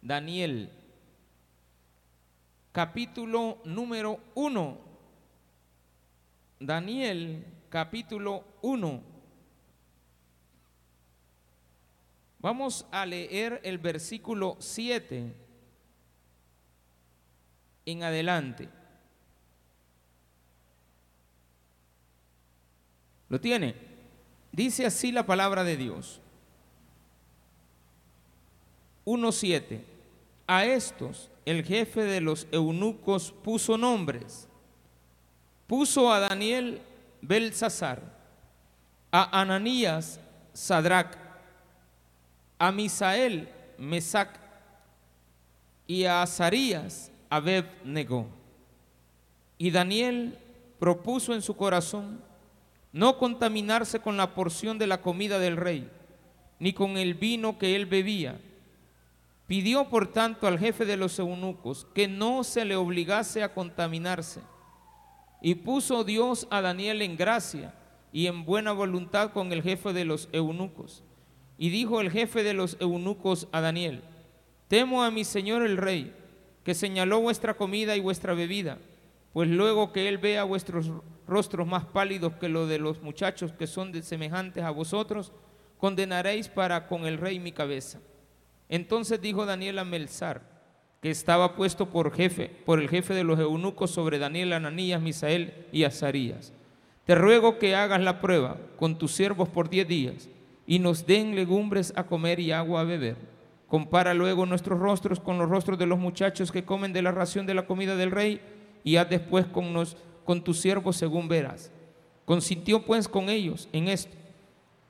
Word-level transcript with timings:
Daniel, 0.00 0.70
capítulo 2.72 3.58
número 3.64 4.20
1. 4.34 4.78
Daniel, 6.60 7.44
capítulo 7.68 8.44
1. 8.62 9.02
Vamos 12.40 12.86
a 12.92 13.04
leer 13.04 13.60
el 13.64 13.78
versículo 13.78 14.56
7 14.60 15.34
en 17.86 18.02
adelante. 18.02 18.68
¿Lo 23.28 23.40
tiene? 23.40 23.74
Dice 24.52 24.86
así 24.86 25.12
la 25.12 25.26
palabra 25.26 25.64
de 25.64 25.76
Dios. 25.76 26.20
1.7. 29.08 29.80
A 30.46 30.66
estos 30.66 31.30
el 31.46 31.64
jefe 31.64 32.02
de 32.02 32.20
los 32.20 32.46
eunucos 32.52 33.32
puso 33.42 33.78
nombres. 33.78 34.46
Puso 35.66 36.12
a 36.12 36.20
Daniel 36.20 36.82
Belsasar, 37.22 38.02
a 39.10 39.40
Ananías 39.40 40.20
Sadrach, 40.52 41.16
a 42.58 42.70
Misael 42.70 43.48
Mesac 43.78 44.38
y 45.86 46.04
a 46.04 46.22
Azarías 46.22 47.10
Abed 47.30 47.64
negó. 47.84 48.26
Y 49.56 49.70
Daniel 49.70 50.38
propuso 50.78 51.32
en 51.32 51.40
su 51.40 51.56
corazón 51.56 52.20
no 52.92 53.16
contaminarse 53.16 54.00
con 54.00 54.18
la 54.18 54.34
porción 54.34 54.78
de 54.78 54.86
la 54.86 55.00
comida 55.00 55.38
del 55.38 55.56
rey, 55.56 55.90
ni 56.58 56.74
con 56.74 56.98
el 56.98 57.14
vino 57.14 57.58
que 57.58 57.74
él 57.74 57.86
bebía. 57.86 58.38
Pidió 59.48 59.88
por 59.88 60.12
tanto 60.12 60.46
al 60.46 60.58
jefe 60.58 60.84
de 60.84 60.98
los 60.98 61.18
eunucos 61.18 61.86
que 61.94 62.06
no 62.06 62.44
se 62.44 62.66
le 62.66 62.76
obligase 62.76 63.42
a 63.42 63.54
contaminarse. 63.54 64.42
Y 65.40 65.54
puso 65.56 66.04
Dios 66.04 66.46
a 66.50 66.60
Daniel 66.60 67.00
en 67.00 67.16
gracia 67.16 67.74
y 68.12 68.26
en 68.26 68.44
buena 68.44 68.72
voluntad 68.72 69.32
con 69.32 69.50
el 69.52 69.62
jefe 69.62 69.94
de 69.94 70.04
los 70.04 70.28
eunucos. 70.32 71.02
Y 71.56 71.70
dijo 71.70 72.02
el 72.02 72.10
jefe 72.10 72.42
de 72.42 72.52
los 72.52 72.76
eunucos 72.78 73.48
a 73.50 73.62
Daniel, 73.62 74.02
temo 74.68 75.02
a 75.02 75.10
mi 75.10 75.24
señor 75.24 75.62
el 75.62 75.78
rey, 75.78 76.14
que 76.62 76.74
señaló 76.74 77.20
vuestra 77.22 77.54
comida 77.54 77.96
y 77.96 78.00
vuestra 78.00 78.34
bebida, 78.34 78.76
pues 79.32 79.48
luego 79.48 79.94
que 79.94 80.08
él 80.08 80.18
vea 80.18 80.44
vuestros 80.44 80.90
rostros 81.26 81.66
más 81.66 81.86
pálidos 81.86 82.34
que 82.34 82.50
los 82.50 82.68
de 82.68 82.78
los 82.78 83.00
muchachos 83.00 83.52
que 83.52 83.66
son 83.66 83.92
de 83.92 84.02
semejantes 84.02 84.62
a 84.62 84.70
vosotros, 84.70 85.32
condenaréis 85.78 86.48
para 86.48 86.86
con 86.86 87.06
el 87.06 87.16
rey 87.16 87.38
mi 87.38 87.52
cabeza. 87.52 87.98
Entonces 88.68 89.20
dijo 89.20 89.46
Daniel 89.46 89.78
a 89.78 89.84
Melzar, 89.84 90.42
que 91.00 91.10
estaba 91.10 91.54
puesto 91.54 91.90
por 91.90 92.12
jefe, 92.12 92.50
por 92.66 92.80
el 92.80 92.88
jefe 92.88 93.14
de 93.14 93.24
los 93.24 93.38
eunucos 93.38 93.90
sobre 93.90 94.18
Daniel, 94.18 94.52
Ananías, 94.52 95.00
Misael 95.00 95.66
y 95.72 95.84
Azarías. 95.84 96.52
Te 97.04 97.14
ruego 97.14 97.58
que 97.58 97.74
hagas 97.74 98.00
la 98.00 98.20
prueba 98.20 98.58
con 98.76 98.98
tus 98.98 99.12
siervos 99.12 99.48
por 99.48 99.70
diez 99.70 99.88
días 99.88 100.28
y 100.66 100.78
nos 100.78 101.06
den 101.06 101.34
legumbres 101.34 101.92
a 101.96 102.04
comer 102.04 102.40
y 102.40 102.52
agua 102.52 102.82
a 102.82 102.84
beber. 102.84 103.16
Compara 103.68 104.12
luego 104.12 104.44
nuestros 104.44 104.78
rostros 104.78 105.20
con 105.20 105.38
los 105.38 105.48
rostros 105.48 105.78
de 105.78 105.86
los 105.86 105.98
muchachos 105.98 106.52
que 106.52 106.64
comen 106.64 106.92
de 106.92 107.02
la 107.02 107.12
ración 107.12 107.46
de 107.46 107.54
la 107.54 107.66
comida 107.66 107.96
del 107.96 108.10
rey 108.10 108.40
y 108.84 108.96
haz 108.96 109.08
después 109.08 109.46
con 109.46 109.72
con 110.24 110.44
tus 110.44 110.60
siervos 110.60 110.96
según 110.96 111.28
verás. 111.28 111.72
Consintió 112.26 112.84
pues 112.84 113.08
con 113.08 113.30
ellos 113.30 113.68
en 113.72 113.88
esto 113.88 114.14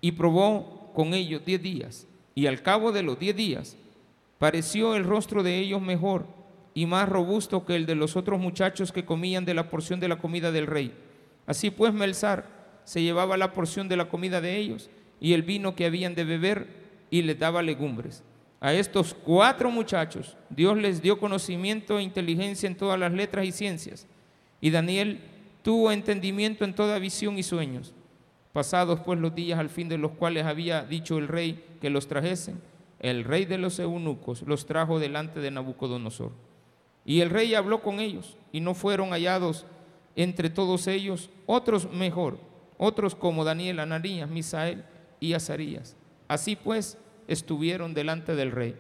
y 0.00 0.10
probó 0.10 0.92
con 0.94 1.14
ellos 1.14 1.42
diez 1.44 1.62
días. 1.62 2.08
Y 2.38 2.46
al 2.46 2.62
cabo 2.62 2.92
de 2.92 3.02
los 3.02 3.18
diez 3.18 3.34
días 3.34 3.76
pareció 4.38 4.94
el 4.94 5.02
rostro 5.02 5.42
de 5.42 5.58
ellos 5.58 5.82
mejor 5.82 6.24
y 6.72 6.86
más 6.86 7.08
robusto 7.08 7.66
que 7.66 7.74
el 7.74 7.84
de 7.84 7.96
los 7.96 8.14
otros 8.14 8.38
muchachos 8.38 8.92
que 8.92 9.04
comían 9.04 9.44
de 9.44 9.54
la 9.54 9.68
porción 9.68 9.98
de 9.98 10.06
la 10.06 10.20
comida 10.20 10.52
del 10.52 10.68
rey. 10.68 10.94
Así 11.46 11.72
pues 11.72 11.92
Melzar 11.92 12.46
se 12.84 13.02
llevaba 13.02 13.36
la 13.36 13.52
porción 13.52 13.88
de 13.88 13.96
la 13.96 14.08
comida 14.08 14.40
de 14.40 14.56
ellos 14.56 14.88
y 15.20 15.32
el 15.32 15.42
vino 15.42 15.74
que 15.74 15.84
habían 15.84 16.14
de 16.14 16.22
beber 16.22 16.68
y 17.10 17.22
les 17.22 17.40
daba 17.40 17.60
legumbres. 17.60 18.22
A 18.60 18.72
estos 18.72 19.14
cuatro 19.14 19.72
muchachos 19.72 20.36
Dios 20.48 20.78
les 20.78 21.02
dio 21.02 21.18
conocimiento 21.18 21.98
e 21.98 22.04
inteligencia 22.04 22.68
en 22.68 22.76
todas 22.76 23.00
las 23.00 23.12
letras 23.12 23.46
y 23.46 23.50
ciencias 23.50 24.06
y 24.60 24.70
Daniel 24.70 25.22
tuvo 25.62 25.90
entendimiento 25.90 26.64
en 26.64 26.72
toda 26.72 27.00
visión 27.00 27.36
y 27.36 27.42
sueños. 27.42 27.94
Pasados 28.52 29.00
pues 29.00 29.18
los 29.18 29.34
días 29.34 29.58
al 29.58 29.70
fin 29.70 29.88
de 29.88 29.98
los 29.98 30.12
cuales 30.12 30.46
había 30.46 30.84
dicho 30.84 31.18
el 31.18 31.26
rey 31.26 31.64
que 31.78 31.90
los 31.90 32.08
trajesen, 32.08 32.60
el 33.00 33.24
rey 33.24 33.44
de 33.44 33.58
los 33.58 33.78
eunucos 33.78 34.42
los 34.42 34.66
trajo 34.66 34.98
delante 34.98 35.40
de 35.40 35.50
Nabucodonosor. 35.50 36.32
Y 37.04 37.20
el 37.20 37.30
rey 37.30 37.54
habló 37.54 37.80
con 37.80 38.00
ellos, 38.00 38.36
y 38.52 38.60
no 38.60 38.74
fueron 38.74 39.10
hallados 39.10 39.66
entre 40.16 40.50
todos 40.50 40.86
ellos 40.88 41.30
otros 41.46 41.90
mejor, 41.92 42.38
otros 42.76 43.14
como 43.14 43.44
Daniel, 43.44 43.80
Ananías, 43.80 44.28
Misael 44.28 44.84
y 45.20 45.32
Azarías. 45.32 45.96
Así 46.26 46.56
pues 46.56 46.98
estuvieron 47.28 47.94
delante 47.94 48.34
del 48.34 48.50
rey. 48.50 48.76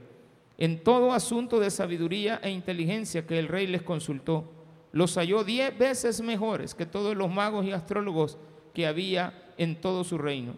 En 0.58 0.82
todo 0.82 1.12
asunto 1.12 1.60
de 1.60 1.70
sabiduría 1.70 2.40
e 2.42 2.50
inteligencia 2.50 3.26
que 3.26 3.38
el 3.38 3.46
rey 3.46 3.66
les 3.66 3.82
consultó, 3.82 4.50
los 4.90 5.14
halló 5.16 5.44
diez 5.44 5.76
veces 5.78 6.20
mejores 6.20 6.74
que 6.74 6.86
todos 6.86 7.16
los 7.16 7.30
magos 7.30 7.64
y 7.64 7.72
astrólogos 7.72 8.38
que 8.74 8.86
había 8.86 9.52
en 9.56 9.80
todo 9.80 10.02
su 10.02 10.18
reino. 10.18 10.54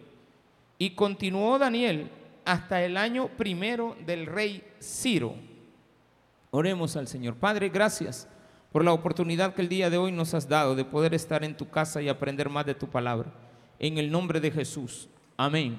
Y 0.79 0.91
continuó 0.91 1.59
Daniel 1.59 2.09
hasta 2.45 2.83
el 2.83 2.97
año 2.97 3.27
primero 3.29 3.95
del 4.05 4.25
rey 4.25 4.63
Ciro. 4.81 5.35
Oremos 6.51 6.95
al 6.95 7.07
Señor. 7.07 7.35
Padre, 7.35 7.69
gracias 7.69 8.27
por 8.71 8.83
la 8.83 8.93
oportunidad 8.93 9.53
que 9.53 9.61
el 9.61 9.69
día 9.69 9.89
de 9.89 9.97
hoy 9.97 10.11
nos 10.11 10.33
has 10.33 10.47
dado 10.47 10.75
de 10.75 10.85
poder 10.85 11.13
estar 11.13 11.43
en 11.43 11.55
tu 11.55 11.69
casa 11.69 12.01
y 12.01 12.09
aprender 12.09 12.49
más 12.49 12.65
de 12.65 12.75
tu 12.75 12.87
palabra. 12.87 13.31
En 13.79 13.97
el 13.97 14.11
nombre 14.11 14.39
de 14.39 14.51
Jesús. 14.51 15.09
Amén 15.37 15.77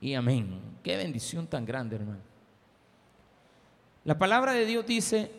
y 0.00 0.14
amén. 0.14 0.60
Qué 0.82 0.96
bendición 0.96 1.46
tan 1.46 1.64
grande, 1.64 1.96
hermano. 1.96 2.20
La 4.04 4.18
palabra 4.18 4.52
de 4.52 4.64
Dios 4.64 4.86
dice 4.86 5.30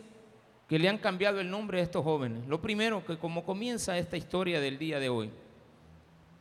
que 0.68 0.78
le 0.78 0.88
han 0.88 0.98
cambiado 0.98 1.40
el 1.40 1.50
nombre 1.50 1.80
a 1.80 1.82
estos 1.82 2.04
jóvenes. 2.04 2.46
Lo 2.46 2.62
primero, 2.62 3.04
que 3.04 3.18
como 3.18 3.44
comienza 3.44 3.98
esta 3.98 4.16
historia 4.16 4.60
del 4.60 4.78
día 4.78 4.98
de 4.98 5.08
hoy, 5.08 5.30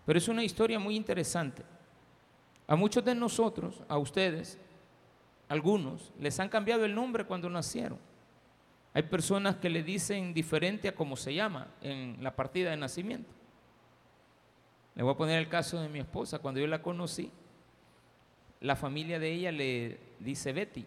pero 0.05 0.17
es 0.17 0.27
una 0.27 0.43
historia 0.43 0.79
muy 0.79 0.95
interesante. 0.95 1.63
A 2.71 2.77
muchos 2.77 3.03
de 3.03 3.13
nosotros, 3.13 3.83
a 3.89 3.97
ustedes, 3.97 4.57
algunos, 5.49 6.13
les 6.17 6.39
han 6.39 6.47
cambiado 6.47 6.85
el 6.85 6.95
nombre 6.95 7.25
cuando 7.25 7.49
nacieron. 7.49 7.99
Hay 8.93 9.03
personas 9.03 9.57
que 9.57 9.69
le 9.69 9.83
dicen 9.83 10.33
diferente 10.33 10.87
a 10.87 10.95
cómo 10.95 11.17
se 11.17 11.33
llama 11.33 11.67
en 11.81 12.23
la 12.23 12.33
partida 12.33 12.69
de 12.69 12.77
nacimiento. 12.77 13.29
Le 14.95 15.03
voy 15.03 15.13
a 15.13 15.17
poner 15.17 15.39
el 15.39 15.49
caso 15.49 15.81
de 15.81 15.89
mi 15.89 15.99
esposa. 15.99 16.39
Cuando 16.39 16.61
yo 16.61 16.67
la 16.67 16.81
conocí, 16.81 17.29
la 18.61 18.77
familia 18.77 19.19
de 19.19 19.33
ella 19.33 19.51
le 19.51 19.99
dice 20.21 20.53
Betty. 20.53 20.85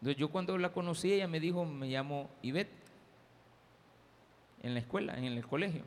Entonces 0.00 0.16
yo 0.16 0.30
cuando 0.30 0.56
la 0.56 0.72
conocí, 0.72 1.12
ella 1.12 1.28
me 1.28 1.40
dijo, 1.40 1.66
me 1.66 1.88
llamo 1.88 2.30
Ivette, 2.40 2.72
en 4.62 4.72
la 4.72 4.80
escuela, 4.80 5.18
en 5.18 5.24
el 5.24 5.46
colegio. 5.46 5.82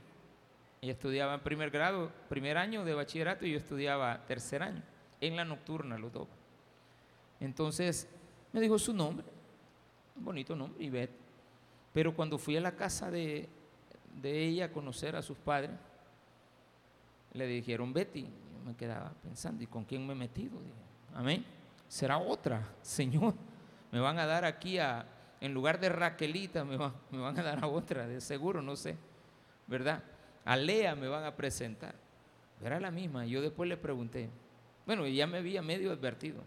Ella 0.83 0.91
estudiaba 0.91 1.35
en 1.35 1.39
primer 1.39 1.71
grado, 1.71 2.11
primer 2.27 2.57
año 2.57 2.83
de 2.83 2.93
bachillerato 2.93 3.45
y 3.45 3.51
yo 3.51 3.57
estudiaba 3.57 4.25
tercer 4.25 4.61
año, 4.61 4.83
en 5.21 5.37
la 5.37 5.45
nocturna 5.45 5.97
los 5.97 6.11
dos. 6.11 6.27
Entonces 7.39 8.09
me 8.51 8.59
dijo 8.59 8.77
su 8.77 8.93
nombre, 8.93 9.25
un 10.17 10.25
bonito 10.25 10.57
nombre, 10.57 10.83
Ivette. 10.83 11.15
Pero 11.93 12.13
cuando 12.13 12.37
fui 12.37 12.57
a 12.57 12.61
la 12.61 12.75
casa 12.75 13.09
de, 13.09 13.47
de 14.21 14.45
ella 14.45 14.65
a 14.65 14.71
conocer 14.73 15.15
a 15.15 15.21
sus 15.21 15.37
padres, 15.37 15.71
le 17.31 17.47
dijeron 17.47 17.93
Betty. 17.93 18.23
Yo 18.23 18.65
me 18.65 18.75
quedaba 18.75 19.13
pensando, 19.23 19.63
¿y 19.63 19.67
con 19.67 19.85
quién 19.85 20.05
me 20.05 20.11
he 20.11 20.17
metido? 20.17 20.59
Dije, 20.59 20.73
Amén. 21.13 21.45
Será 21.87 22.17
otra, 22.17 22.67
Señor 22.81 23.35
me 23.93 23.99
van 23.99 24.17
a 24.17 24.25
dar 24.25 24.43
aquí 24.43 24.79
a, 24.79 25.05
en 25.39 25.53
lugar 25.53 25.79
de 25.79 25.87
Raquelita, 25.87 26.65
me, 26.65 26.79
me 27.11 27.19
van 27.19 27.39
a 27.39 27.43
dar 27.43 27.63
a 27.63 27.67
otra, 27.67 28.07
de 28.07 28.19
seguro, 28.19 28.59
no 28.59 28.75
sé, 28.75 28.97
¿verdad? 29.67 30.03
A 30.45 30.55
Lea 30.55 30.95
me 30.95 31.07
van 31.07 31.23
a 31.23 31.35
presentar. 31.35 31.95
Era 32.63 32.79
la 32.79 32.91
misma. 32.91 33.25
Yo 33.25 33.41
después 33.41 33.69
le 33.69 33.77
pregunté, 33.77 34.29
bueno, 34.85 35.07
ya 35.07 35.27
me 35.27 35.37
había 35.37 35.61
medio 35.61 35.91
advertido. 35.91 36.41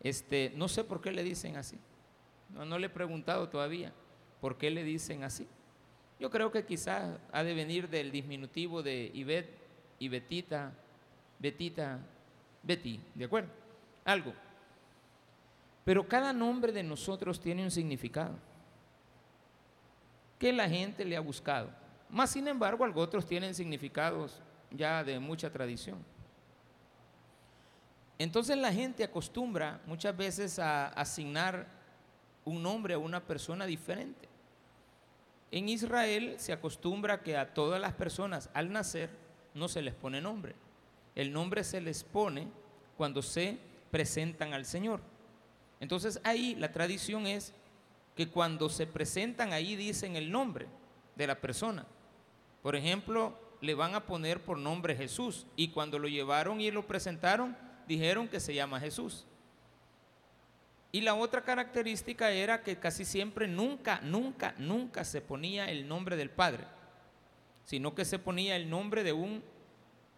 Este, 0.00 0.52
no 0.56 0.68
sé 0.68 0.84
por 0.84 1.00
qué 1.00 1.12
le 1.12 1.22
dicen 1.22 1.56
así. 1.56 1.78
No, 2.50 2.64
no 2.64 2.78
le 2.78 2.86
he 2.86 2.90
preguntado 2.90 3.48
todavía 3.48 3.92
por 4.40 4.58
qué 4.58 4.70
le 4.70 4.84
dicen 4.84 5.24
así. 5.24 5.48
Yo 6.20 6.30
creo 6.30 6.52
que 6.52 6.64
quizás 6.64 7.18
ha 7.32 7.42
de 7.42 7.54
venir 7.54 7.88
del 7.88 8.12
diminutivo 8.12 8.82
de 8.82 9.10
Ivette 9.14 9.58
y 9.98 10.08
Betita, 10.08 10.72
Betita, 11.38 11.98
Betty, 12.62 13.00
¿de 13.14 13.24
acuerdo? 13.24 13.50
Algo. 14.04 14.32
Pero 15.84 16.06
cada 16.06 16.32
nombre 16.32 16.72
de 16.72 16.82
nosotros 16.82 17.40
tiene 17.40 17.62
un 17.62 17.70
significado 17.70 18.34
que 20.38 20.52
la 20.52 20.68
gente 20.68 21.04
le 21.04 21.16
ha 21.16 21.20
buscado. 21.20 21.70
Más 22.08 22.30
sin 22.30 22.46
embargo, 22.48 22.84
algunos 22.84 23.08
otros 23.08 23.26
tienen 23.26 23.54
significados 23.54 24.40
ya 24.70 25.02
de 25.02 25.18
mucha 25.18 25.50
tradición. 25.50 25.98
Entonces 28.18 28.56
la 28.56 28.72
gente 28.72 29.02
acostumbra 29.02 29.80
muchas 29.86 30.16
veces 30.16 30.58
a 30.58 30.88
asignar 30.88 31.66
un 32.44 32.62
nombre 32.62 32.94
a 32.94 32.98
una 32.98 33.20
persona 33.24 33.66
diferente. 33.66 34.28
En 35.50 35.68
Israel 35.68 36.34
se 36.38 36.52
acostumbra 36.52 37.22
que 37.22 37.36
a 37.36 37.54
todas 37.54 37.80
las 37.80 37.92
personas 37.92 38.50
al 38.54 38.72
nacer 38.72 39.10
no 39.54 39.68
se 39.68 39.82
les 39.82 39.94
pone 39.94 40.20
nombre. 40.20 40.54
El 41.14 41.32
nombre 41.32 41.64
se 41.64 41.80
les 41.80 42.04
pone 42.04 42.48
cuando 42.96 43.22
se 43.22 43.58
presentan 43.90 44.52
al 44.52 44.64
Señor. 44.64 45.00
Entonces 45.80 46.20
ahí 46.24 46.54
la 46.56 46.72
tradición 46.72 47.26
es 47.26 47.52
que 48.16 48.28
cuando 48.28 48.68
se 48.68 48.86
presentan 48.86 49.52
ahí 49.52 49.76
dicen 49.76 50.16
el 50.16 50.30
nombre 50.30 50.66
de 51.16 51.26
la 51.26 51.40
persona. 51.40 51.86
Por 52.64 52.76
ejemplo, 52.76 53.38
le 53.60 53.74
van 53.74 53.94
a 53.94 54.06
poner 54.06 54.42
por 54.42 54.56
nombre 54.56 54.96
Jesús 54.96 55.44
y 55.54 55.68
cuando 55.68 55.98
lo 55.98 56.08
llevaron 56.08 56.62
y 56.62 56.70
lo 56.70 56.86
presentaron, 56.86 57.54
dijeron 57.86 58.26
que 58.26 58.40
se 58.40 58.54
llama 58.54 58.80
Jesús. 58.80 59.26
Y 60.90 61.02
la 61.02 61.14
otra 61.14 61.44
característica 61.44 62.30
era 62.30 62.62
que 62.62 62.78
casi 62.78 63.04
siempre 63.04 63.48
nunca, 63.48 64.00
nunca, 64.00 64.54
nunca 64.56 65.04
se 65.04 65.20
ponía 65.20 65.66
el 65.66 65.86
nombre 65.86 66.16
del 66.16 66.30
padre, 66.30 66.64
sino 67.66 67.94
que 67.94 68.06
se 68.06 68.18
ponía 68.18 68.56
el 68.56 68.70
nombre 68.70 69.04
de 69.04 69.12
un 69.12 69.42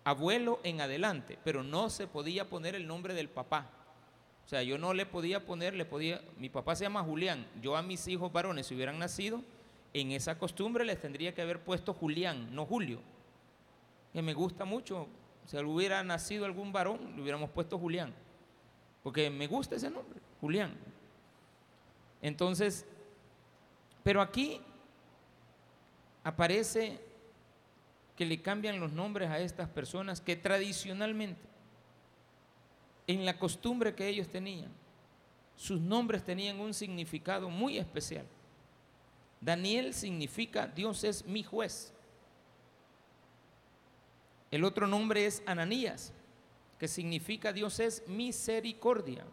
abuelo 0.04 0.60
en 0.62 0.80
adelante, 0.80 1.40
pero 1.42 1.64
no 1.64 1.90
se 1.90 2.06
podía 2.06 2.48
poner 2.48 2.76
el 2.76 2.86
nombre 2.86 3.12
del 3.12 3.28
papá. 3.28 3.72
O 4.44 4.48
sea, 4.48 4.62
yo 4.62 4.78
no 4.78 4.94
le 4.94 5.04
podía 5.04 5.44
poner, 5.44 5.74
le 5.74 5.84
podía, 5.84 6.22
mi 6.38 6.48
papá 6.48 6.76
se 6.76 6.84
llama 6.84 7.02
Julián, 7.02 7.44
yo 7.60 7.76
a 7.76 7.82
mis 7.82 8.06
hijos 8.06 8.32
varones, 8.32 8.68
si 8.68 8.76
hubieran 8.76 9.00
nacido, 9.00 9.42
en 10.00 10.12
esa 10.12 10.38
costumbre 10.38 10.84
les 10.84 11.00
tendría 11.00 11.34
que 11.34 11.40
haber 11.40 11.64
puesto 11.64 11.94
Julián, 11.94 12.54
no 12.54 12.66
Julio, 12.66 13.00
que 14.12 14.20
me 14.20 14.34
gusta 14.34 14.66
mucho, 14.66 15.08
si 15.46 15.56
hubiera 15.56 16.02
nacido 16.04 16.44
algún 16.44 16.70
varón, 16.70 17.16
le 17.16 17.22
hubiéramos 17.22 17.48
puesto 17.48 17.78
Julián, 17.78 18.12
porque 19.02 19.30
me 19.30 19.46
gusta 19.46 19.76
ese 19.76 19.88
nombre, 19.88 20.20
Julián. 20.40 20.76
Entonces, 22.20 22.84
pero 24.02 24.20
aquí 24.20 24.60
aparece 26.22 27.00
que 28.16 28.26
le 28.26 28.42
cambian 28.42 28.78
los 28.78 28.92
nombres 28.92 29.30
a 29.30 29.38
estas 29.38 29.68
personas 29.68 30.20
que 30.20 30.36
tradicionalmente 30.36 31.48
en 33.06 33.24
la 33.24 33.38
costumbre 33.38 33.94
que 33.94 34.08
ellos 34.08 34.28
tenían, 34.28 34.70
sus 35.56 35.80
nombres 35.80 36.22
tenían 36.22 36.60
un 36.60 36.74
significado 36.74 37.48
muy 37.48 37.78
especial. 37.78 38.26
Daniel 39.40 39.94
significa 39.94 40.66
Dios 40.66 41.04
es 41.04 41.24
mi 41.24 41.42
juez. 41.42 41.92
El 44.50 44.64
otro 44.64 44.86
nombre 44.86 45.26
es 45.26 45.42
Ananías, 45.46 46.12
que 46.78 46.88
significa 46.88 47.52
Dios 47.52 47.80
es 47.80 48.06
misericordia. 48.06 49.24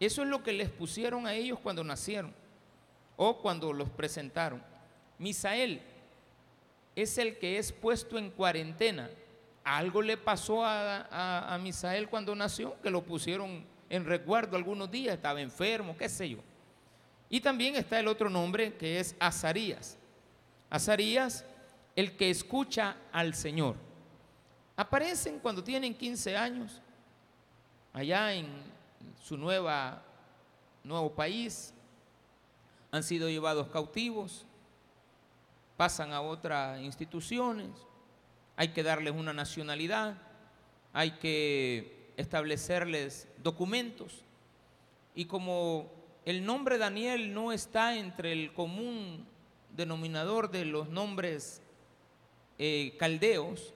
Eso 0.00 0.22
es 0.22 0.28
lo 0.28 0.42
que 0.42 0.52
les 0.52 0.70
pusieron 0.70 1.26
a 1.26 1.34
ellos 1.34 1.58
cuando 1.60 1.84
nacieron 1.84 2.32
o 3.16 3.38
cuando 3.38 3.72
los 3.72 3.90
presentaron. 3.90 4.62
Misael 5.18 5.82
es 6.94 7.18
el 7.18 7.38
que 7.38 7.58
es 7.58 7.72
puesto 7.72 8.18
en 8.18 8.30
cuarentena 8.30 9.10
algo 9.76 10.00
le 10.00 10.16
pasó 10.16 10.64
a, 10.64 11.58
Misael 11.60 12.08
cuando 12.08 12.34
nació, 12.34 12.80
que 12.80 12.90
lo 12.90 13.02
pusieron 13.02 13.64
en 13.90 14.04
resguardo 14.04 14.56
algunos 14.56 14.90
días, 14.90 15.14
estaba 15.14 15.40
enfermo, 15.40 15.96
qué 15.96 16.08
sé 16.08 16.30
yo. 16.30 16.38
Y 17.30 17.40
también 17.40 17.76
está 17.76 18.00
el 18.00 18.08
otro 18.08 18.30
nombre 18.30 18.74
que 18.74 19.00
es 19.00 19.14
Azarías. 19.18 19.96
Azarías, 20.70 21.44
el 21.94 22.16
que 22.16 22.30
escucha 22.30 22.96
al 23.12 23.34
Señor. 23.34 23.76
Aparecen 24.76 25.38
cuando 25.40 25.62
tienen 25.62 25.94
15 25.94 26.36
años, 26.36 26.80
allá 27.92 28.32
en 28.32 28.46
su 29.20 29.36
nueva, 29.36 30.02
nuevo 30.84 31.10
país, 31.12 31.74
han 32.90 33.02
sido 33.02 33.28
llevados 33.28 33.68
cautivos, 33.68 34.46
pasan 35.76 36.12
a 36.12 36.20
otras 36.20 36.80
instituciones, 36.80 37.70
hay 38.56 38.68
que 38.68 38.82
darles 38.82 39.14
una 39.14 39.32
nacionalidad, 39.32 40.16
hay 40.92 41.12
que 41.12 42.12
establecerles 42.16 43.28
documentos. 43.38 44.24
Y 45.14 45.26
como 45.26 45.97
el 46.28 46.44
nombre 46.44 46.76
Daniel 46.76 47.32
no 47.32 47.52
está 47.52 47.96
entre 47.96 48.32
el 48.32 48.52
común 48.52 49.26
denominador 49.74 50.50
de 50.50 50.66
los 50.66 50.90
nombres 50.90 51.62
eh, 52.58 52.94
caldeos 52.98 53.72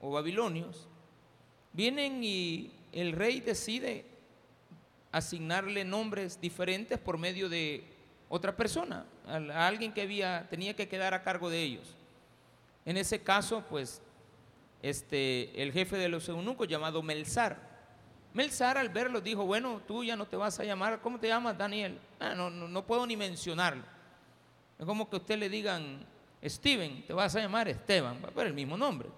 o 0.00 0.10
babilonios, 0.10 0.88
vienen 1.74 2.24
y 2.24 2.70
el 2.90 3.12
rey 3.12 3.40
decide 3.40 4.06
asignarle 5.12 5.84
nombres 5.84 6.40
diferentes 6.40 6.98
por 6.98 7.18
medio 7.18 7.50
de 7.50 7.84
otra 8.30 8.56
persona, 8.56 9.04
a, 9.26 9.66
alguien 9.66 9.92
que 9.92 10.00
había, 10.00 10.46
tenía 10.48 10.74
que 10.74 10.88
quedar 10.88 11.12
a 11.12 11.22
cargo 11.22 11.50
de 11.50 11.62
ellos. 11.62 11.94
En 12.86 12.96
ese 12.96 13.20
caso, 13.20 13.62
pues, 13.68 14.00
este, 14.80 15.62
el 15.62 15.70
jefe 15.70 15.98
de 15.98 16.08
los 16.08 16.30
eunucos 16.30 16.66
llamado 16.66 17.02
Melzar. 17.02 17.73
Melzar 18.34 18.76
al 18.76 18.88
verlo 18.88 19.20
dijo, 19.20 19.46
bueno, 19.46 19.80
tú 19.86 20.02
ya 20.02 20.16
no 20.16 20.26
te 20.26 20.36
vas 20.36 20.58
a 20.58 20.64
llamar, 20.64 21.00
¿cómo 21.00 21.20
te 21.20 21.28
llamas 21.28 21.56
Daniel? 21.56 21.96
Ah, 22.18 22.34
no, 22.34 22.50
no, 22.50 22.84
puedo 22.84 23.06
ni 23.06 23.16
mencionarlo. 23.16 23.84
Es 24.76 24.84
como 24.84 25.08
que 25.08 25.16
usted 25.16 25.38
le 25.38 25.48
digan, 25.48 26.04
Steven, 26.44 27.06
te 27.06 27.12
vas 27.12 27.36
a 27.36 27.40
llamar 27.40 27.68
Esteban, 27.68 28.20
va 28.22 28.42
a 28.42 28.44
el 28.44 28.52
mismo 28.52 28.76
nombre. 28.76 29.08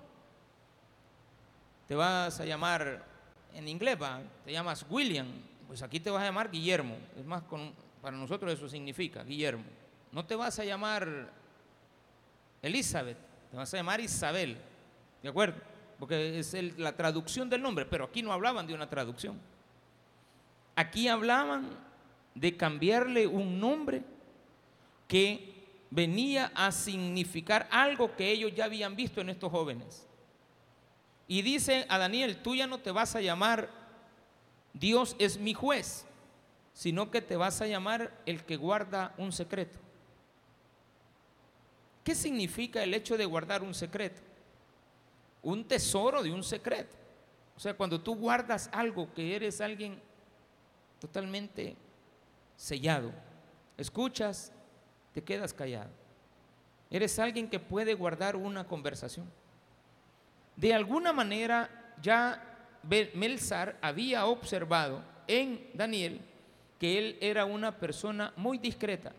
Te 1.88 1.94
vas 1.94 2.38
a 2.40 2.44
llamar 2.44 3.02
en 3.54 3.66
inglés, 3.66 3.96
te 4.44 4.52
llamas 4.52 4.84
William, 4.90 5.28
pues 5.66 5.80
aquí 5.82 5.98
te 5.98 6.10
vas 6.10 6.22
a 6.22 6.26
llamar 6.26 6.50
Guillermo. 6.50 6.98
Es 7.18 7.24
más, 7.24 7.42
para 8.02 8.18
nosotros 8.18 8.52
eso 8.52 8.68
significa 8.68 9.24
Guillermo. 9.24 9.64
No 10.12 10.26
te 10.26 10.34
vas 10.34 10.58
a 10.58 10.64
llamar 10.64 11.32
Elizabeth, 12.60 13.16
te 13.50 13.56
vas 13.56 13.72
a 13.72 13.78
llamar 13.78 13.98
Isabel, 13.98 14.58
¿de 15.22 15.28
acuerdo? 15.30 15.75
Porque 15.98 16.38
es 16.38 16.54
la 16.78 16.94
traducción 16.94 17.48
del 17.48 17.62
nombre, 17.62 17.86
pero 17.86 18.04
aquí 18.04 18.22
no 18.22 18.32
hablaban 18.32 18.66
de 18.66 18.74
una 18.74 18.88
traducción. 18.88 19.38
Aquí 20.74 21.08
hablaban 21.08 21.68
de 22.34 22.56
cambiarle 22.56 23.26
un 23.26 23.58
nombre 23.58 24.02
que 25.08 25.54
venía 25.90 26.52
a 26.54 26.70
significar 26.72 27.66
algo 27.70 28.14
que 28.14 28.30
ellos 28.30 28.52
ya 28.54 28.66
habían 28.66 28.94
visto 28.94 29.20
en 29.20 29.30
estos 29.30 29.50
jóvenes. 29.50 30.06
Y 31.28 31.42
dice 31.42 31.86
a 31.88 31.98
Daniel, 31.98 32.42
tú 32.42 32.54
ya 32.54 32.66
no 32.66 32.78
te 32.78 32.90
vas 32.90 33.16
a 33.16 33.20
llamar 33.20 33.86
Dios 34.78 35.16
es 35.18 35.38
mi 35.38 35.54
juez, 35.54 36.04
sino 36.74 37.10
que 37.10 37.22
te 37.22 37.36
vas 37.36 37.62
a 37.62 37.66
llamar 37.66 38.12
el 38.26 38.44
que 38.44 38.56
guarda 38.56 39.14
un 39.16 39.32
secreto. 39.32 39.78
¿Qué 42.04 42.14
significa 42.14 42.82
el 42.82 42.92
hecho 42.92 43.16
de 43.16 43.24
guardar 43.24 43.62
un 43.62 43.74
secreto? 43.74 44.20
Un 45.46 45.62
tesoro 45.62 46.24
de 46.24 46.32
un 46.32 46.42
secreto. 46.42 46.96
O 47.56 47.60
sea, 47.60 47.72
cuando 47.72 48.00
tú 48.00 48.16
guardas 48.16 48.68
algo 48.72 49.14
que 49.14 49.36
eres 49.36 49.60
alguien 49.60 50.02
totalmente 50.98 51.76
sellado, 52.56 53.12
escuchas, 53.76 54.50
te 55.14 55.22
quedas 55.22 55.54
callado. 55.54 55.90
Eres 56.90 57.16
alguien 57.20 57.48
que 57.48 57.60
puede 57.60 57.94
guardar 57.94 58.34
una 58.34 58.64
conversación. 58.66 59.30
De 60.56 60.74
alguna 60.74 61.12
manera 61.12 61.94
ya 62.02 62.42
Melzar 63.14 63.78
había 63.80 64.26
observado 64.26 65.00
en 65.28 65.70
Daniel 65.74 66.22
que 66.80 66.98
él 66.98 67.18
era 67.20 67.44
una 67.44 67.78
persona 67.78 68.32
muy 68.34 68.58
discreta 68.58 69.12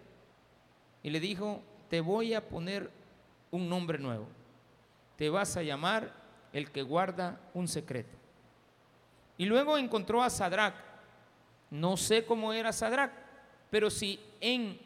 y 1.04 1.10
le 1.10 1.22
dijo, 1.22 1.62
te 1.90 2.02
voy 2.02 2.34
a 2.34 2.46
poner 2.50 2.92
un 3.50 3.70
nombre 3.70 3.98
nuevo. 3.98 4.28
Te 5.18 5.30
vas 5.30 5.58
a 5.58 5.64
llamar 5.64 6.14
el 6.54 6.72
que 6.72 6.82
guarda 6.82 7.40
un 7.54 7.68
secreto. 7.68 8.16
Y 9.38 9.46
luego 9.46 9.78
encontró 9.78 10.24
a 10.24 10.30
Sadrach. 10.30 10.76
No 11.70 11.98
sé 11.98 12.26
cómo 12.26 12.54
era 12.54 12.72
Sadrach, 12.72 13.12
pero 13.70 13.90
si 13.90 14.20
en 14.40 14.80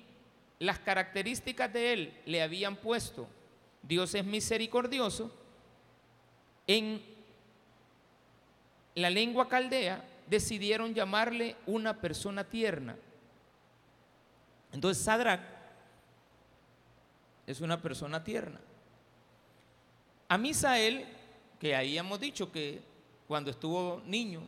las 0.60 0.80
características 0.80 1.72
de 1.72 1.94
él 1.94 2.22
le 2.26 2.42
habían 2.42 2.76
puesto 2.76 3.28
Dios 3.84 4.14
es 4.16 4.24
misericordioso, 4.24 5.32
en 6.68 7.02
la 8.96 9.10
lengua 9.10 9.48
caldea 9.48 10.06
decidieron 10.28 10.94
llamarle 10.94 11.56
una 11.66 12.00
persona 12.00 12.44
tierna. 12.44 12.96
Entonces 14.72 15.04
Sadrach 15.04 15.42
es 17.48 17.60
una 17.62 17.82
persona 17.82 18.24
tierna. 18.24 18.60
A 20.32 20.38
Misael, 20.38 21.06
que 21.60 21.76
ahí 21.76 21.98
hemos 21.98 22.18
dicho 22.18 22.50
que 22.50 22.82
cuando 23.28 23.52
estuvo 23.52 24.02
niño, 24.06 24.42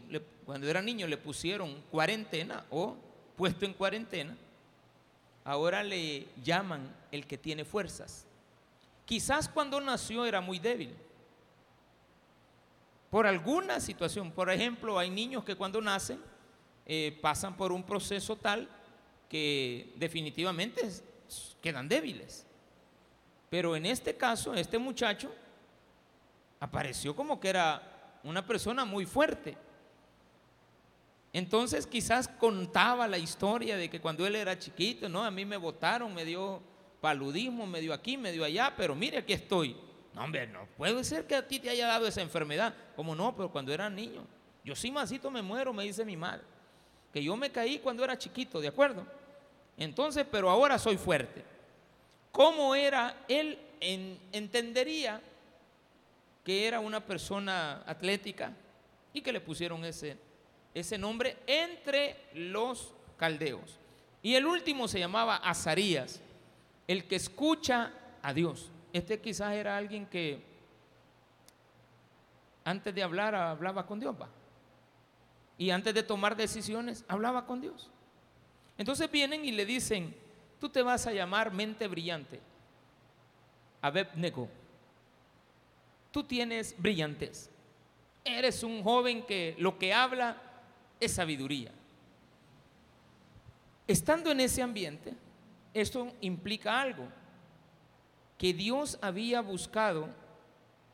cuando 0.46 0.70
era 0.70 0.82
niño 0.82 1.08
le 1.08 1.18
pusieron 1.18 1.84
cuarentena 1.92 2.66
o 2.70 2.96
puesto 3.36 3.66
en 3.66 3.74
cuarentena, 3.74 4.38
ahora 5.44 5.84
le 5.84 6.28
llaman 6.42 6.90
el 7.12 7.28
que 7.28 7.38
tiene 7.38 7.66
fuerzas. 7.66 8.26
Quizás 9.04 9.50
cuando 9.50 9.82
nació 9.82 10.26
era 10.26 10.40
muy 10.40 10.58
débil, 10.58 10.96
por 13.10 13.28
alguna 13.28 13.82
situación. 13.82 14.32
Por 14.32 14.50
ejemplo, 14.50 14.98
hay 14.98 15.10
niños 15.10 15.44
que 15.44 15.58
cuando 15.58 15.82
nacen 15.82 16.22
eh, 16.86 17.20
pasan 17.22 17.58
por 17.58 17.74
un 17.74 17.84
proceso 17.84 18.38
tal 18.38 18.70
que 19.28 19.92
definitivamente 19.98 20.90
quedan 21.62 21.90
débiles. 21.90 22.46
Pero 23.50 23.76
en 23.76 23.86
este 23.86 24.16
caso, 24.16 24.54
este 24.54 24.78
muchacho 24.78 25.30
apareció 26.64 27.14
como 27.14 27.42
que 27.42 27.50
era 27.50 28.20
una 28.24 28.48
persona 28.48 28.86
muy 28.86 29.06
fuerte. 29.06 29.58
Entonces 31.34 31.86
quizás 31.86 32.30
contaba 32.30 33.06
la 33.06 33.18
historia 33.18 33.76
de 33.76 33.90
que 33.90 34.00
cuando 34.00 34.26
él 34.26 34.38
era 34.38 34.58
chiquito, 34.58 35.10
no, 35.10 35.26
a 35.26 35.32
mí 35.32 35.44
me 35.44 35.58
votaron, 35.58 36.14
me 36.14 36.24
dio 36.24 36.62
paludismo, 37.02 37.68
me 37.68 37.82
dio 37.82 37.94
aquí, 37.94 38.16
me 38.16 38.32
dio 38.32 38.46
allá, 38.46 38.74
pero 38.78 38.96
mire, 38.96 39.18
aquí 39.18 39.34
estoy. 39.34 39.76
No, 40.14 40.24
hombre, 40.24 40.48
no 40.48 40.66
puede 40.78 41.04
ser 41.04 41.28
que 41.28 41.36
a 41.36 41.46
ti 41.46 41.60
te 41.60 41.70
haya 41.70 41.88
dado 41.88 42.08
esa 42.08 42.22
enfermedad. 42.22 42.74
Como 42.96 43.14
no, 43.14 43.36
pero 43.36 43.52
cuando 43.52 43.74
era 43.74 43.90
niño. 43.90 44.26
Yo 44.64 44.74
sí, 44.74 44.90
masito, 44.90 45.30
me 45.30 45.42
muero, 45.42 45.74
me 45.74 45.84
dice 45.84 46.06
mi 46.06 46.16
madre. 46.16 46.44
Que 47.12 47.22
yo 47.22 47.36
me 47.36 47.52
caí 47.52 47.80
cuando 47.80 48.06
era 48.06 48.18
chiquito, 48.18 48.62
¿de 48.62 48.70
acuerdo? 48.70 49.06
Entonces, 49.76 50.26
pero 50.32 50.50
ahora 50.50 50.80
soy 50.80 50.96
fuerte. 50.96 51.44
¿Cómo 52.32 52.74
era? 52.74 53.26
Él 53.28 53.60
entendería 54.32 55.20
que 56.44 56.68
era 56.68 56.80
una 56.80 57.06
persona 57.06 57.84
atlética 57.86 58.54
y 59.14 59.22
que 59.22 59.32
le 59.32 59.42
pusieron 59.42 59.86
ese, 59.86 60.18
ese 60.74 60.98
nombre 60.98 61.38
entre 61.48 62.18
los 62.34 62.94
caldeos. 63.18 63.80
Y 64.22 64.36
el 64.36 64.46
último 64.46 64.88
se 64.88 65.00
llamaba 65.00 65.38
Azarías, 65.38 66.22
el 66.88 67.06
que 67.08 67.16
escucha 67.16 67.92
a 68.22 68.34
Dios. 68.34 68.72
Este 68.92 69.20
quizás 69.20 69.54
era 69.54 69.78
alguien 69.78 70.06
que 70.06 70.44
antes 72.64 72.94
de 72.96 73.04
hablar 73.04 73.36
hablaba 73.36 73.86
con 73.86 74.00
Dios, 74.00 74.16
va. 74.20 74.30
Y 75.58 75.70
antes 75.70 75.94
de 75.94 76.04
tomar 76.04 76.36
decisiones 76.36 77.06
hablaba 77.08 77.46
con 77.46 77.62
Dios. 77.62 77.90
Entonces 78.78 79.10
vienen 79.12 79.46
y 79.46 79.52
le 79.52 79.66
dicen, 79.66 80.16
tú 80.60 80.70
te 80.70 80.82
vas 80.82 81.06
a 81.06 81.14
llamar 81.14 81.52
mente 81.52 81.88
brillante. 81.88 82.40
Abednego. 83.82 84.50
Tú 86.14 86.24
tienes 86.24 86.76
brillantez. 86.78 87.50
Eres 88.24 88.62
un 88.62 88.84
joven 88.84 89.26
que 89.26 89.56
lo 89.58 89.80
que 89.80 89.92
habla 89.92 90.38
es 91.00 91.14
sabiduría. 91.14 91.72
Estando 93.88 94.30
en 94.30 94.40
ese 94.40 94.62
ambiente, 94.62 95.16
esto 95.74 96.14
implica 96.22 96.80
algo, 96.80 97.08
que 98.38 98.54
Dios 98.54 99.00
había 99.02 99.42
buscado 99.42 100.08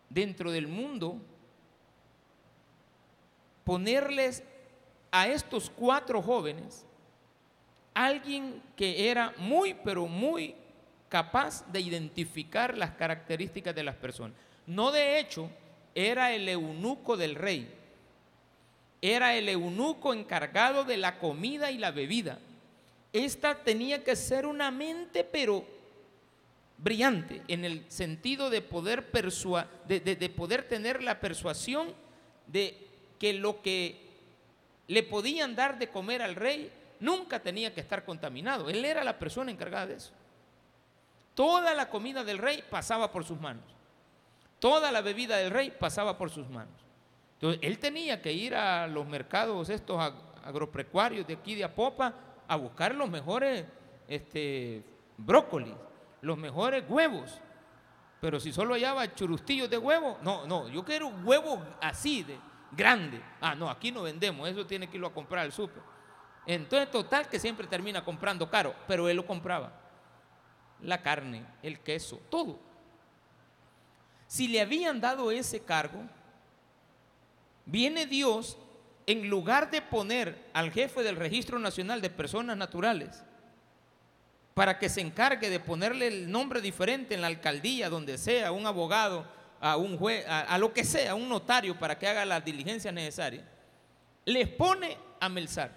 dentro 0.10 0.52
del 0.52 0.70
mundo 0.70 1.22
ponerles 3.66 4.42
a 5.12 5.28
estos 5.28 5.70
cuatro 5.70 6.22
jóvenes 6.22 6.86
alguien 7.94 8.64
que 8.78 9.12
era 9.12 9.34
muy, 9.36 9.74
pero 9.74 10.08
muy 10.08 10.56
capaz 11.10 11.70
de 11.70 11.82
identificar 11.82 12.78
las 12.78 12.92
características 12.92 13.76
de 13.76 13.84
las 13.84 13.96
personas. 13.96 14.38
No 14.70 14.92
de 14.92 15.20
hecho, 15.20 15.50
era 15.96 16.32
el 16.32 16.48
eunuco 16.48 17.18
del 17.18 17.34
rey. 17.34 17.74
Era 19.02 19.36
el 19.36 19.50
eunuco 19.50 20.14
encargado 20.14 20.84
de 20.84 20.96
la 20.96 21.18
comida 21.18 21.72
y 21.72 21.80
la 21.80 21.90
bebida. 21.90 22.38
Esta 23.12 23.56
tenía 23.56 24.04
que 24.04 24.16
ser 24.16 24.46
una 24.46 24.70
mente, 24.70 25.24
pero 25.24 25.66
brillante, 26.78 27.42
en 27.48 27.66
el 27.66 27.84
sentido 27.90 28.52
de 28.52 28.62
poder, 28.62 29.12
de, 29.88 30.00
de 30.02 30.30
poder 30.30 30.68
tener 30.68 31.02
la 31.02 31.20
persuasión 31.20 31.92
de 32.46 32.78
que 33.18 33.34
lo 33.34 33.64
que 33.64 34.00
le 34.88 35.02
podían 35.02 35.56
dar 35.56 35.80
de 35.80 35.90
comer 35.90 36.22
al 36.22 36.36
rey 36.36 36.72
nunca 37.00 37.40
tenía 37.40 37.74
que 37.74 37.82
estar 37.82 38.06
contaminado. 38.06 38.70
Él 38.70 38.86
era 38.86 39.04
la 39.04 39.18
persona 39.18 39.50
encargada 39.50 39.88
de 39.88 39.96
eso. 39.96 40.12
Toda 41.34 41.74
la 41.74 41.90
comida 41.90 42.24
del 42.24 42.38
rey 42.38 42.64
pasaba 42.70 43.12
por 43.12 43.26
sus 43.26 43.42
manos. 43.42 43.79
Toda 44.60 44.92
la 44.92 45.02
bebida 45.02 45.38
del 45.38 45.52
rey 45.52 45.72
pasaba 45.72 46.18
por 46.18 46.30
sus 46.30 46.50
manos. 46.50 46.74
Entonces, 47.36 47.60
él 47.64 47.80
tenía 47.80 48.22
que 48.22 48.34
ir 48.34 48.54
a 48.54 48.88
los 48.88 49.08
mercados 49.08 49.70
estos 49.70 50.00
agropecuarios 50.44 51.26
de 51.26 51.34
aquí 51.36 51.56
de 51.56 51.64
Apopa 51.64 52.14
a 52.48 52.56
buscar 52.58 52.94
los 52.94 53.10
mejores 53.10 53.66
este, 54.08 54.84
brócolis, 55.18 55.74
los 56.22 56.38
mejores 56.38 56.84
huevos. 56.90 57.40
Pero 58.20 58.40
si 58.40 58.52
solo 58.52 58.74
hallaba 58.74 59.14
churustillos 59.16 59.70
de 59.70 59.78
huevo, 59.78 60.18
no, 60.22 60.46
no, 60.46 60.68
yo 60.68 60.84
quiero 60.84 61.08
huevo 61.24 61.64
así, 61.80 62.24
de 62.24 62.38
grande. 62.72 63.22
Ah, 63.40 63.56
no, 63.56 63.70
aquí 63.70 63.92
no 63.92 64.02
vendemos, 64.02 64.50
eso 64.50 64.66
tiene 64.66 64.90
que 64.90 64.98
irlo 64.98 65.08
a 65.08 65.14
comprar 65.14 65.46
al 65.46 65.54
súper. 65.54 65.82
Entonces, 66.46 66.92
total 66.92 67.30
que 67.30 67.40
siempre 67.40 67.68
termina 67.68 68.04
comprando 68.04 68.50
caro, 68.50 68.76
pero 68.88 69.08
él 69.08 69.16
lo 69.16 69.26
compraba. 69.26 69.72
La 70.82 71.02
carne, 71.02 71.46
el 71.62 71.80
queso, 71.80 72.20
todo. 72.30 72.60
Si 74.30 74.48
le 74.48 74.62
habían 74.62 75.02
dado 75.02 75.32
ese 75.32 75.60
cargo, 75.60 76.04
viene 77.66 78.06
Dios 78.06 78.60
en 79.08 79.28
lugar 79.28 79.72
de 79.72 79.82
poner 79.82 80.38
al 80.54 80.72
jefe 80.72 81.02
del 81.02 81.16
Registro 81.16 81.58
Nacional 81.58 82.00
de 82.00 82.12
Personas 82.12 82.56
Naturales 82.56 83.24
para 84.54 84.78
que 84.78 84.88
se 84.88 85.02
encargue 85.02 85.50
de 85.50 85.60
ponerle 85.60 86.06
el 86.06 86.32
nombre 86.32 86.62
diferente 86.62 87.16
en 87.16 87.22
la 87.22 87.28
alcaldía, 87.28 87.90
donde 87.90 88.20
sea, 88.20 88.52
un 88.52 88.68
abogado, 88.68 89.26
a 89.60 89.78
un 89.78 89.98
juez, 89.98 90.24
a, 90.28 90.56
lo 90.60 90.74
que 90.74 90.84
sea, 90.84 91.16
un 91.16 91.28
notario 91.28 91.80
para 91.80 91.98
que 91.98 92.08
haga 92.08 92.24
las 92.24 92.46
diligencias 92.46 92.94
necesarias, 92.94 93.44
les 94.26 94.48
pone 94.48 94.96
a 95.20 95.28
Melzar. 95.28 95.72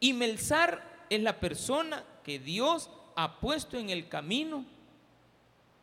Y 0.00 0.14
Melzar 0.14 0.82
es 1.08 1.22
la 1.22 1.38
persona 1.38 2.02
que 2.24 2.40
Dios 2.40 2.90
ha 3.14 3.38
puesto 3.38 3.78
en 3.78 3.88
el 3.90 4.08
camino 4.08 4.64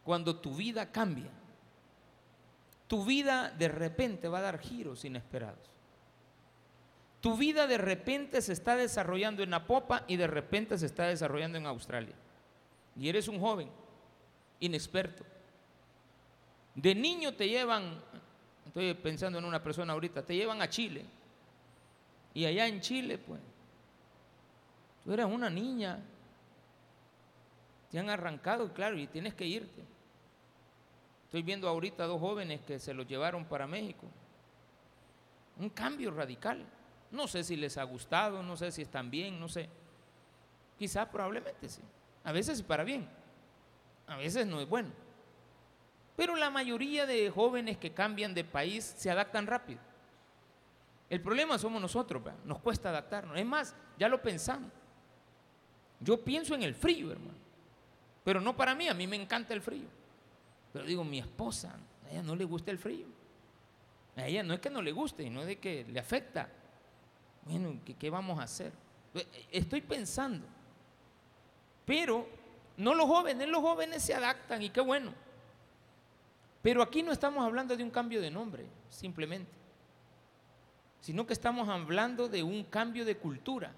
cuando 0.04 0.36
tu 0.36 0.54
vida 0.54 0.92
cambia. 0.92 1.37
Tu 2.88 3.04
vida 3.04 3.50
de 3.52 3.68
repente 3.68 4.28
va 4.28 4.40
a 4.40 4.44
dar 4.44 4.60
giros 4.60 5.06
inesperados. 5.06 5.70
Tu 7.22 7.36
vida 7.36 7.68
de 7.68 7.78
repente 7.78 8.42
se 8.42 8.54
está 8.54 8.76
desarrollando 8.76 9.44
en 9.44 9.54
Apopa 9.54 10.06
y 10.08 10.16
de 10.16 10.28
repente 10.28 10.78
se 10.78 10.86
está 10.86 11.08
desarrollando 11.08 11.58
en 11.58 11.66
Australia. 11.66 12.16
Y 12.96 13.10
eres 13.10 13.28
un 13.28 13.40
joven, 13.40 13.70
inexperto. 14.60 15.26
De 16.76 16.96
niño 16.96 17.34
te 17.34 17.50
llevan, 17.50 18.02
estoy 18.66 18.94
pensando 18.94 19.40
en 19.40 19.46
una 19.46 19.62
persona 19.62 19.94
ahorita, 19.94 20.24
te 20.24 20.36
llevan 20.36 20.62
a 20.62 20.70
Chile. 20.70 21.04
Y 22.34 22.46
allá 22.46 22.68
en 22.68 22.80
Chile, 22.82 23.18
pues, 23.18 23.42
Tú 25.08 25.14
eres 25.14 25.26
una 25.26 25.50
niña. 25.50 26.04
Te 27.90 27.98
han 27.98 28.10
arrancado, 28.10 28.74
claro, 28.74 28.98
y 28.98 29.08
tienes 29.08 29.34
que 29.34 29.46
irte. 29.46 29.86
Estoy 31.28 31.44
viendo 31.44 31.68
ahorita 31.68 32.06
dos 32.06 32.22
jóvenes 32.22 32.62
que 32.62 32.80
se 32.80 32.94
los 32.94 33.06
llevaron 33.06 33.44
para 33.44 33.68
México. 33.68 34.08
Un 35.60 35.70
cambio 35.70 36.10
radical. 36.10 36.66
No 37.12 37.28
sé 37.28 37.44
si 37.44 37.58
les 37.58 37.78
ha 37.78 37.84
gustado, 37.84 38.42
no 38.42 38.56
sé 38.56 38.72
si 38.72 38.84
están 38.84 39.12
bien, 39.12 39.38
no 39.38 39.50
sé. 39.50 39.68
Quizás 40.80 41.06
probablemente 41.10 41.68
sí. 41.68 41.82
A 42.24 42.32
veces 42.32 42.62
para 42.62 42.86
bien, 42.86 43.10
a 44.08 44.16
veces 44.16 44.48
no 44.48 44.62
es 44.62 44.70
bueno. 44.70 44.90
Pero 46.16 46.38
la 46.38 46.50
mayoría 46.50 47.06
de 47.06 47.30
jóvenes 47.30 47.78
que 47.78 47.94
cambian 47.94 48.34
de 48.34 48.46
país 48.46 48.86
se 48.98 49.12
adaptan 49.12 49.48
rápido. 49.48 49.82
El 51.10 51.22
problema 51.22 51.58
somos 51.58 51.82
nosotros, 51.82 52.24
nos 52.46 52.60
cuesta 52.60 52.88
adaptarnos. 52.88 53.38
Es 53.38 53.46
más, 53.46 53.76
ya 54.00 54.08
lo 54.08 54.22
pensamos. 54.22 54.72
Yo 56.00 56.24
pienso 56.24 56.56
en 56.56 56.64
el 56.64 56.74
frío, 56.74 57.12
hermano. 57.12 57.38
Pero 58.24 58.40
no 58.40 58.56
para 58.56 58.74
mí, 58.76 58.88
a 58.88 58.94
mí 58.94 59.08
me 59.08 59.18
encanta 59.18 59.54
el 59.54 59.62
frío. 59.62 59.88
Pero 60.78 60.88
digo, 60.88 61.04
mi 61.04 61.18
esposa, 61.18 61.76
a 62.06 62.12
ella 62.12 62.22
no 62.22 62.36
le 62.36 62.46
gusta 62.46 62.70
el 62.70 62.78
frío. 62.78 63.08
A 64.16 64.28
ella 64.28 64.44
no 64.44 64.54
es 64.54 64.60
que 64.60 64.70
no 64.70 64.80
le 64.80 64.92
guste, 64.92 65.28
no 65.28 65.42
es 65.42 65.48
de 65.48 65.58
que 65.58 65.84
le 65.86 66.00
afecta. 66.00 66.48
Bueno, 67.46 67.80
¿qué, 67.84 67.96
qué 67.96 68.12
vamos 68.12 68.40
a 68.40 68.44
hacer? 68.44 68.72
Estoy 69.52 69.82
pensando. 69.82 70.46
Pero 71.84 72.28
no 72.78 72.94
los 72.94 73.08
jóvenes, 73.08 73.50
los 73.50 73.62
jóvenes 73.62 74.04
se 74.04 74.14
adaptan 74.14 74.62
y 74.62 74.70
qué 74.70 74.82
bueno. 74.82 75.16
Pero 76.62 76.84
aquí 76.84 77.02
no 77.02 77.12
estamos 77.12 77.44
hablando 77.44 77.76
de 77.76 77.84
un 77.84 77.90
cambio 77.90 78.22
de 78.22 78.30
nombre, 78.30 78.68
simplemente, 78.92 79.50
sino 81.02 81.26
que 81.26 81.34
estamos 81.34 81.68
hablando 81.70 82.30
de 82.30 82.44
un 82.44 82.64
cambio 82.66 83.04
de 83.04 83.18
cultura. 83.18 83.74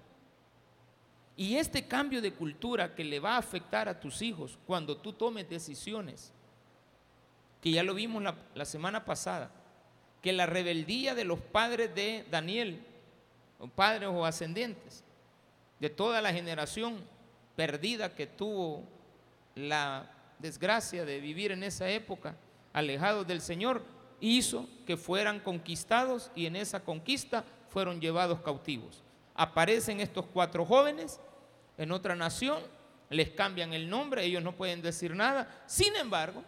Y 1.34 1.56
este 1.56 1.88
cambio 1.88 2.20
de 2.20 2.34
cultura 2.34 2.94
que 2.94 3.04
le 3.04 3.20
va 3.20 3.36
a 3.36 3.38
afectar 3.38 3.88
a 3.88 3.98
tus 3.98 4.20
hijos 4.20 4.58
cuando 4.66 4.98
tú 4.98 5.14
tomes 5.14 5.48
decisiones, 5.48 6.34
que 7.60 7.70
ya 7.70 7.82
lo 7.82 7.94
vimos 7.94 8.22
la, 8.54 8.64
semana 8.64 9.04
pasada, 9.04 9.50
que 10.22 10.32
la 10.32 10.46
rebeldía 10.46 11.14
de 11.14 11.24
los 11.24 11.40
padres 11.40 11.94
de 11.94 12.24
Daniel, 12.30 12.82
padres 13.74 14.08
o 14.10 14.24
ascendientes, 14.24 15.04
de 15.78 15.90
toda 15.90 16.20
la 16.20 16.32
generación 16.32 17.02
perdida 17.56 18.14
que 18.14 18.26
tuvo 18.26 18.84
la 19.54 20.10
desgracia 20.38 21.04
de 21.04 21.20
vivir 21.20 21.52
en 21.52 21.62
esa 21.62 21.88
época, 21.88 22.36
alejados 22.72 23.26
del 23.26 23.40
Señor, 23.40 23.82
hizo 24.20 24.68
que 24.86 24.96
fueran 24.96 25.40
conquistados 25.40 26.30
y 26.34 26.46
en 26.46 26.56
esa 26.56 26.80
conquista 26.80 27.44
fueron 27.68 28.00
llevados 28.00 28.40
cautivos. 28.40 29.02
Aparecen 29.34 30.00
estos 30.00 30.26
cuatro 30.26 30.64
jóvenes 30.64 31.20
en 31.78 31.92
otra 31.92 32.14
nación, 32.14 32.62
les 33.08 33.30
cambian 33.30 33.72
el 33.72 33.88
nombre, 33.88 34.24
ellos 34.24 34.42
no 34.42 34.54
pueden 34.54 34.82
decir 34.82 35.14
nada. 35.14 35.62
Sin 35.66 35.96
embargo, 35.96 36.44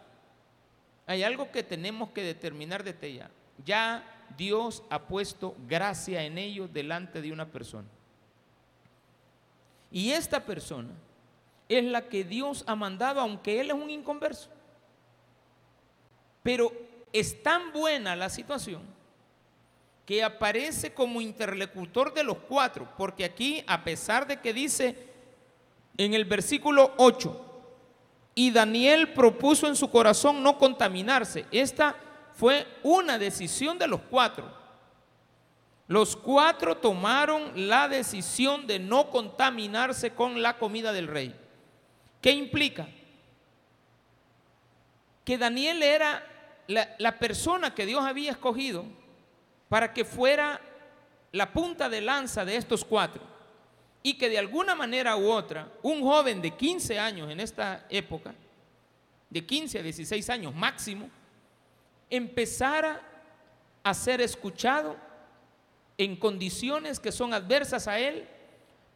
hay 1.07 1.23
algo 1.23 1.51
que 1.51 1.63
tenemos 1.63 2.11
que 2.11 2.23
determinar 2.23 2.85
desde 2.85 3.15
ya. 3.15 3.31
Ya 3.65 4.05
Dios 4.37 4.83
ha 4.91 5.01
puesto 5.01 5.55
gracia 5.67 6.23
en 6.25 6.39
ellos 6.39 6.73
delante 6.73 7.21
de 7.21 7.33
una 7.33 7.47
persona. 7.47 7.89
Y 9.91 10.11
esta 10.13 10.45
persona 10.45 10.91
es 11.69 11.85
la 11.85 12.09
que 12.09 12.25
Dios 12.25 12.65
ha 12.67 12.75
mandado, 12.75 13.21
aunque 13.21 13.61
él 13.61 13.71
es 13.71 13.77
un 13.77 13.91
inconverso. 13.91 14.49
Pero 16.43 16.73
es 17.13 17.43
tan 17.43 17.73
buena 17.73 18.17
la 18.17 18.31
situación 18.31 18.83
que 20.07 20.25
aparece 20.25 20.93
como 20.93 21.21
interlocutor 21.21 22.13
de 22.13 22.25
los 22.25 22.39
cuatro, 22.39 22.89
porque 22.97 23.25
aquí, 23.25 23.63
a 23.67 23.85
pesar 23.85 24.27
de 24.27 24.41
que 24.41 24.53
dice 24.53 24.97
en 25.97 26.15
el 26.15 26.25
versículo 26.25 26.95
8, 26.97 27.52
y 28.35 28.51
Daniel 28.51 29.13
propuso 29.13 29.67
en 29.67 29.77
su 29.77 29.91
corazón 29.91 30.43
no 30.43 30.59
contaminarse, 30.59 31.47
esta 31.51 31.97
fue 32.35 32.67
una 32.83 33.19
decisión 33.19 33.79
de 33.79 33.87
los 33.87 34.01
cuatro. 34.01 34.63
Los 35.87 36.17
cuatro 36.17 36.77
tomaron 36.79 37.69
la 37.69 37.89
decisión 37.89 38.67
de 38.67 38.79
no 38.79 39.11
contaminarse 39.11 40.13
con 40.13 40.41
la 40.41 40.57
comida 40.57 40.93
del 40.93 41.09
rey. 41.09 41.35
¿Qué 42.23 42.31
implica? 42.31 42.89
Que 45.25 45.37
Daniel 45.37 45.83
era 45.83 46.25
la, 46.67 47.19
persona 47.19 47.75
que 47.75 47.85
Dios 47.85 48.05
había 48.05 48.31
escogido 48.31 48.85
para 49.69 49.93
que 49.93 50.05
fuera 50.05 50.61
la 51.33 51.53
punta 51.53 51.89
de 51.89 52.01
lanza 52.01 52.45
de 52.45 52.57
estos 52.57 52.85
cuatro. 52.85 53.23
Y 54.03 54.15
que 54.15 54.29
de 54.29 54.39
alguna 54.39 54.75
manera 54.75 55.17
u 55.17 55.31
otra, 55.31 55.69
un 55.83 56.03
joven 56.03 56.43
de 56.43 56.51
15 56.51 56.99
años 56.99 57.31
en 57.31 57.41
esta 57.41 57.87
época, 57.89 58.35
de 59.31 59.47
15 59.47 59.79
a 59.79 59.83
16 59.83 60.31
años 60.31 60.55
máximo, 60.55 61.09
empezara 62.11 63.01
a 63.83 63.95
ser 63.95 64.21
escuchado 64.21 64.97
en 65.97 66.17
condiciones 66.17 67.01
que 67.01 67.13
son 67.13 67.33
adversas 67.33 67.89
a 67.89 67.99
él, 67.99 68.27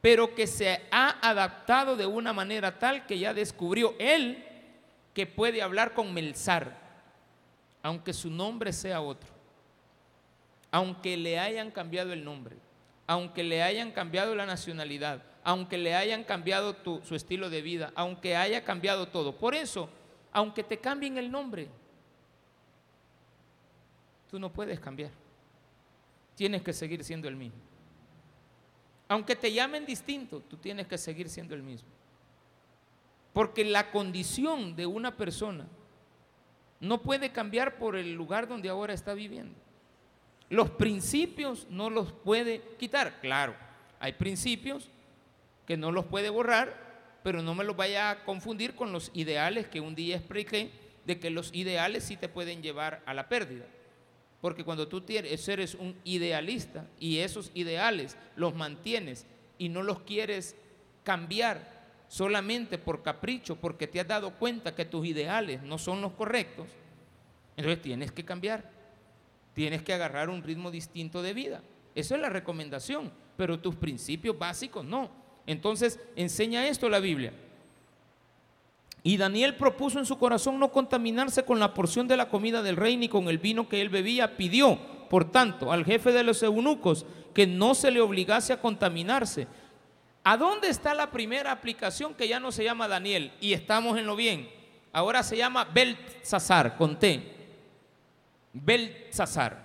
pero 0.01 0.35
que 0.35 0.47
se 0.47 0.83
ha 0.91 1.19
adaptado 1.29 1.97
de 1.97 2.07
una 2.07 2.33
manera 2.33 2.79
tal 2.79 3.07
que 3.07 3.19
ya 3.19 3.33
descubrió 3.33 3.95
él 3.99 4.45
que 5.15 5.27
puede 5.27 5.63
hablar 5.63 5.95
con 5.95 6.13
Melzar, 6.13 6.77
aunque 7.83 8.13
su 8.13 8.31
nombre 8.31 8.73
sea 8.73 9.01
otro, 9.01 9.31
aunque 10.71 11.17
le 11.17 11.39
hayan 11.39 11.71
cambiado 11.71 12.13
el 12.13 12.23
nombre, 12.23 12.57
aunque 13.07 13.43
le 13.43 13.63
hayan 13.63 13.93
cambiado 13.93 14.35
la 14.35 14.47
nacionalidad, 14.47 15.23
aunque 15.45 15.79
le 15.79 15.95
hayan 15.95 16.25
cambiado 16.25 16.77
su 17.05 17.15
estilo 17.15 17.51
de 17.51 17.63
vida, 17.63 17.93
aunque 17.95 18.37
haya 18.37 18.65
cambiado 18.65 19.09
todo. 19.09 19.37
Por 19.37 19.55
eso, 19.55 19.89
aunque 20.33 20.63
te 20.63 20.79
cambien 20.79 21.19
el 21.19 21.31
nombre, 21.31 21.69
tú 24.31 24.39
no 24.39 24.53
puedes 24.53 24.81
cambiar 24.81 25.11
tienes 26.37 26.63
que 26.63 26.73
seguir 26.73 27.03
siendo 27.03 27.27
el 27.27 27.35
mismo. 27.35 27.59
Aunque 29.09 29.35
te 29.35 29.53
llamen 29.53 29.87
distinto, 29.87 30.41
tú 30.41 30.57
tienes 30.57 30.87
que 30.87 30.99
seguir 30.99 31.29
siendo 31.29 31.55
el 31.55 31.63
mismo. 31.63 31.89
Porque 33.33 33.65
la 33.65 33.91
condición 33.91 34.77
de 34.77 34.87
una 34.87 35.17
persona 35.17 35.67
no 36.81 37.03
puede 37.03 37.33
cambiar 37.33 37.79
por 37.79 37.97
el 37.97 38.13
lugar 38.13 38.47
donde 38.47 38.69
ahora 38.69 38.93
está 38.93 39.15
viviendo. 39.15 39.55
Los 40.49 40.71
principios 40.71 41.67
no 41.71 41.91
los 41.91 42.13
puede 42.13 42.63
quitar. 42.79 43.21
Claro, 43.21 43.55
hay 43.99 44.13
principios 44.13 44.89
que 45.67 45.77
no 45.77 45.91
los 45.91 46.05
puede 46.05 46.31
borrar, 46.31 47.21
pero 47.23 47.43
no 47.43 47.55
me 47.55 47.65
los 47.65 47.77
vaya 47.77 48.11
a 48.11 48.25
confundir 48.25 48.75
con 48.75 48.93
los 48.93 49.11
ideales 49.15 49.67
que 49.67 49.81
un 49.81 49.95
día 49.95 50.17
expliqué, 50.17 50.71
de 51.05 51.19
que 51.19 51.31
los 51.31 51.53
ideales 51.55 52.05
sí 52.05 52.17
te 52.17 52.29
pueden 52.29 52.63
llevar 52.63 53.03
a 53.07 53.15
la 53.15 53.29
pérdida. 53.29 53.65
Porque 54.41 54.65
cuando 54.65 54.87
tú 54.87 55.03
eres 55.09 55.75
un 55.75 55.97
idealista 56.05 56.87
y 57.01 57.19
esos 57.19 57.51
ideales 57.55 58.17
los 58.37 58.55
mantienes 58.55 59.27
y 59.59 59.69
no 59.69 59.83
los 59.83 60.01
quieres 60.01 60.55
cambiar 61.03 61.75
solamente 62.09 62.79
por 62.79 63.03
capricho, 63.03 63.57
porque 63.57 63.89
te 63.89 63.99
has 63.99 64.07
dado 64.07 64.35
cuenta 64.35 64.75
que 64.75 64.85
tus 64.85 65.07
ideales 65.07 65.63
no 65.63 65.79
son 65.79 66.01
los 66.01 66.13
correctos, 66.13 66.69
entonces 67.57 67.83
tienes 67.83 68.13
que 68.13 68.25
cambiar. 68.25 68.76
Tienes 69.57 69.83
que 69.83 69.95
agarrar 69.95 70.29
un 70.29 70.43
ritmo 70.43 70.71
distinto 70.71 71.23
de 71.23 71.33
vida. 71.33 71.63
Esa 71.95 72.15
es 72.15 72.21
la 72.21 72.29
recomendación, 72.29 73.11
pero 73.39 73.59
tus 73.59 73.75
principios 73.75 74.39
básicos 74.39 74.85
no. 74.85 75.11
Entonces 75.47 75.99
enseña 76.15 76.69
esto 76.69 76.91
la 76.91 76.99
Biblia. 76.99 77.33
Y 79.03 79.17
Daniel 79.17 79.55
propuso 79.55 79.99
en 79.99 80.05
su 80.05 80.19
corazón 80.19 80.59
no 80.59 80.71
contaminarse 80.71 81.43
con 81.43 81.59
la 81.59 81.73
porción 81.73 82.07
de 82.07 82.19
la 82.19 82.29
comida 82.29 82.61
del 82.61 82.77
rey 82.77 82.99
ni 82.99 83.09
con 83.09 83.29
el 83.29 83.39
vino 83.39 83.67
que 83.67 83.81
él 83.81 83.89
bebía. 83.89 84.37
Pidió, 84.37 84.79
por 85.09 85.31
tanto, 85.31 85.73
al 85.73 85.87
jefe 85.87 86.13
de 86.13 86.23
los 86.23 86.43
eunucos 86.43 87.07
que 87.33 87.47
no 87.47 87.75
se 87.75 87.91
le 87.91 88.03
obligase 88.03 88.53
a 88.53 88.61
contaminarse. 88.61 89.47
¿A 90.23 90.37
dónde 90.37 90.69
está 90.69 90.93
la 90.93 91.11
primera 91.11 91.51
aplicación 91.51 92.13
que 92.13 92.29
ya 92.29 92.39
no 92.39 92.53
se 92.53 92.63
llama 92.63 92.89
Daniel? 92.89 93.33
Y 93.41 93.55
estamos 93.55 93.97
en 93.97 94.05
lo 94.05 94.17
bien. 94.17 94.51
Ahora 94.93 95.23
se 95.23 95.39
llama 95.39 95.65
Beltzazar, 95.65 96.77
con. 96.77 96.99
Beltzazar. 98.65 99.65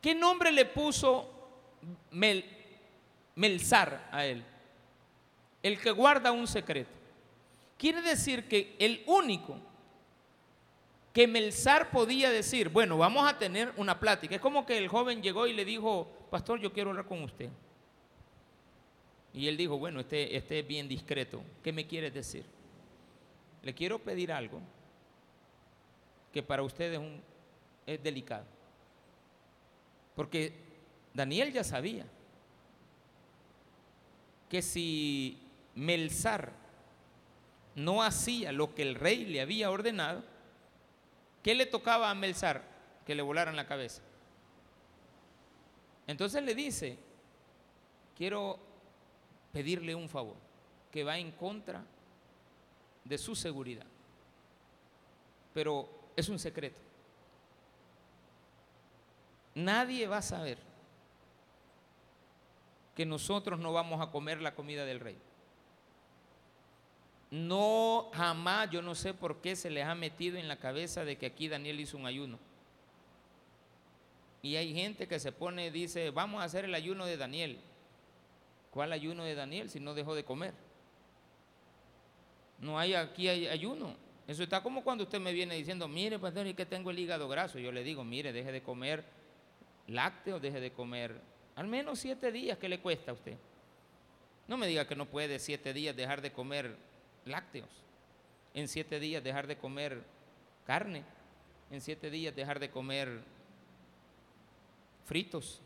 ¿Qué 0.00 0.14
nombre 0.14 0.52
le 0.52 0.64
puso 0.64 1.30
Mel, 2.10 2.44
Melzar 3.34 4.08
a 4.12 4.24
él? 4.26 4.44
el 5.66 5.80
que 5.80 5.90
guarda 5.90 6.30
un 6.30 6.46
secreto. 6.46 6.90
Quiere 7.76 8.00
decir 8.00 8.46
que 8.46 8.76
el 8.78 9.02
único 9.06 9.58
que 11.12 11.26
Melzar 11.26 11.90
podía 11.90 12.30
decir, 12.30 12.68
bueno, 12.68 12.96
vamos 12.96 13.28
a 13.28 13.36
tener 13.36 13.72
una 13.76 13.98
plática. 13.98 14.36
Es 14.36 14.40
como 14.40 14.64
que 14.64 14.78
el 14.78 14.86
joven 14.86 15.22
llegó 15.22 15.46
y 15.48 15.52
le 15.52 15.64
dijo, 15.64 16.06
pastor, 16.30 16.60
yo 16.60 16.72
quiero 16.72 16.90
hablar 16.90 17.06
con 17.06 17.20
usted. 17.24 17.50
Y 19.34 19.48
él 19.48 19.56
dijo, 19.56 19.76
bueno, 19.76 20.00
este, 20.00 20.36
este 20.36 20.60
es 20.60 20.66
bien 20.66 20.86
discreto. 20.86 21.42
¿Qué 21.64 21.72
me 21.72 21.84
quieres 21.84 22.14
decir? 22.14 22.44
Le 23.62 23.74
quiero 23.74 23.98
pedir 23.98 24.30
algo 24.30 24.60
que 26.36 26.42
para 26.42 26.62
usted 26.62 26.92
es, 26.92 27.00
es 27.86 28.02
delicado. 28.02 28.44
Porque 30.14 30.52
Daniel 31.14 31.50
ya 31.50 31.64
sabía 31.64 32.04
que 34.50 34.60
si 34.60 35.38
Melzar 35.74 36.52
no 37.74 38.02
hacía 38.02 38.52
lo 38.52 38.74
que 38.74 38.82
el 38.82 38.96
rey 38.96 39.24
le 39.24 39.40
había 39.40 39.70
ordenado, 39.70 40.22
¿qué 41.42 41.54
le 41.54 41.64
tocaba 41.64 42.10
a 42.10 42.14
Melzar? 42.14 42.62
Que 43.06 43.14
le 43.14 43.22
volaran 43.22 43.56
la 43.56 43.66
cabeza. 43.66 44.02
Entonces 46.06 46.42
le 46.42 46.54
dice, 46.54 46.98
quiero 48.14 48.58
pedirle 49.54 49.94
un 49.94 50.10
favor, 50.10 50.36
que 50.92 51.02
va 51.02 51.16
en 51.16 51.32
contra 51.32 51.82
de 53.04 53.16
su 53.16 53.34
seguridad. 53.34 53.86
Pero 55.54 55.96
es 56.16 56.28
un 56.28 56.38
secreto. 56.38 56.80
Nadie 59.54 60.06
va 60.06 60.18
a 60.18 60.22
saber 60.22 60.58
que 62.94 63.06
nosotros 63.06 63.60
no 63.60 63.72
vamos 63.72 64.00
a 64.00 64.10
comer 64.10 64.40
la 64.40 64.54
comida 64.54 64.84
del 64.84 65.00
rey. 65.00 65.16
No, 67.30 68.10
jamás, 68.14 68.70
yo 68.70 68.82
no 68.82 68.94
sé 68.94 69.12
por 69.12 69.40
qué 69.40 69.56
se 69.56 69.70
les 69.70 69.84
ha 69.84 69.94
metido 69.94 70.38
en 70.38 70.48
la 70.48 70.56
cabeza 70.56 71.04
de 71.04 71.16
que 71.16 71.26
aquí 71.26 71.48
Daniel 71.48 71.80
hizo 71.80 71.96
un 71.96 72.06
ayuno. 72.06 72.38
Y 74.42 74.56
hay 74.56 74.72
gente 74.74 75.08
que 75.08 75.18
se 75.18 75.32
pone, 75.32 75.70
dice, 75.70 76.10
vamos 76.10 76.40
a 76.40 76.44
hacer 76.44 76.64
el 76.64 76.74
ayuno 76.74 77.04
de 77.04 77.16
Daniel. 77.16 77.58
¿Cuál 78.70 78.92
ayuno 78.92 79.24
de 79.24 79.34
Daniel 79.34 79.68
si 79.68 79.80
no 79.80 79.94
dejó 79.94 80.14
de 80.14 80.24
comer? 80.24 80.54
No 82.58 82.78
hay 82.78 82.94
aquí 82.94 83.28
ayuno. 83.28 84.05
Eso 84.26 84.42
está 84.42 84.62
como 84.62 84.82
cuando 84.82 85.04
usted 85.04 85.20
me 85.20 85.32
viene 85.32 85.54
diciendo, 85.54 85.86
mire, 85.86 86.18
pastor, 86.18 86.46
y 86.46 86.54
que 86.54 86.66
tengo 86.66 86.90
el 86.90 86.98
hígado 86.98 87.28
graso. 87.28 87.58
Yo 87.58 87.70
le 87.70 87.84
digo, 87.84 88.02
mire, 88.02 88.32
deje 88.32 88.50
de 88.50 88.62
comer 88.62 89.04
lácteos, 89.86 90.42
deje 90.42 90.60
de 90.60 90.72
comer 90.72 91.20
al 91.54 91.68
menos 91.68 92.00
siete 92.00 92.32
días 92.32 92.58
que 92.58 92.68
le 92.68 92.80
cuesta 92.80 93.12
a 93.12 93.14
usted. 93.14 93.36
No 94.48 94.56
me 94.56 94.66
diga 94.66 94.86
que 94.86 94.96
no 94.96 95.06
puede 95.06 95.38
siete 95.38 95.72
días 95.72 95.96
dejar 95.96 96.20
de 96.20 96.32
comer 96.32 96.76
lácteos. 97.24 97.68
En 98.52 98.68
siete 98.68 99.00
días 99.00 99.22
dejar 99.22 99.46
de 99.46 99.56
comer 99.56 100.02
carne. 100.66 101.02
En 101.70 101.80
siete 101.80 102.10
días 102.10 102.34
dejar 102.34 102.58
de 102.58 102.70
comer 102.70 103.20
fritos. 105.04 105.60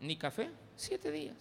Ni 0.00 0.16
café. 0.16 0.50
Siete 0.76 1.10
días. 1.10 1.36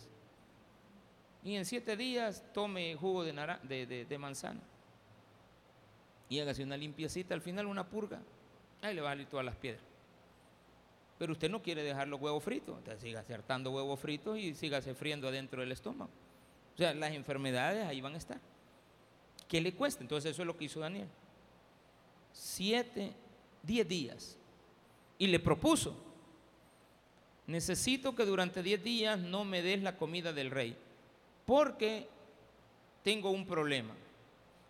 Y 1.43 1.55
en 1.55 1.65
siete 1.65 1.95
días 1.95 2.43
tome 2.53 2.95
jugo 2.95 3.23
de, 3.23 4.05
de 4.07 4.17
manzana. 4.17 4.59
Y 6.29 6.39
hágase 6.39 6.63
una 6.63 6.77
limpiecita, 6.77 7.33
al 7.33 7.41
final 7.41 7.65
una 7.65 7.87
purga, 7.87 8.21
ahí 8.81 8.93
le 8.93 9.01
va 9.01 9.09
a 9.09 9.11
salir 9.13 9.27
todas 9.27 9.45
las 9.45 9.55
piedras. 9.55 9.83
Pero 11.17 11.31
usted 11.31 11.49
no 11.49 11.61
quiere 11.61 11.83
dejar 11.83 12.07
los 12.07 12.21
huevos 12.21 12.43
fritos, 12.43 12.77
entonces 12.77 13.01
siga 13.01 13.23
hartando 13.33 13.71
huevos 13.71 13.99
fritos 13.99 14.37
y 14.37 14.53
siga 14.53 14.81
friendo 14.81 15.27
adentro 15.27 15.61
del 15.61 15.71
estómago. 15.71 16.11
O 16.75 16.77
sea, 16.77 16.93
las 16.93 17.11
enfermedades 17.13 17.85
ahí 17.85 18.01
van 18.01 18.13
a 18.13 18.17
estar. 18.17 18.39
¿Qué 19.47 19.61
le 19.61 19.73
cuesta? 19.73 20.03
Entonces 20.03 20.31
eso 20.31 20.43
es 20.43 20.45
lo 20.45 20.57
que 20.57 20.65
hizo 20.65 20.79
Daniel. 20.79 21.07
Siete, 22.33 23.13
diez 23.63 23.87
días. 23.87 24.37
Y 25.17 25.25
le 25.25 25.39
propuso, 25.39 25.95
necesito 27.47 28.13
que 28.13 28.25
durante 28.25 28.61
diez 28.61 28.83
días 28.83 29.17
no 29.17 29.43
me 29.43 29.63
des 29.63 29.81
la 29.81 29.97
comida 29.97 30.33
del 30.33 30.51
rey, 30.51 30.77
porque 31.45 32.07
tengo 33.01 33.31
un 33.31 33.47
problema. 33.47 33.95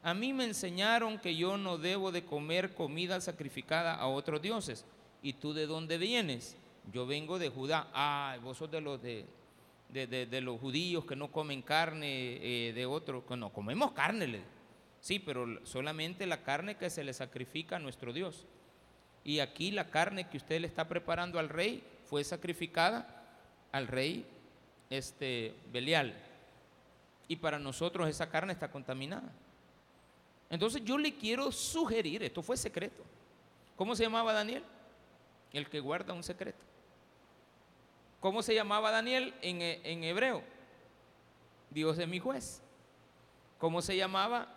A 0.08 0.13
mí 0.13 0.32
me 0.32 0.46
enseñaron 0.46 1.20
que 1.20 1.36
yo 1.36 1.58
no 1.58 1.78
debo 1.78 2.13
de 2.13 2.24
comer 2.24 2.74
comida 2.74 3.20
sacrificada 3.20 3.93
a 3.93 4.08
otros 4.08 4.41
dioses. 4.41 4.86
¿Y 5.22 5.34
tú 5.34 5.52
de 5.52 5.67
dónde 5.67 5.98
vienes? 5.98 6.56
Yo 6.93 7.06
vengo 7.06 7.38
de 7.38 7.50
Judá. 7.50 7.89
Ah, 7.93 8.38
vos 8.41 8.58
sos 8.58 8.72
de 8.72 8.80
los 8.80 9.02
de, 9.02 9.26
de, 9.89 10.41
los 10.41 10.62
judíos 10.62 11.04
que 11.04 11.17
no 11.17 11.30
comen 11.30 11.62
carne 11.62 12.38
eh, 12.41 12.72
de 12.72 12.86
otro. 12.86 13.26
No, 13.36 13.52
comemos 13.52 13.91
carne. 13.91 14.43
Sí, 15.02 15.20
pero 15.20 15.46
solamente 15.65 16.26
la 16.26 16.41
carne 16.41 16.78
que 16.78 16.89
se 16.89 17.04
le 17.04 17.12
sacrifica 17.12 17.76
a 17.76 17.80
nuestro 17.80 18.13
Dios. 18.13 18.46
Y 19.26 19.39
aquí 19.39 19.72
la 19.72 19.89
carne 19.89 20.30
que 20.30 20.38
usted 20.38 20.62
le 20.62 20.67
está 20.67 20.88
preparando 20.88 21.38
al 21.38 21.50
rey 21.50 21.84
fue 22.06 22.24
sacrificada 22.24 23.26
al 23.74 23.88
rey 23.88 24.26
este, 24.89 25.54
Belial. 25.74 26.13
Y 27.28 27.36
para 27.36 27.60
nosotros 27.60 28.08
esa 28.08 28.30
carne 28.30 28.54
está 28.54 28.72
contaminada. 28.72 29.34
Entonces 30.49 30.83
yo 30.83 30.97
le 30.97 31.15
quiero 31.15 31.51
sugerir, 31.51 32.23
esto 32.23 32.41
fue 32.41 32.57
secreto. 32.57 33.03
¿Cómo 33.75 33.95
se 33.95 34.03
llamaba 34.03 34.33
Daniel? 34.33 34.63
El 35.51 35.69
que 35.69 35.79
guarda 35.79 36.13
un 36.13 36.23
secreto. 36.23 36.60
¿Cómo 38.19 38.41
se 38.41 38.55
llamaba 38.55 38.91
Daniel 38.91 39.33
en, 39.41 39.62
en 39.62 40.03
hebreo? 40.03 40.43
Dios 41.69 41.97
es 41.99 42.07
mi 42.07 42.19
juez. 42.19 42.62
¿Cómo 43.60 43.81
se 43.81 43.95
llamaba 43.95 44.47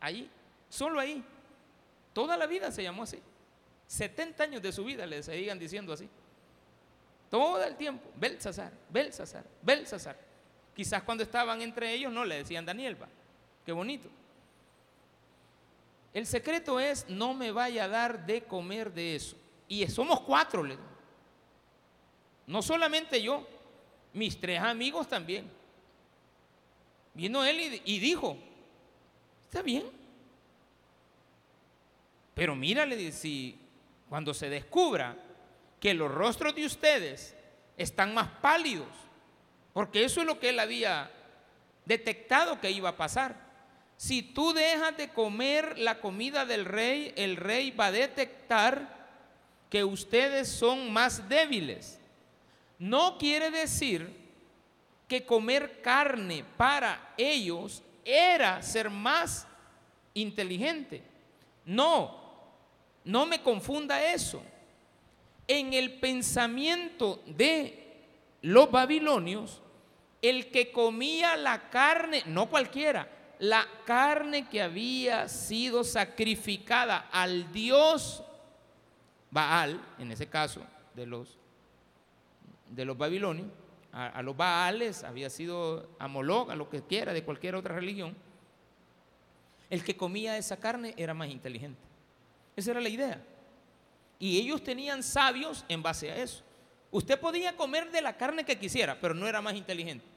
allí? 0.00 0.30
Solo 0.68 1.00
ahí. 1.00 1.22
Toda 2.12 2.36
la 2.36 2.46
vida 2.46 2.70
se 2.70 2.82
llamó 2.82 3.02
así. 3.02 3.20
70 3.88 4.44
años 4.44 4.62
de 4.62 4.72
su 4.72 4.84
vida 4.84 5.06
le 5.06 5.22
seguían 5.22 5.58
diciendo 5.58 5.92
así. 5.92 6.08
Todo 7.30 7.62
el 7.62 7.76
tiempo. 7.76 8.08
Belsasar, 8.16 8.72
Belsasar, 8.88 9.44
Belsasar. 9.62 10.16
Quizás 10.74 11.02
cuando 11.02 11.22
estaban 11.22 11.60
entre 11.62 11.92
ellos 11.92 12.12
no 12.12 12.24
le 12.24 12.36
decían 12.36 12.64
Daniel, 12.64 13.00
va. 13.00 13.08
Qué 13.64 13.72
bonito. 13.72 14.08
El 16.14 16.26
secreto 16.26 16.78
es 16.78 17.06
no 17.08 17.34
me 17.34 17.50
vaya 17.50 17.84
a 17.84 17.88
dar 17.88 18.24
de 18.24 18.44
comer 18.44 18.92
de 18.92 19.16
eso. 19.16 19.36
Y 19.66 19.84
somos 19.88 20.20
cuatro, 20.20 20.64
No 22.46 22.62
solamente 22.62 23.20
yo, 23.20 23.44
mis 24.12 24.40
tres 24.40 24.60
amigos 24.60 25.08
también. 25.08 25.50
Vino 27.14 27.44
él 27.44 27.80
y, 27.84 27.98
dijo, 27.98 28.36
está 29.42 29.60
bien. 29.60 29.84
Pero 32.34 32.54
mírale, 32.54 33.10
si 33.10 33.58
cuando 34.08 34.32
se 34.34 34.48
descubra 34.48 35.16
que 35.80 35.94
los 35.94 36.10
rostros 36.10 36.54
de 36.54 36.64
ustedes 36.64 37.36
están 37.76 38.14
más 38.14 38.28
pálidos, 38.40 38.88
porque 39.72 40.04
eso 40.04 40.20
es 40.20 40.26
lo 40.26 40.38
que 40.38 40.50
él 40.50 40.60
había 40.60 41.10
detectado 41.84 42.60
que 42.60 42.70
iba 42.70 42.90
a 42.90 42.96
pasar. 42.96 43.43
Si 43.96 44.22
tú 44.22 44.52
dejas 44.52 44.96
de 44.96 45.08
comer 45.08 45.78
la 45.78 46.00
comida 46.00 46.44
del 46.44 46.64
rey, 46.64 47.12
el 47.16 47.36
rey 47.36 47.70
va 47.70 47.86
a 47.86 47.92
detectar 47.92 48.94
que 49.70 49.84
ustedes 49.84 50.48
son 50.48 50.92
más 50.92 51.28
débiles. 51.28 51.98
No 52.78 53.18
quiere 53.18 53.50
decir 53.50 54.24
que 55.08 55.24
comer 55.24 55.80
carne 55.80 56.44
para 56.56 57.14
ellos 57.16 57.82
era 58.04 58.62
ser 58.62 58.90
más 58.90 59.46
inteligente. 60.12 61.02
No, 61.64 62.20
no 63.04 63.26
me 63.26 63.42
confunda 63.42 64.12
eso. 64.12 64.42
En 65.46 65.72
el 65.72 65.94
pensamiento 65.94 67.22
de 67.26 67.84
los 68.42 68.70
babilonios, 68.70 69.60
el 70.22 70.50
que 70.50 70.72
comía 70.72 71.36
la 71.36 71.68
carne, 71.68 72.22
no 72.26 72.48
cualquiera, 72.48 73.08
la 73.48 73.66
carne 73.84 74.48
que 74.48 74.62
había 74.62 75.28
sido 75.28 75.84
sacrificada 75.84 77.08
al 77.12 77.52
dios 77.52 78.22
Baal, 79.30 79.80
en 79.98 80.12
ese 80.12 80.28
caso 80.28 80.62
de 80.94 81.06
los, 81.06 81.36
de 82.70 82.84
los 82.84 82.96
babilonios, 82.96 83.48
a, 83.92 84.22
los 84.22 84.36
Baales 84.36 85.04
había 85.04 85.28
sido 85.28 85.90
a 85.98 86.06
a 86.06 86.56
lo 86.56 86.70
que 86.70 86.82
quiera, 86.82 87.12
de 87.12 87.22
cualquier 87.22 87.54
otra 87.54 87.74
religión, 87.74 88.16
el 89.70 89.84
que 89.84 89.96
comía 89.96 90.38
esa 90.38 90.56
carne 90.56 90.94
era 90.96 91.14
más 91.14 91.28
inteligente. 91.28 91.80
Esa 92.56 92.70
era 92.72 92.80
la 92.80 92.88
idea. 92.88 93.22
Y 94.18 94.38
ellos 94.38 94.62
tenían 94.62 95.02
sabios 95.02 95.64
en 95.68 95.82
base 95.82 96.10
a 96.10 96.16
eso. 96.16 96.42
Usted 96.90 97.18
podía 97.20 97.56
comer 97.56 97.90
de 97.90 98.00
la 98.00 98.16
carne 98.16 98.44
que 98.44 98.58
quisiera, 98.58 98.98
pero 99.00 99.14
no 99.14 99.26
era 99.26 99.42
más 99.42 99.54
inteligente. 99.54 100.13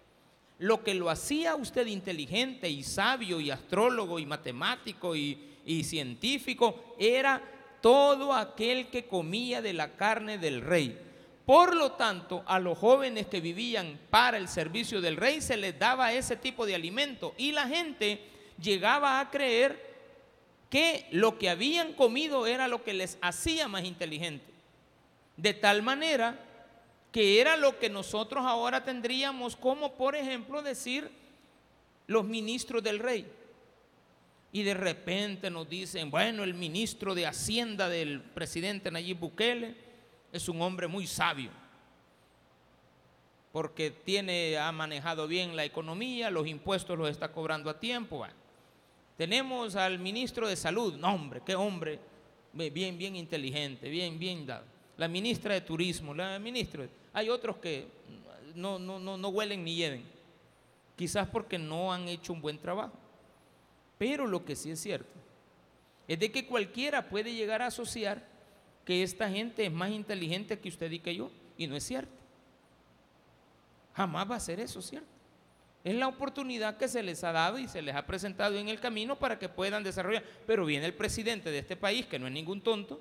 Lo 0.60 0.84
que 0.84 0.96
lo 0.96 1.10
hacía 1.10 1.56
usted 1.56 1.86
inteligente 1.86 2.70
y 2.70 2.84
sabio 2.84 3.40
y 3.40 3.52
astrólogo 3.52 4.18
y 4.18 4.26
matemático 4.26 5.16
y, 5.16 5.44
científico 5.84 6.96
era 6.98 7.42
todo 7.82 8.34
aquel 8.34 8.88
que 8.88 9.06
comía 9.06 9.62
de 9.62 9.74
la 9.74 9.96
carne 9.96 10.38
del 10.38 10.62
rey. 10.62 10.98
Por 11.46 11.76
lo 11.76 11.92
tanto, 11.92 12.44
a 12.48 12.60
los 12.60 12.78
jóvenes 12.78 13.28
que 13.28 13.42
vivían 13.42 14.00
para 14.10 14.38
el 14.38 14.48
servicio 14.48 15.02
del 15.02 15.18
rey 15.18 15.42
se 15.42 15.58
les 15.58 15.78
daba 15.78 16.14
ese 16.14 16.38
tipo 16.38 16.66
de 16.66 16.76
alimento 16.76 17.34
y 17.38 17.52
la 17.52 17.68
gente 17.68 18.22
llegaba 18.62 19.20
a 19.20 19.30
creer 19.30 19.88
que 20.70 21.06
lo 21.12 21.38
que 21.38 21.50
habían 21.50 21.94
comido 21.94 22.48
era 22.48 22.68
lo 22.68 22.84
que 22.84 22.94
les 22.94 23.18
hacía 23.22 23.68
más 23.68 23.84
inteligentes. 23.84 24.50
De 25.36 25.54
tal 25.54 25.84
manera 25.84 26.47
que 27.12 27.40
era 27.42 27.58
lo 27.58 27.80
que 27.80 27.90
nosotros 27.90 28.46
ahora 28.46 28.84
tendríamos 28.84 29.56
como, 29.56 29.94
por 29.94 30.16
ejemplo, 30.16 30.62
decir 30.62 31.10
los 32.08 32.26
ministros 32.26 32.84
del 32.84 33.00
rey. 33.00 33.32
Y 34.52 34.64
de 34.64 34.74
repente 34.74 35.50
nos 35.50 35.70
dicen, 35.70 36.10
bueno, 36.10 36.44
el 36.44 36.54
ministro 36.54 37.14
de 37.14 37.28
Hacienda 37.28 37.90
del 37.90 38.22
presidente 38.22 38.90
Nayib 38.90 39.20
Bukele 39.20 39.76
es 40.32 40.48
un 40.50 40.62
hombre 40.62 40.88
muy 40.88 41.06
sabio, 41.06 41.52
porque 43.52 43.92
tiene, 43.92 44.58
ha 44.58 44.72
manejado 44.72 45.28
bien 45.28 45.56
la 45.56 45.66
economía, 45.66 46.30
los 46.30 46.48
impuestos 46.48 46.98
los 46.98 47.10
está 47.10 47.32
cobrando 47.32 47.70
a 47.70 47.80
tiempo. 47.80 48.26
Tenemos 49.18 49.76
al 49.76 50.00
ministro 50.00 50.48
de 50.48 50.56
Salud, 50.56 50.96
no 50.96 51.14
hombre, 51.14 51.42
qué 51.46 51.56
hombre, 51.56 52.00
bien, 52.54 52.98
bien 52.98 53.16
inteligente, 53.16 53.90
bien, 53.90 54.18
bien 54.18 54.46
dado. 54.46 54.77
La 54.98 55.08
ministra 55.08 55.54
de 55.54 55.62
Turismo, 55.62 56.14
la 56.14 56.40
ministra, 56.40 56.88
hay 57.14 57.30
otros 57.30 57.58
que 57.58 57.88
no, 58.56 58.80
no, 58.80 59.00
no, 59.00 59.18
no 59.18 59.30
huelen 59.30 59.64
ni 59.64 59.76
lleven, 59.76 60.04
quizás 60.96 61.28
porque 61.28 61.58
no 61.58 61.94
han 61.94 62.08
hecho 62.08 62.34
un 62.34 62.42
buen 62.42 62.58
trabajo. 62.58 62.94
Pero 63.98 64.26
lo 64.28 64.44
que 64.44 64.56
sí 64.56 64.72
es 64.72 64.80
cierto 64.80 65.10
es 66.08 66.20
de 66.20 66.32
que 66.32 66.48
cualquiera 66.48 67.10
puede 67.10 67.34
llegar 67.34 67.62
a 67.62 67.68
asociar 67.68 68.24
que 68.86 69.04
esta 69.04 69.30
gente 69.30 69.66
es 69.66 69.72
más 69.72 69.92
inteligente 69.92 70.58
que 70.58 70.70
usted 70.70 70.90
y 70.92 71.00
que 71.00 71.14
yo, 71.14 71.30
y 71.58 71.68
no 71.68 71.76
es 71.76 71.84
cierto. 71.84 72.14
Jamás 73.94 74.30
va 74.30 74.36
a 74.36 74.40
ser 74.40 74.60
eso, 74.60 74.82
¿cierto? 74.82 75.10
Es 75.84 75.96
la 75.96 76.08
oportunidad 76.08 76.78
que 76.78 76.88
se 76.88 77.04
les 77.04 77.24
ha 77.24 77.32
dado 77.32 77.60
y 77.60 77.68
se 77.68 77.82
les 77.82 77.96
ha 77.96 78.06
presentado 78.06 78.58
en 78.58 78.70
el 78.70 78.80
camino 78.80 79.18
para 79.18 79.40
que 79.40 79.50
puedan 79.50 79.84
desarrollar. 79.84 80.24
Pero 80.46 80.66
viene 80.66 80.86
el 80.86 80.94
presidente 80.94 81.52
de 81.52 81.60
este 81.60 81.76
país, 81.76 82.06
que 82.06 82.20
no 82.20 82.28
es 82.28 82.34
ningún 82.34 82.62
tonto, 82.62 83.00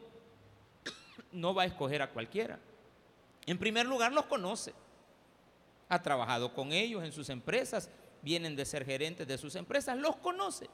no 1.33 1.55
va 1.55 1.63
a 1.63 1.67
escoger 1.67 2.03
a 2.03 2.11
cualquiera. 2.11 2.59
En 3.47 3.59
primer 3.59 3.87
lugar, 3.87 4.13
los 4.13 4.27
conoce. 4.27 4.75
Ha 5.89 6.03
trabajado 6.03 6.53
con 6.53 6.73
ellos 6.73 7.05
en 7.05 7.13
sus 7.13 7.29
empresas, 7.29 7.89
vienen 8.23 8.57
de 8.57 8.65
ser 8.65 8.85
gerentes 8.85 9.27
de 9.27 9.39
sus 9.39 9.55
empresas, 9.55 9.97
los 9.97 10.17
conoce 10.17 10.69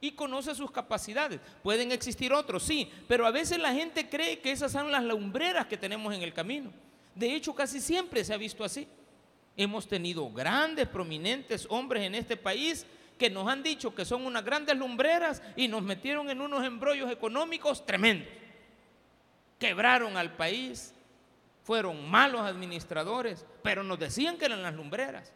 y 0.00 0.12
conoce 0.12 0.54
sus 0.54 0.70
capacidades. 0.70 1.40
Pueden 1.62 1.90
existir 1.90 2.32
otros, 2.32 2.62
sí, 2.62 2.90
pero 3.08 3.26
a 3.26 3.30
veces 3.30 3.58
la 3.58 3.72
gente 3.72 4.08
cree 4.08 4.38
que 4.38 4.52
esas 4.52 4.72
son 4.72 4.92
las 4.92 5.02
lumbreras 5.02 5.66
que 5.66 5.76
tenemos 5.76 6.14
en 6.14 6.22
el 6.22 6.32
camino. 6.32 6.70
De 7.14 7.34
hecho, 7.34 7.54
casi 7.54 7.80
siempre 7.80 8.24
se 8.24 8.34
ha 8.34 8.36
visto 8.36 8.62
así. 8.62 8.86
Hemos 9.56 9.88
tenido 9.88 10.30
grandes, 10.30 10.86
prominentes 10.86 11.66
hombres 11.70 12.04
en 12.04 12.14
este 12.14 12.36
país 12.36 12.86
que 13.18 13.30
nos 13.30 13.48
han 13.48 13.62
dicho 13.62 13.94
que 13.94 14.04
son 14.04 14.26
unas 14.26 14.44
grandes 14.44 14.76
lumbreras 14.76 15.42
y 15.56 15.66
nos 15.68 15.82
metieron 15.82 16.28
en 16.28 16.40
unos 16.40 16.64
embrollos 16.64 17.10
económicos 17.10 17.84
tremendos. 17.86 18.28
Quebraron 19.58 20.16
al 20.16 20.36
país, 20.36 20.92
fueron 21.62 22.08
malos 22.08 22.42
administradores, 22.42 23.44
pero 23.62 23.82
nos 23.82 23.98
decían 23.98 24.36
que 24.36 24.44
eran 24.44 24.62
las 24.62 24.74
lumbreras. 24.74 25.32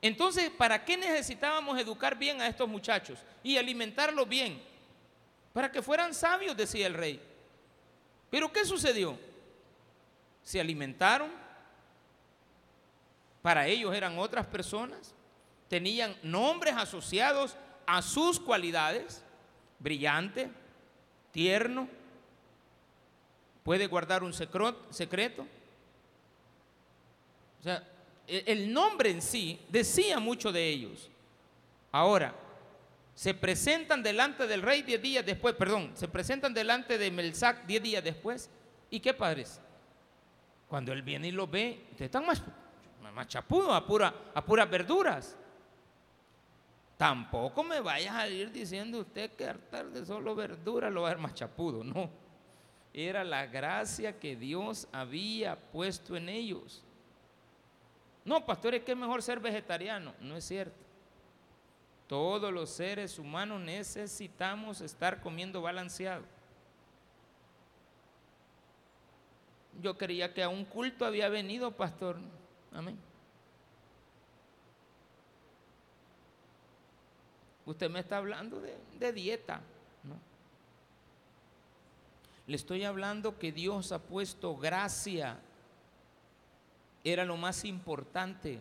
Entonces, 0.00 0.50
¿para 0.50 0.84
qué 0.84 0.96
necesitábamos 0.96 1.78
educar 1.78 2.18
bien 2.18 2.40
a 2.40 2.48
estos 2.48 2.68
muchachos 2.68 3.18
y 3.42 3.56
alimentarlos 3.56 4.28
bien? 4.28 4.72
para 5.52 5.70
que 5.70 5.82
fueran 5.82 6.14
sabios, 6.14 6.56
decía 6.56 6.86
el 6.86 6.94
rey. 6.94 7.20
Pero 8.30 8.52
¿qué 8.52 8.64
sucedió? 8.64 9.18
Se 10.42 10.60
alimentaron, 10.60 11.30
para 13.42 13.66
ellos 13.66 13.94
eran 13.94 14.18
otras 14.18 14.46
personas, 14.46 15.14
tenían 15.68 16.16
nombres 16.22 16.74
asociados 16.76 17.56
a 17.86 18.00
sus 18.00 18.40
cualidades, 18.40 19.22
brillante, 19.78 20.50
tierno, 21.32 21.88
puede 23.62 23.86
guardar 23.86 24.22
un 24.22 24.32
secreto. 24.32 25.46
O 27.60 27.62
sea, 27.62 27.86
e, 28.26 28.44
el 28.46 28.72
nombre 28.72 29.10
en 29.10 29.22
sí 29.22 29.60
decía 29.68 30.18
mucho 30.18 30.52
de 30.52 30.68
ellos. 30.68 31.10
Ahora, 31.90 32.34
se 33.14 33.34
presentan 33.34 34.02
delante 34.02 34.46
del 34.46 34.62
rey 34.62 34.82
diez 34.82 35.00
días 35.00 35.24
después, 35.24 35.54
perdón, 35.54 35.92
se 35.94 36.08
presentan 36.08 36.54
delante 36.54 36.98
de 36.98 37.10
Melzac 37.10 37.66
diez 37.66 37.82
días 37.82 38.02
después. 38.02 38.50
¿Y 38.90 39.00
qué 39.00 39.14
padres? 39.14 39.60
Cuando 40.68 40.92
él 40.92 41.02
viene 41.02 41.28
y 41.28 41.32
lo 41.32 41.46
ve, 41.46 41.86
están 41.98 42.26
más, 42.26 42.42
más 43.14 43.28
chapudos, 43.28 43.74
a, 43.74 43.86
pura, 43.86 44.14
a 44.34 44.44
puras 44.44 44.68
verduras. 44.68 45.36
Tampoco 46.96 47.62
me 47.64 47.80
vayas 47.80 48.14
a 48.14 48.28
ir 48.28 48.50
diciendo 48.50 49.00
usted 49.00 49.32
que 49.32 49.46
hartar 49.46 49.90
de 49.90 50.06
solo 50.06 50.34
verdura 50.34 50.88
lo 50.88 51.02
va 51.02 51.08
a 51.08 51.12
ver 51.12 51.22
más 51.22 51.34
chapudo, 51.34 51.84
no. 51.84 52.21
Era 52.94 53.24
la 53.24 53.46
gracia 53.46 54.18
que 54.18 54.36
Dios 54.36 54.86
había 54.92 55.56
puesto 55.56 56.16
en 56.16 56.28
ellos. 56.28 56.82
No, 58.24 58.44
pastor, 58.44 58.74
es 58.74 58.82
que 58.82 58.92
es 58.92 58.98
mejor 58.98 59.22
ser 59.22 59.40
vegetariano. 59.40 60.14
No 60.20 60.36
es 60.36 60.44
cierto. 60.44 60.76
Todos 62.06 62.52
los 62.52 62.68
seres 62.70 63.18
humanos 63.18 63.60
necesitamos 63.60 64.80
estar 64.80 65.20
comiendo 65.20 65.62
balanceado. 65.62 66.24
Yo 69.80 69.96
creía 69.96 70.34
que 70.34 70.42
a 70.42 70.48
un 70.48 70.64
culto 70.64 71.06
había 71.06 71.28
venido, 71.30 71.70
pastor. 71.70 72.18
Amén. 72.72 72.98
Usted 77.64 77.88
me 77.88 78.00
está 78.00 78.18
hablando 78.18 78.60
de, 78.60 79.12
dieta, 79.12 79.56
¿no? 79.56 79.71
Le 82.46 82.56
estoy 82.56 82.84
hablando 82.84 83.38
que 83.38 83.52
Dios 83.52 83.92
ha 83.92 84.00
puesto 84.00 84.56
gracia. 84.56 85.38
Era 87.04 87.24
lo 87.24 87.36
más 87.36 87.64
importante. 87.64 88.58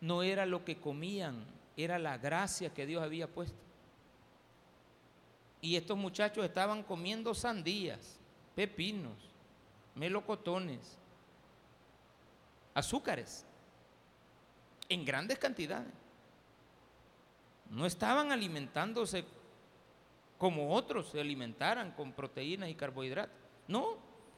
No 0.00 0.22
era 0.22 0.46
lo 0.46 0.64
que 0.64 0.78
comían, 0.78 1.44
era 1.76 1.98
la 1.98 2.18
gracia 2.18 2.72
que 2.72 2.86
Dios 2.86 3.02
había 3.02 3.26
puesto. 3.26 3.56
Y 5.60 5.76
estos 5.76 5.96
muchachos 5.96 6.44
estaban 6.44 6.82
comiendo 6.82 7.34
sandías, 7.34 8.18
pepinos, 8.54 9.16
melocotones, 9.94 10.98
azúcares, 12.74 13.46
en 14.88 15.04
grandes 15.04 15.38
cantidades. 15.38 15.92
No 17.70 17.86
estaban 17.86 18.30
alimentándose 18.30 19.24
como 20.44 20.74
otros 20.74 21.08
se 21.08 21.22
alimentaran 21.22 21.92
con 21.92 22.12
proteínas 22.12 22.68
y 22.68 22.74
carbohidratos. 22.74 23.34
No, 23.66 23.96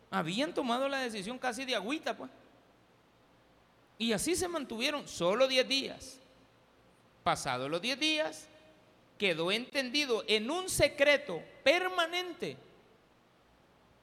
habían 0.09 0.55
tomado 0.55 0.89
la 0.89 1.01
decisión 1.01 1.37
casi 1.37 1.65
de 1.65 1.75
agüita, 1.75 2.17
pues. 2.17 2.31
Y 3.99 4.13
así 4.13 4.37
se 4.37 4.47
mantuvieron 4.47 5.09
solo 5.09 5.49
10 5.49 5.69
días. 5.69 6.21
Pasados 7.25 7.69
los 7.69 7.83
10 7.83 7.99
días, 7.99 8.47
quedó 9.19 9.51
entendido 9.51 10.23
en 10.29 10.49
un 10.49 10.69
secreto 10.69 11.43
permanente. 11.65 12.57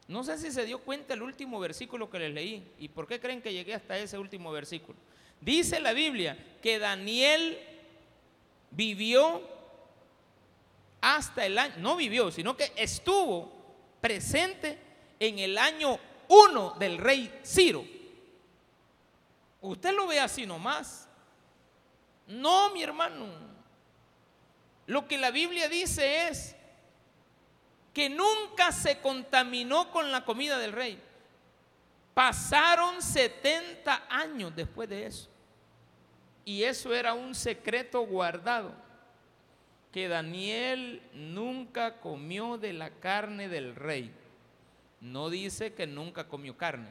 No 0.10 0.26
sé 0.26 0.38
si 0.38 0.52
se 0.52 0.66
dio 0.66 0.80
cuenta 0.80 1.13
el 1.13 1.22
último 1.22 1.58
versículo 1.58 2.10
que 2.10 2.20
les 2.20 2.34
leí. 2.34 2.70
¿Y 2.80 2.89
por 2.89 3.08
qué 3.08 3.22
creen 3.22 3.42
que 3.42 3.54
llegué 3.54 3.76
hasta 3.76 3.98
ese 3.98 4.18
último 4.18 4.52
versículo? 4.52 5.00
Dice 5.39 5.80
la 5.80 5.94
Biblia 5.94 6.38
que 6.62 6.80
Daniel 6.80 7.58
vivió 8.72 9.53
hasta 11.04 11.46
el 11.46 11.58
año, 11.58 11.74
no 11.80 11.98
vivió, 11.98 12.32
sino 12.32 12.56
que 12.56 12.72
estuvo 12.78 13.52
presente 14.00 14.80
en 15.20 15.38
el 15.38 15.58
año 15.58 16.00
1 16.30 16.76
del 16.80 16.98
rey 16.98 17.42
Ciro. 17.46 17.84
Usted 19.60 19.94
lo 19.94 20.08
ve 20.08 20.22
así 20.22 20.46
nomás. 20.46 21.10
No, 22.28 22.72
mi 22.72 22.84
hermano. 22.84 23.28
Lo 24.88 25.06
que 25.06 25.18
la 25.18 25.30
Biblia 25.30 25.68
dice 25.68 26.30
es 26.30 26.56
que 27.94 28.10
nunca 28.10 28.72
se 28.72 29.00
contaminó 29.00 29.92
con 29.92 30.10
la 30.10 30.24
comida 30.24 30.58
del 30.58 30.72
rey. 30.72 31.02
Pasaron 32.13 33.02
70 33.02 34.06
años 34.10 34.56
después 34.56 34.88
de 34.88 35.08
eso. 35.08 35.30
Y 36.46 36.63
eso 36.63 36.94
era 36.94 37.13
un 37.13 37.36
secreto 37.36 38.02
guardado, 38.06 38.74
que 39.94 40.08
Daniel 40.08 41.04
nunca 41.14 42.00
comió 42.00 42.58
de 42.58 42.74
la 42.74 42.90
carne 42.90 43.48
del 43.48 43.76
rey. 43.76 44.12
No 45.00 45.30
dice 45.30 45.74
que 45.74 45.86
nunca 45.86 46.28
comió 46.28 46.58
carne. 46.58 46.90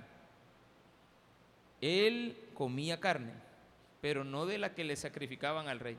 Él 1.81 2.37
comía 2.55 3.01
carne, 3.01 3.33
pero 4.01 4.23
no 4.23 4.47
de 4.47 4.59
la 4.59 4.73
que 4.73 4.85
le 4.85 4.95
sacrificaban 4.95 5.67
al 5.67 5.81
rey. 5.81 5.99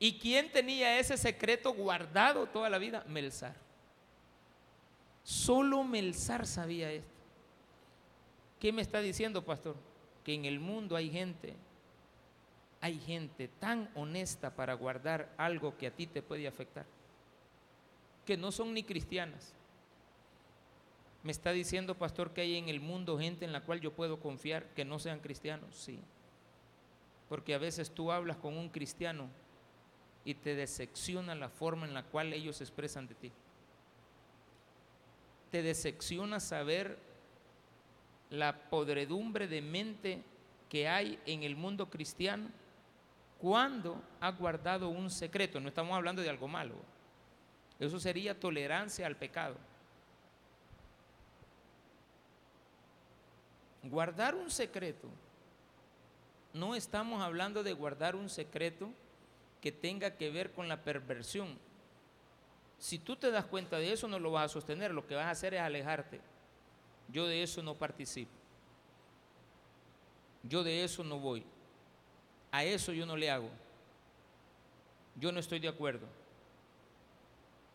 ¿Y 0.00 0.18
quién 0.18 0.50
tenía 0.50 0.98
ese 0.98 1.16
secreto 1.16 1.72
guardado 1.72 2.48
toda 2.48 2.68
la 2.68 2.78
vida? 2.78 3.04
Melzar. 3.06 3.54
Solo 5.22 5.84
Melzar 5.84 6.44
sabía 6.44 6.90
esto. 6.90 7.08
¿Qué 8.58 8.72
me 8.72 8.82
está 8.82 9.00
diciendo, 9.00 9.44
pastor? 9.44 9.76
Que 10.24 10.34
en 10.34 10.44
el 10.44 10.58
mundo 10.58 10.96
hay 10.96 11.08
gente 11.08 11.54
hay 12.82 12.98
gente 12.98 13.46
tan 13.46 13.88
honesta 13.94 14.56
para 14.56 14.74
guardar 14.74 15.32
algo 15.36 15.78
que 15.78 15.86
a 15.86 15.92
ti 15.92 16.08
te 16.08 16.20
puede 16.20 16.48
afectar, 16.48 16.84
que 18.26 18.36
no 18.36 18.50
son 18.50 18.74
ni 18.74 18.82
cristianas. 18.82 19.54
Me 21.22 21.30
está 21.30 21.52
diciendo, 21.52 21.96
pastor, 21.96 22.32
que 22.32 22.40
hay 22.40 22.56
en 22.56 22.68
el 22.68 22.80
mundo 22.80 23.20
gente 23.20 23.44
en 23.44 23.52
la 23.52 23.60
cual 23.60 23.80
yo 23.80 23.92
puedo 23.92 24.18
confiar 24.18 24.66
que 24.74 24.84
no 24.84 24.98
sean 24.98 25.20
cristianos. 25.20 25.76
Sí. 25.76 26.00
Porque 27.28 27.54
a 27.54 27.58
veces 27.58 27.92
tú 27.92 28.10
hablas 28.10 28.36
con 28.38 28.58
un 28.58 28.68
cristiano 28.68 29.28
y 30.24 30.34
te 30.34 30.56
decepciona 30.56 31.36
la 31.36 31.48
forma 31.48 31.86
en 31.86 31.94
la 31.94 32.02
cual 32.02 32.32
ellos 32.32 32.60
expresan 32.60 33.06
de 33.06 33.14
ti. 33.14 33.32
Te 35.52 35.62
decepciona 35.62 36.40
saber 36.40 36.98
la 38.28 38.68
podredumbre 38.70 39.46
de 39.46 39.62
mente 39.62 40.24
que 40.68 40.88
hay 40.88 41.20
en 41.26 41.44
el 41.44 41.54
mundo 41.54 41.88
cristiano 41.88 42.48
cuando 43.42 44.00
ha 44.20 44.30
guardado 44.30 44.88
un 44.88 45.10
secreto, 45.10 45.58
no 45.58 45.66
estamos 45.66 45.96
hablando 45.96 46.22
de 46.22 46.30
algo 46.30 46.46
malo, 46.46 46.76
eso 47.80 47.98
sería 47.98 48.38
tolerancia 48.38 49.04
al 49.04 49.16
pecado. 49.16 49.56
Guardar 53.82 54.36
un 54.36 54.48
secreto, 54.48 55.08
no 56.54 56.76
estamos 56.76 57.20
hablando 57.20 57.64
de 57.64 57.72
guardar 57.72 58.14
un 58.14 58.28
secreto 58.28 58.90
que 59.60 59.72
tenga 59.72 60.16
que 60.16 60.30
ver 60.30 60.52
con 60.52 60.68
la 60.68 60.84
perversión. 60.84 61.58
Si 62.78 63.00
tú 63.00 63.16
te 63.16 63.32
das 63.32 63.46
cuenta 63.46 63.76
de 63.78 63.92
eso, 63.92 64.06
no 64.06 64.20
lo 64.20 64.30
vas 64.30 64.44
a 64.44 64.54
sostener, 64.54 64.94
lo 64.94 65.04
que 65.04 65.16
vas 65.16 65.26
a 65.26 65.30
hacer 65.30 65.54
es 65.54 65.60
alejarte. 65.60 66.20
Yo 67.08 67.26
de 67.26 67.42
eso 67.42 67.60
no 67.60 67.74
participo. 67.74 68.30
Yo 70.44 70.62
de 70.62 70.84
eso 70.84 71.02
no 71.02 71.18
voy. 71.18 71.44
A 72.52 72.64
eso 72.64 72.92
yo 72.92 73.06
no 73.06 73.16
le 73.16 73.30
hago. 73.30 73.48
Yo 75.16 75.32
no 75.32 75.40
estoy 75.40 75.58
de 75.58 75.68
acuerdo. 75.68 76.06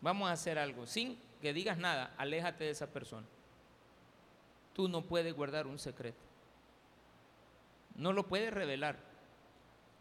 Vamos 0.00 0.30
a 0.30 0.32
hacer 0.32 0.58
algo. 0.58 0.86
Sin 0.86 1.18
que 1.42 1.52
digas 1.52 1.76
nada, 1.76 2.14
aléjate 2.16 2.64
de 2.64 2.70
esa 2.70 2.86
persona. 2.86 3.26
Tú 4.72 4.88
no 4.88 5.02
puedes 5.02 5.34
guardar 5.34 5.66
un 5.66 5.80
secreto. 5.80 6.20
No 7.96 8.12
lo 8.12 8.28
puedes 8.28 8.54
revelar. 8.54 8.96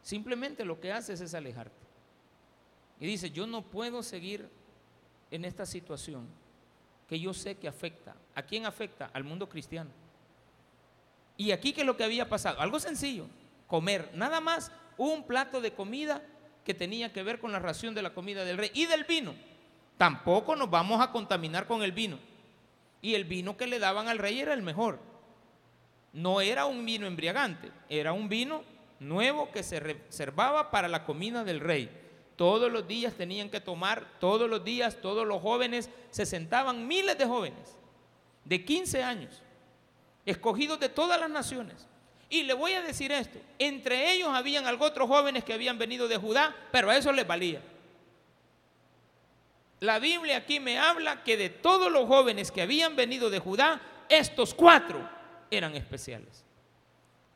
Simplemente 0.03 0.63
lo 0.63 0.79
que 0.79 0.93
haces 0.93 1.19
es 1.21 1.33
alejarte. 1.33 1.75
Y 2.99 3.07
dice, 3.07 3.31
yo 3.31 3.47
no 3.47 3.63
puedo 3.63 4.03
seguir 4.03 4.47
en 5.31 5.43
esta 5.43 5.65
situación 5.65 6.27
que 7.09 7.19
yo 7.19 7.33
sé 7.33 7.55
que 7.55 7.67
afecta. 7.67 8.15
¿A 8.35 8.43
quién 8.43 8.67
afecta? 8.67 9.09
Al 9.11 9.23
mundo 9.23 9.49
cristiano. 9.49 9.89
Y 11.35 11.51
aquí 11.51 11.73
que 11.73 11.83
lo 11.83 11.97
que 11.97 12.03
había 12.03 12.29
pasado, 12.29 12.59
algo 12.59 12.79
sencillo 12.79 13.27
comer 13.67 14.09
nada 14.13 14.39
más 14.39 14.71
un 14.97 15.23
plato 15.23 15.61
de 15.61 15.73
comida 15.73 16.23
que 16.65 16.73
tenía 16.73 17.13
que 17.13 17.23
ver 17.23 17.39
con 17.39 17.51
la 17.51 17.59
ración 17.59 17.93
de 17.93 18.01
la 18.01 18.13
comida 18.13 18.43
del 18.43 18.57
rey 18.57 18.71
y 18.73 18.85
del 18.87 19.03
vino. 19.03 19.35
Tampoco 19.97 20.55
nos 20.55 20.69
vamos 20.69 21.01
a 21.01 21.11
contaminar 21.11 21.67
con 21.67 21.83
el 21.83 21.91
vino. 21.91 22.19
Y 23.01 23.15
el 23.15 23.25
vino 23.25 23.55
que 23.55 23.67
le 23.67 23.79
daban 23.79 24.07
al 24.07 24.17
rey 24.17 24.39
era 24.39 24.53
el 24.53 24.61
mejor. 24.61 24.99
No 26.13 26.41
era 26.41 26.65
un 26.65 26.85
vino 26.85 27.07
embriagante, 27.07 27.71
era 27.89 28.11
un 28.11 28.27
vino 28.27 28.63
nuevo 28.99 29.51
que 29.51 29.63
se 29.63 29.79
reservaba 29.79 30.71
para 30.71 30.87
la 30.87 31.05
comida 31.05 31.43
del 31.43 31.59
rey. 31.59 31.89
Todos 32.35 32.71
los 32.71 32.87
días 32.87 33.13
tenían 33.13 33.49
que 33.49 33.61
tomar, 33.61 34.05
todos 34.19 34.49
los 34.49 34.63
días, 34.63 34.97
todos 35.01 35.25
los 35.25 35.41
jóvenes, 35.41 35.89
se 36.11 36.25
sentaban 36.25 36.87
miles 36.87 37.17
de 37.17 37.25
jóvenes 37.25 37.77
de 38.45 38.63
15 38.63 39.03
años, 39.03 39.41
escogidos 40.25 40.79
de 40.79 40.89
todas 40.89 41.19
las 41.19 41.29
naciones. 41.29 41.87
Y 42.29 42.43
le 42.43 42.53
voy 42.53 42.73
a 42.73 42.81
decir 42.81 43.11
esto, 43.11 43.39
entre 43.57 44.11
ellos 44.11 44.29
habían 44.33 44.65
otros 44.81 45.07
jóvenes 45.07 45.43
que 45.43 45.53
habían 45.53 45.77
venido 45.77 46.07
de 46.07 46.17
Judá, 46.17 46.53
pero 46.71 46.89
a 46.89 46.97
eso 46.97 47.11
les 47.11 47.25
valía. 47.25 47.61
La 49.79 49.99
Biblia 49.99 50.37
aquí 50.37 50.59
me 50.59 50.79
habla 50.79 51.23
que 51.23 51.37
de 51.37 51.49
todos 51.49 51.91
los 51.91 52.07
jóvenes 52.07 52.51
que 52.51 52.61
habían 52.61 52.95
venido 52.95 53.29
de 53.29 53.39
Judá, 53.39 53.79
estos 54.09 54.53
cuatro 54.53 55.07
eran 55.51 55.75
especiales. 55.75 56.43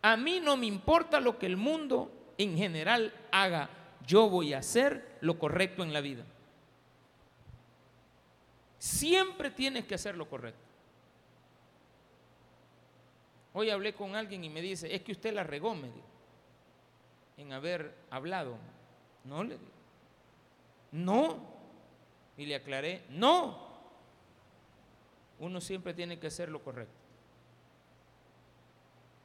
A 0.02 0.18
mí 0.18 0.40
no 0.40 0.58
me 0.58 0.66
importa 0.66 1.20
lo 1.20 1.38
que 1.38 1.46
el 1.46 1.58
mundo 1.58 2.12
en 2.38 2.58
general 2.58 3.14
haga, 3.32 3.70
yo 4.06 4.30
voy 4.30 4.54
a 4.54 4.60
hacer 4.60 5.18
lo 5.22 5.38
correcto 5.38 5.84
en 5.84 5.94
la 5.94 6.02
vida. 6.02 6.24
Siempre 8.80 9.52
tienes 9.52 9.86
que 9.86 9.94
hacer 9.96 10.18
lo 10.18 10.28
correcto. 10.28 10.71
Hoy 13.54 13.70
hablé 13.70 13.94
con 13.94 14.16
alguien 14.16 14.44
y 14.44 14.50
me 14.50 14.62
dice, 14.62 14.94
es 14.94 15.02
que 15.02 15.12
usted 15.12 15.34
la 15.34 15.44
regó, 15.44 15.76
me 15.76 15.88
dijo, 15.88 16.08
en 17.38 17.52
haber 17.52 17.94
hablado. 18.10 18.58
No 19.26 19.44
le 19.44 19.58
digo. 19.58 19.72
No. 20.92 21.40
Y 22.38 22.46
le 22.46 22.56
aclaré, 22.56 23.04
no. 23.10 23.70
Uno 25.40 25.60
siempre 25.60 25.94
tiene 25.94 26.20
que 26.20 26.28
hacer 26.28 26.50
lo 26.50 26.64
correcto. 26.64 26.94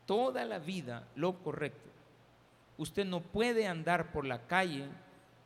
Toda 0.06 0.44
la 0.44 0.58
vida 0.58 1.06
lo 1.14 1.38
correcto. 1.42 1.90
Usted 2.78 3.04
no 3.04 3.20
puede 3.20 3.66
andar 3.66 4.12
por 4.12 4.26
la 4.26 4.46
calle 4.46 4.88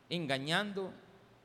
engañando 0.09 0.91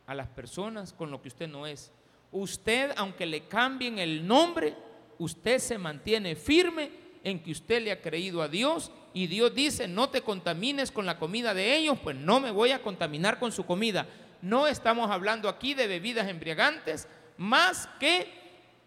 a 0.06 0.14
las 0.14 0.28
personas 0.28 0.92
con 0.92 1.10
lo 1.10 1.20
que 1.20 1.28
usted 1.28 1.48
no 1.48 1.66
es. 1.66 1.92
Usted, 2.32 2.92
aunque 2.96 3.26
le 3.26 3.46
cambien 3.46 3.98
el 3.98 4.26
nombre, 4.26 4.74
usted 5.18 5.58
se 5.58 5.78
mantiene 5.78 6.34
firme 6.34 7.05
en 7.26 7.40
que 7.40 7.50
usted 7.50 7.82
le 7.82 7.90
ha 7.90 8.00
creído 8.00 8.40
a 8.40 8.46
Dios 8.46 8.92
y 9.12 9.26
Dios 9.26 9.52
dice, 9.52 9.88
no 9.88 10.10
te 10.10 10.22
contamines 10.22 10.92
con 10.92 11.06
la 11.06 11.18
comida 11.18 11.54
de 11.54 11.76
ellos, 11.76 11.98
pues 12.00 12.14
no 12.14 12.38
me 12.38 12.52
voy 12.52 12.70
a 12.70 12.80
contaminar 12.80 13.40
con 13.40 13.50
su 13.50 13.66
comida. 13.66 14.06
No 14.42 14.68
estamos 14.68 15.10
hablando 15.10 15.48
aquí 15.48 15.74
de 15.74 15.88
bebidas 15.88 16.28
embriagantes, 16.28 17.08
más 17.36 17.88
que 17.98 18.32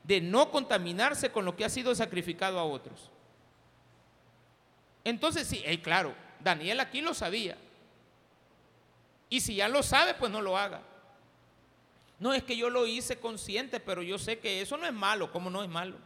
de 0.05 0.21
no 0.21 0.51
contaminarse 0.51 1.33
con 1.33 1.43
lo 1.43 1.57
que 1.57 1.65
ha 1.65 1.69
sido 1.69 1.93
sacrificado 1.93 2.57
a 2.59 2.63
otros. 2.63 3.11
Entonces 5.03 5.45
sí, 5.45 5.61
claro, 5.79 6.15
Daniel 6.39 6.79
aquí 6.79 7.01
lo 7.01 7.13
sabía. 7.13 7.57
Y 9.29 9.41
si 9.41 9.55
ya 9.55 9.67
lo 9.67 9.83
sabe, 9.83 10.13
pues 10.13 10.31
no 10.31 10.41
lo 10.41 10.57
haga. 10.57 10.81
No 12.19 12.33
es 12.33 12.43
que 12.43 12.55
yo 12.55 12.69
lo 12.69 12.87
hice 12.87 13.19
consciente, 13.19 13.81
pero 13.81 14.01
yo 14.01 14.17
sé 14.17 14.39
que 14.39 14.61
eso 14.61 14.77
no 14.77 14.85
es 14.85 14.93
malo, 14.93 15.29
¿cómo 15.29 15.49
no 15.49 15.61
es 15.61 15.69
malo? 15.69 15.97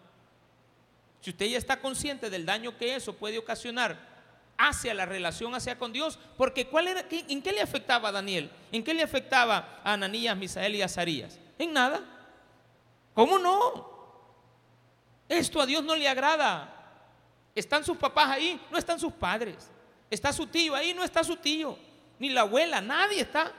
Si 1.23 1.29
usted 1.29 1.45
ya 1.45 1.57
está 1.57 1.79
consciente 1.79 2.29
del 2.29 2.45
daño 2.45 2.77
que 2.77 2.97
eso 2.97 3.13
puede 3.13 3.37
ocasionar 3.37 3.97
hacia 4.57 4.93
la 4.93 5.05
relación 5.05 5.55
hacia 5.55 5.79
con 5.79 5.93
Dios, 5.93 6.19
porque 6.37 6.67
¿cuál 6.67 6.89
era, 6.89 7.05
¿en 7.09 7.41
qué 7.41 7.53
le 7.53 7.61
afectaba 7.61 8.09
a 8.09 8.11
Daniel? 8.11 8.51
¿En 8.73 8.83
qué 8.83 8.93
le 8.93 9.03
afectaba 9.03 9.79
a 9.85 9.93
Ananías, 9.93 10.35
Misael 10.35 10.75
y 10.75 10.81
Azarías? 10.81 11.39
En 11.57 11.71
nada. 11.71 12.03
¿Cómo 13.13 13.39
no? 13.39 13.89
Esto 15.29 15.61
a 15.61 15.65
Dios 15.65 15.81
no 15.81 15.95
le 15.95 16.09
agrada. 16.09 16.69
¿Están 17.55 17.85
sus 17.85 17.95
papás 17.95 18.27
ahí? 18.27 18.59
No 18.69 18.77
están 18.77 18.99
sus 18.99 19.13
padres. 19.13 19.71
¿Está 20.09 20.33
su 20.33 20.45
tío 20.45 20.75
ahí? 20.75 20.93
No 20.93 21.05
está 21.05 21.23
su 21.23 21.37
tío. 21.37 21.77
Ni 22.19 22.31
la 22.31 22.41
abuela, 22.41 22.81
nadie 22.81 23.21
está. 23.21 23.49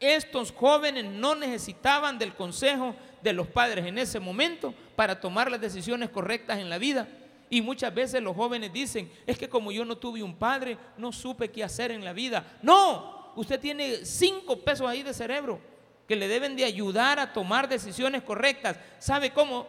Estos 0.00 0.50
jóvenes 0.50 1.04
no 1.04 1.34
necesitaban 1.34 2.18
del 2.18 2.34
consejo 2.34 2.96
de 3.20 3.34
los 3.34 3.46
padres 3.48 3.84
en 3.84 3.98
ese 3.98 4.18
momento 4.18 4.72
para 4.96 5.20
tomar 5.20 5.50
las 5.50 5.60
decisiones 5.60 6.10
correctas 6.10 6.58
en 6.58 6.70
la 6.70 6.78
vida. 6.78 7.08
Y 7.50 7.60
muchas 7.60 7.92
veces 7.94 8.22
los 8.22 8.34
jóvenes 8.34 8.72
dicen, 8.72 9.12
es 9.26 9.36
que 9.36 9.48
como 9.48 9.72
yo 9.72 9.84
no 9.84 9.96
tuve 9.96 10.22
un 10.22 10.34
padre, 10.34 10.78
no 10.96 11.12
supe 11.12 11.50
qué 11.50 11.62
hacer 11.62 11.90
en 11.90 12.04
la 12.04 12.12
vida. 12.12 12.58
No, 12.62 13.32
usted 13.36 13.60
tiene 13.60 14.04
cinco 14.04 14.60
pesos 14.60 14.88
ahí 14.88 15.02
de 15.02 15.12
cerebro 15.12 15.60
que 16.08 16.16
le 16.16 16.28
deben 16.28 16.56
de 16.56 16.64
ayudar 16.64 17.18
a 17.18 17.32
tomar 17.32 17.68
decisiones 17.68 18.22
correctas. 18.22 18.78
¿Sabe 18.98 19.32
cómo? 19.32 19.66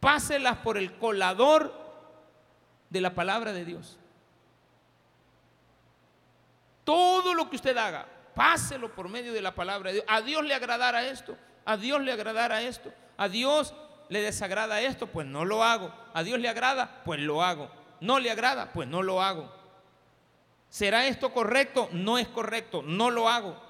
Páselas 0.00 0.58
por 0.58 0.78
el 0.78 0.96
colador 0.98 1.72
de 2.90 3.00
la 3.00 3.14
palabra 3.14 3.52
de 3.52 3.64
Dios. 3.64 3.98
Todo 6.84 7.34
lo 7.34 7.50
que 7.50 7.56
usted 7.56 7.76
haga, 7.76 8.06
páselo 8.34 8.94
por 8.94 9.08
medio 9.08 9.32
de 9.32 9.42
la 9.42 9.54
palabra 9.54 9.90
de 9.90 9.94
Dios. 9.94 10.06
A 10.08 10.20
Dios 10.20 10.44
le 10.44 10.54
agradará 10.54 11.04
esto, 11.06 11.36
a 11.66 11.76
Dios 11.76 12.00
le 12.00 12.12
agradará 12.12 12.62
esto, 12.62 12.90
a 13.18 13.28
Dios 13.28 13.74
le 14.08 14.22
desagrada 14.22 14.80
esto, 14.80 15.06
pues 15.06 15.26
no 15.26 15.44
lo 15.44 15.64
hago. 15.64 15.92
A 16.14 16.22
Dios 16.22 16.38
le 16.38 16.48
agrada, 16.48 17.02
pues 17.04 17.20
lo 17.20 17.42
hago. 17.42 17.70
No 18.00 18.18
le 18.18 18.30
agrada, 18.30 18.72
pues 18.72 18.88
no 18.88 19.02
lo 19.02 19.20
hago. 19.20 19.52
¿Será 20.68 21.06
esto 21.06 21.32
correcto? 21.32 21.88
No 21.92 22.18
es 22.18 22.28
correcto, 22.28 22.82
no 22.82 23.10
lo 23.10 23.28
hago. 23.28 23.60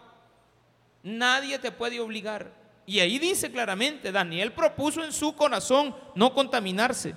Nadie 1.02 1.59
te 1.59 1.72
puede 1.72 2.00
obligar. 2.00 2.50
Y 2.85 3.00
ahí 3.00 3.18
dice 3.18 3.50
claramente, 3.50 4.12
Daniel 4.12 4.52
propuso 4.52 5.02
en 5.04 5.12
su 5.12 5.35
corazón 5.35 5.94
no 6.14 6.32
contaminarse 6.35 7.14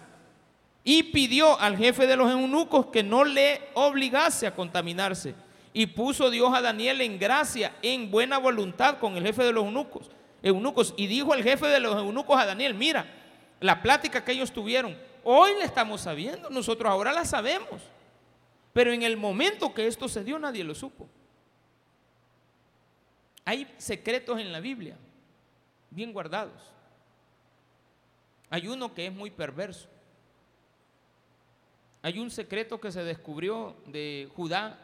y 0.84 1.04
pidió 1.04 1.60
al 1.60 1.78
jefe 1.78 2.08
de 2.08 2.16
los 2.16 2.32
eunucos 2.32 2.88
que 2.88 3.04
no 3.04 3.24
le 3.24 3.62
obligase 3.74 4.48
a 4.48 4.56
contaminarse. 4.56 5.36
Y 5.72 5.88
puso 5.88 6.32
Dios 6.32 6.52
a 6.54 6.62
Daniel 6.62 7.02
en 7.02 7.20
gracia, 7.20 7.76
en 7.82 8.10
buena 8.10 8.38
voluntad 8.40 8.98
con 8.98 9.16
el 9.16 9.24
jefe 9.24 9.44
de 9.44 9.54
los 9.54 9.66
eunucos. 9.66 10.10
Eunucos. 10.42 10.94
Y 10.98 11.08
dijo 11.08 11.34
el 11.34 11.44
jefe 11.44 11.68
de 11.68 11.80
los 11.80 11.96
eunucos 11.96 12.40
a 12.40 12.46
Daniel, 12.46 12.74
mira, 12.74 13.06
la 13.60 13.82
plática 13.82 14.24
que 14.24 14.32
ellos 14.32 14.52
tuvieron, 14.52 14.98
hoy 15.24 15.52
la 15.60 15.66
estamos 15.66 16.02
sabiendo, 16.02 16.50
nosotros 16.50 16.92
ahora 16.92 17.12
la 17.12 17.26
sabemos. 17.26 17.82
Pero 18.74 18.92
en 18.94 19.04
el 19.04 19.18
momento 19.18 19.74
que 19.74 19.88
esto 19.88 20.08
se 20.08 20.24
dio 20.24 20.40
nadie 20.40 20.64
lo 20.64 20.76
supo. 20.76 21.10
Hay 23.46 23.68
secretos 23.78 24.40
en 24.40 24.52
la 24.52 24.60
Biblia, 24.60 24.96
bien 25.90 26.14
guardados. 26.14 26.62
Hay 28.50 28.68
uno 28.68 28.94
que 28.94 29.08
es 29.08 29.14
muy 29.14 29.32
perverso. 29.32 29.88
Hay 32.02 32.20
un 32.20 32.32
secreto 32.32 32.80
que 32.80 32.92
se 32.92 33.04
descubrió 33.04 33.76
de 33.86 34.30
Judá 34.36 34.80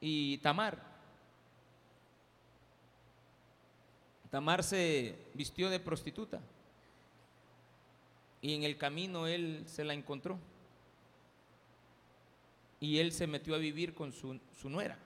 y 0.00 0.38
Tamar. 0.38 0.93
Tamar 4.34 4.64
se 4.64 5.14
vistió 5.34 5.70
de 5.70 5.78
prostituta 5.78 6.40
y 8.42 8.54
en 8.54 8.64
el 8.64 8.76
camino 8.76 9.28
él 9.28 9.62
se 9.64 9.84
la 9.84 9.94
encontró 9.94 10.40
y 12.80 12.98
él 12.98 13.12
se 13.12 13.28
metió 13.28 13.54
a 13.54 13.58
vivir 13.58 13.94
con 13.94 14.12
su, 14.12 14.40
nuera. 14.64 14.98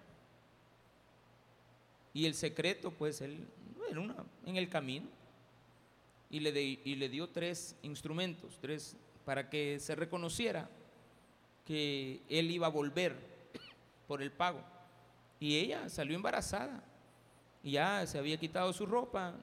Y 2.14 2.25
el 2.25 2.33
secreto, 2.33 2.91
pues 2.91 3.21
él, 3.21 3.47
en 4.47 4.57
el 4.57 4.71
camino, 4.71 5.09
y 6.31 6.41
le, 6.41 6.62
y 6.62 6.95
le 6.95 7.11
dio 7.11 7.29
tres 7.29 7.77
instrumentos, 7.83 8.59
tres, 8.62 8.97
para 9.27 9.51
que 9.51 9.79
se 9.79 9.95
reconociera 9.95 10.71
que 11.67 12.23
él 12.31 12.51
iba 12.51 12.69
a 12.69 12.71
volver 12.71 13.14
por 14.09 14.23
el 14.23 14.33
pago. 14.33 14.64
Y 15.38 15.59
ella 15.59 15.87
salió 15.91 16.17
embarazada. 16.17 16.83
Y 17.62 17.73
ya 17.73 18.07
se 18.07 18.18
había 18.18 18.37
quitado 18.37 18.73
su 18.73 18.87
ropa 18.87 19.35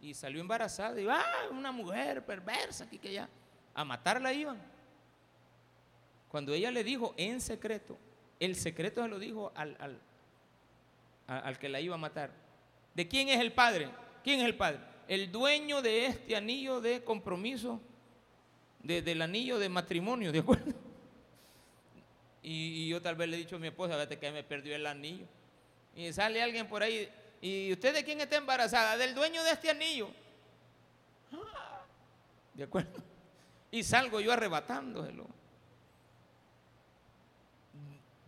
y 0.00 0.14
salió 0.14 0.40
embarazada. 0.40 1.00
Y 1.00 1.04
va, 1.04 1.20
ah, 1.20 1.50
una 1.50 1.72
mujer 1.72 2.24
perversa 2.24 2.84
aquí 2.84 2.98
que 2.98 3.12
ya. 3.12 3.28
A 3.74 3.84
matarla 3.84 4.32
iban. 4.32 4.60
Cuando 6.28 6.52
ella 6.54 6.70
le 6.70 6.82
dijo 6.82 7.14
en 7.16 7.40
secreto, 7.40 7.98
el 8.40 8.56
secreto 8.56 9.02
se 9.02 9.08
lo 9.08 9.18
dijo 9.18 9.52
al, 9.54 9.76
al, 11.26 11.58
que 11.58 11.68
la 11.68 11.80
iba 11.80 11.94
a 11.94 11.98
matar. 11.98 12.30
¿De 12.94 13.06
quién 13.06 13.28
es 13.28 13.40
el 13.40 13.52
padre? 13.52 13.90
¿Quién 14.24 14.40
es 14.40 14.46
el 14.46 14.56
padre? 14.56 14.80
El 15.08 15.30
dueño 15.30 15.82
de 15.82 16.06
este 16.06 16.34
anillo 16.34 16.80
de 16.80 17.04
compromiso, 17.04 17.80
del 18.82 19.22
anillo 19.22 19.58
de 19.58 19.68
matrimonio, 19.68 20.32
¿de 20.32 20.38
acuerdo? 20.38 20.72
Y, 22.42 22.88
yo 22.88 23.00
tal 23.00 23.14
vez 23.14 23.28
le 23.28 23.36
he 23.36 23.38
dicho 23.38 23.56
a 23.56 23.58
mi 23.58 23.68
esposa, 23.68 23.96
vete 23.96 24.18
que 24.18 24.32
me 24.32 24.42
perdió 24.42 24.74
el 24.74 24.86
anillo. 24.86 25.26
Y 25.94 26.12
sale 26.12 26.42
alguien 26.42 26.66
por 26.66 26.82
ahí, 26.82 27.08
¿y 27.42 27.70
usted 27.72 27.92
de 27.92 28.02
quién 28.02 28.22
está 28.22 28.36
embarazada? 28.36 28.96
Del 28.96 29.14
dueño 29.14 29.44
de 29.44 29.50
este 29.50 29.68
anillo. 29.68 30.08
Ah, 31.32 31.84
¿De 32.54 32.64
acuerdo? 32.64 33.02
Y 33.70 33.82
salgo 33.82 34.18
yo 34.20 34.32
arrebatándoselo. 34.32 35.26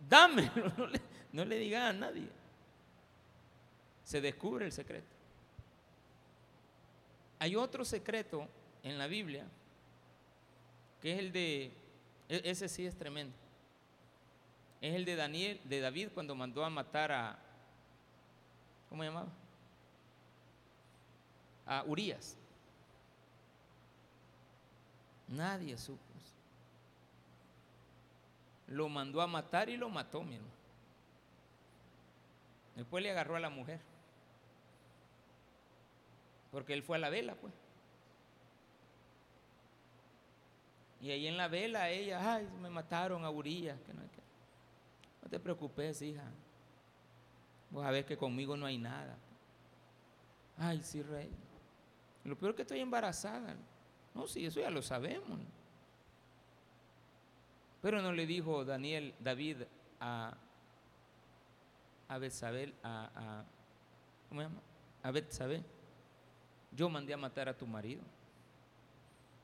Dámelo, 0.07 0.71
no 0.77 0.85
le, 0.85 1.01
no 1.31 1.45
le 1.45 1.57
diga 1.57 1.89
a 1.89 1.93
nadie. 1.93 2.29
Se 4.03 4.21
descubre 4.21 4.65
el 4.65 4.71
secreto. 4.71 5.07
Hay 7.39 7.55
otro 7.55 7.83
secreto 7.83 8.47
en 8.83 8.99
la 8.99 9.07
Biblia, 9.07 9.45
que 11.01 11.13
es 11.13 11.19
el 11.19 11.31
de, 11.31 11.71
e, 12.29 12.41
ese 12.43 12.69
sí 12.69 12.85
es 12.85 12.95
tremendo 12.95 13.35
es 14.87 14.93
el 14.93 15.05
de 15.05 15.15
Daniel, 15.15 15.59
de 15.63 15.79
David 15.79 16.09
cuando 16.13 16.35
mandó 16.35 16.63
a 16.63 16.69
matar 16.69 17.11
a, 17.11 17.39
¿cómo 18.89 19.03
llamaba? 19.03 19.27
A 21.65 21.83
Urias. 21.83 22.37
Nadie 25.27 25.77
supo. 25.77 26.15
Lo 28.67 28.89
mandó 28.89 29.21
a 29.21 29.27
matar 29.27 29.69
y 29.69 29.77
lo 29.77 29.89
mató, 29.89 30.23
mi 30.23 30.35
hermano. 30.35 30.53
Después 32.75 33.03
le 33.03 33.11
agarró 33.11 33.35
a 33.35 33.39
la 33.39 33.49
mujer. 33.49 33.79
Porque 36.51 36.73
él 36.73 36.83
fue 36.83 36.97
a 36.97 36.99
la 36.99 37.09
vela, 37.09 37.35
pues. 37.35 37.53
Y 41.01 41.11
ahí 41.11 41.27
en 41.27 41.37
la 41.37 41.47
vela 41.47 41.89
ella, 41.89 42.35
ay, 42.35 42.47
me 42.61 42.69
mataron 42.69 43.23
a 43.23 43.29
Urias. 43.29 43.79
Que 43.85 43.93
no, 43.93 44.01
no 45.21 45.29
te 45.29 45.39
preocupes, 45.39 46.01
hija. 46.01 46.23
Vos 47.69 47.85
a 47.85 47.91
ver 47.91 48.05
que 48.05 48.17
conmigo 48.17 48.55
no 48.55 48.65
hay 48.65 48.77
nada. 48.77 49.17
Ay, 50.57 50.81
sí, 50.81 51.01
rey. 51.01 51.29
Lo 52.23 52.37
peor 52.37 52.51
es 52.51 52.55
que 52.55 52.61
estoy 52.63 52.79
embarazada. 52.79 53.55
No, 54.13 54.27
sí, 54.27 54.45
eso 54.45 54.59
ya 54.59 54.69
lo 54.69 54.81
sabemos. 54.81 55.39
Pero 57.81 58.01
no 58.01 58.11
le 58.11 58.25
dijo 58.25 58.65
Daniel, 58.65 59.13
David 59.19 59.57
a, 59.99 60.35
a 62.07 62.17
Betsabé, 62.17 62.73
a, 62.81 63.09
a, 63.13 63.45
¿cómo 64.29 64.41
se 64.41 64.47
llama? 64.47 64.61
A 65.03 65.11
Betsabé, 65.11 65.63
yo 66.71 66.89
mandé 66.89 67.13
a 67.13 67.17
matar 67.17 67.47
a 67.47 67.57
tu 67.57 67.67
marido. 67.67 68.01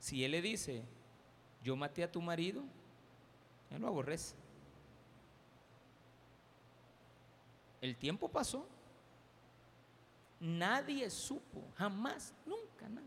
Si 0.00 0.24
él 0.24 0.32
le 0.32 0.42
dice, 0.42 0.82
yo 1.62 1.76
maté 1.76 2.02
a 2.02 2.10
tu 2.10 2.20
marido, 2.20 2.64
él 3.70 3.80
lo 3.80 3.88
aborrece. 3.88 4.34
El 7.82 7.96
tiempo 7.96 8.28
pasó. 8.28 8.66
Nadie 10.40 11.10
supo, 11.10 11.62
jamás, 11.76 12.32
nunca, 12.46 12.88
nada. 12.88 13.06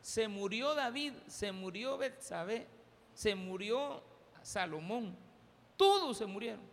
Se 0.00 0.28
murió 0.28 0.74
David, 0.74 1.12
se 1.26 1.52
murió 1.52 1.98
Betsabé, 1.98 2.66
se 3.12 3.34
murió 3.34 4.02
Salomón, 4.42 5.16
todos 5.76 6.16
se 6.16 6.26
murieron. 6.26 6.64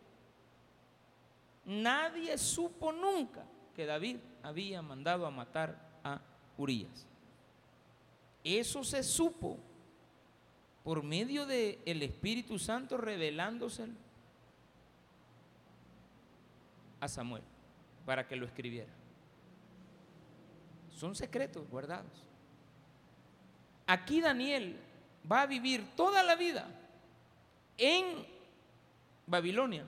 Nadie 1.66 2.38
supo 2.38 2.91
nunca 2.91 3.44
que 3.76 3.86
David 3.86 4.18
había 4.44 4.82
mandado 4.82 5.26
a 5.26 5.32
matar 5.32 6.00
a 6.04 6.22
Urias. 6.58 7.08
Eso 8.44 8.84
se 8.84 9.02
supo 9.02 9.58
por 10.84 11.02
medio 11.02 11.46
del 11.46 11.80
el 11.86 12.04
Espíritu 12.04 12.60
Santo 12.60 12.98
revelándose 12.98 13.88
a 17.04 17.08
Samuel 17.08 17.43
para 18.06 18.28
que 18.28 18.36
lo 18.36 18.45
escribiera. 18.45 18.91
Son 20.89 21.16
secretos 21.16 21.68
guardados. 21.70 22.24
Aquí 23.88 24.22
Daniel 24.22 24.80
va 25.30 25.41
a 25.41 25.45
vivir 25.45 25.95
toda 25.95 26.24
la 26.24 26.36
vida 26.36 26.68
en 27.78 28.26
Babilonia. 29.26 29.86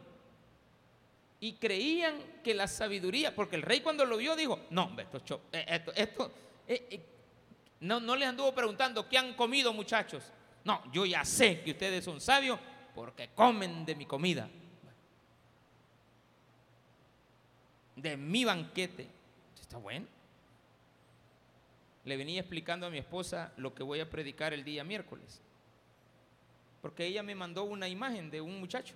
Y 1.39 1.53
creían 1.53 2.15
que 2.43 2.53
la 2.53 2.67
sabiduría, 2.67 3.35
porque 3.35 3.55
el 3.55 3.61
rey 3.61 3.81
cuando 3.81 4.05
lo 4.05 4.17
vio 4.17 4.35
dijo, 4.35 4.59
no, 4.71 4.95
esto, 4.97 5.41
eh, 5.51 5.65
esto, 5.67 5.91
esto 5.93 6.31
eh, 6.67 6.87
eh, 6.89 7.05
no, 7.81 7.99
no 7.99 8.15
les 8.15 8.27
anduvo 8.27 8.53
preguntando 8.55 9.07
qué 9.07 9.17
han 9.17 9.33
comido 9.35 9.73
muchachos. 9.73 10.23
No, 10.63 10.81
yo 10.91 11.05
ya 11.05 11.23
sé 11.23 11.61
que 11.61 11.71
ustedes 11.71 12.03
son 12.03 12.19
sabios 12.19 12.59
porque 12.95 13.29
comen 13.35 13.85
de 13.85 13.95
mi 13.95 14.05
comida, 14.05 14.49
de 17.95 18.17
mi 18.17 18.45
banquete. 18.45 19.07
Está 19.59 19.77
bueno. 19.77 20.07
Le 22.03 22.17
venía 22.17 22.39
explicando 22.39 22.85
a 22.85 22.89
mi 22.89 22.99
esposa 22.99 23.53
lo 23.57 23.73
que 23.73 23.83
voy 23.83 23.99
a 23.99 24.09
predicar 24.09 24.53
el 24.53 24.63
día 24.63 24.83
miércoles 24.83 25.41
porque 26.85 27.03
ella 27.03 27.23
me 27.23 27.33
mandó 27.33 27.63
una 27.63 27.89
imagen 27.89 28.29
de 28.29 28.41
un 28.41 28.59
muchacho. 28.59 28.93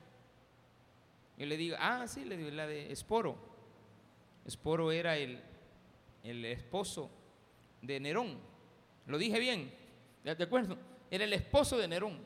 Y 1.40 1.46
le 1.48 1.58
digo, 1.58 1.76
ah, 1.80 2.06
sí, 2.08 2.24
le 2.24 2.38
digo, 2.38 2.52
la 2.52 2.68
de 2.68 2.92
Esporo. 2.92 3.36
Esporo 4.46 4.92
era 4.92 5.18
el, 5.18 5.42
el 6.24 6.46
esposo 6.46 7.10
de 7.82 8.00
Nerón. 8.00 8.38
Lo 9.08 9.18
dije 9.18 9.40
bien, 9.40 9.74
¿de 10.24 10.44
acuerdo? 10.44 10.78
Era 11.10 11.24
el 11.24 11.34
esposo 11.34 11.80
de 11.80 11.88
Nerón. 11.88 12.20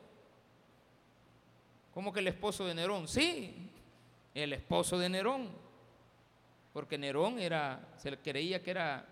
¿Cómo 1.94 2.12
que 2.12 2.20
el 2.20 2.28
esposo 2.28 2.66
de 2.66 2.74
Nerón? 2.74 3.08
Sí, 3.08 3.70
el 4.34 4.52
esposo 4.52 4.98
de 4.98 5.08
Nerón. 5.08 5.48
Porque 6.74 6.98
Nerón 6.98 7.38
era, 7.38 7.80
se 7.96 8.18
creía 8.18 8.62
que 8.62 8.70
era, 8.70 9.06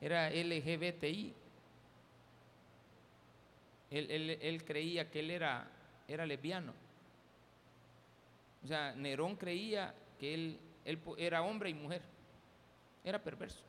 era 0.00 0.30
LGBTI. 0.30 1.34
Él, 3.90 4.38
él 4.40 4.64
creía 4.64 5.10
que 5.10 5.18
él 5.18 5.32
era 5.32 5.68
era 6.08 6.24
lesbiano. 6.24 6.72
O 8.64 8.66
sea, 8.66 8.94
Nerón 8.94 9.36
creía 9.36 9.94
que 10.18 10.34
él, 10.34 10.58
él 10.84 11.00
era 11.18 11.42
hombre 11.42 11.70
y 11.70 11.74
mujer. 11.74 12.02
Era 13.04 13.22
perverso. 13.22 13.62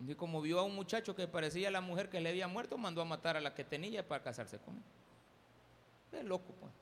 Y 0.00 0.14
como 0.14 0.40
vio 0.42 0.58
a 0.58 0.62
un 0.62 0.74
muchacho 0.74 1.14
que 1.14 1.28
parecía 1.28 1.70
la 1.70 1.80
mujer 1.80 2.08
que 2.08 2.20
le 2.20 2.30
había 2.30 2.48
muerto, 2.48 2.76
mandó 2.76 3.02
a 3.02 3.04
matar 3.04 3.36
a 3.36 3.40
la 3.40 3.54
que 3.54 3.64
tenía 3.64 4.06
para 4.06 4.22
casarse 4.22 4.58
con 4.58 4.76
él. 4.76 6.18
Es 6.18 6.24
loco, 6.24 6.52
pues. 6.58 6.72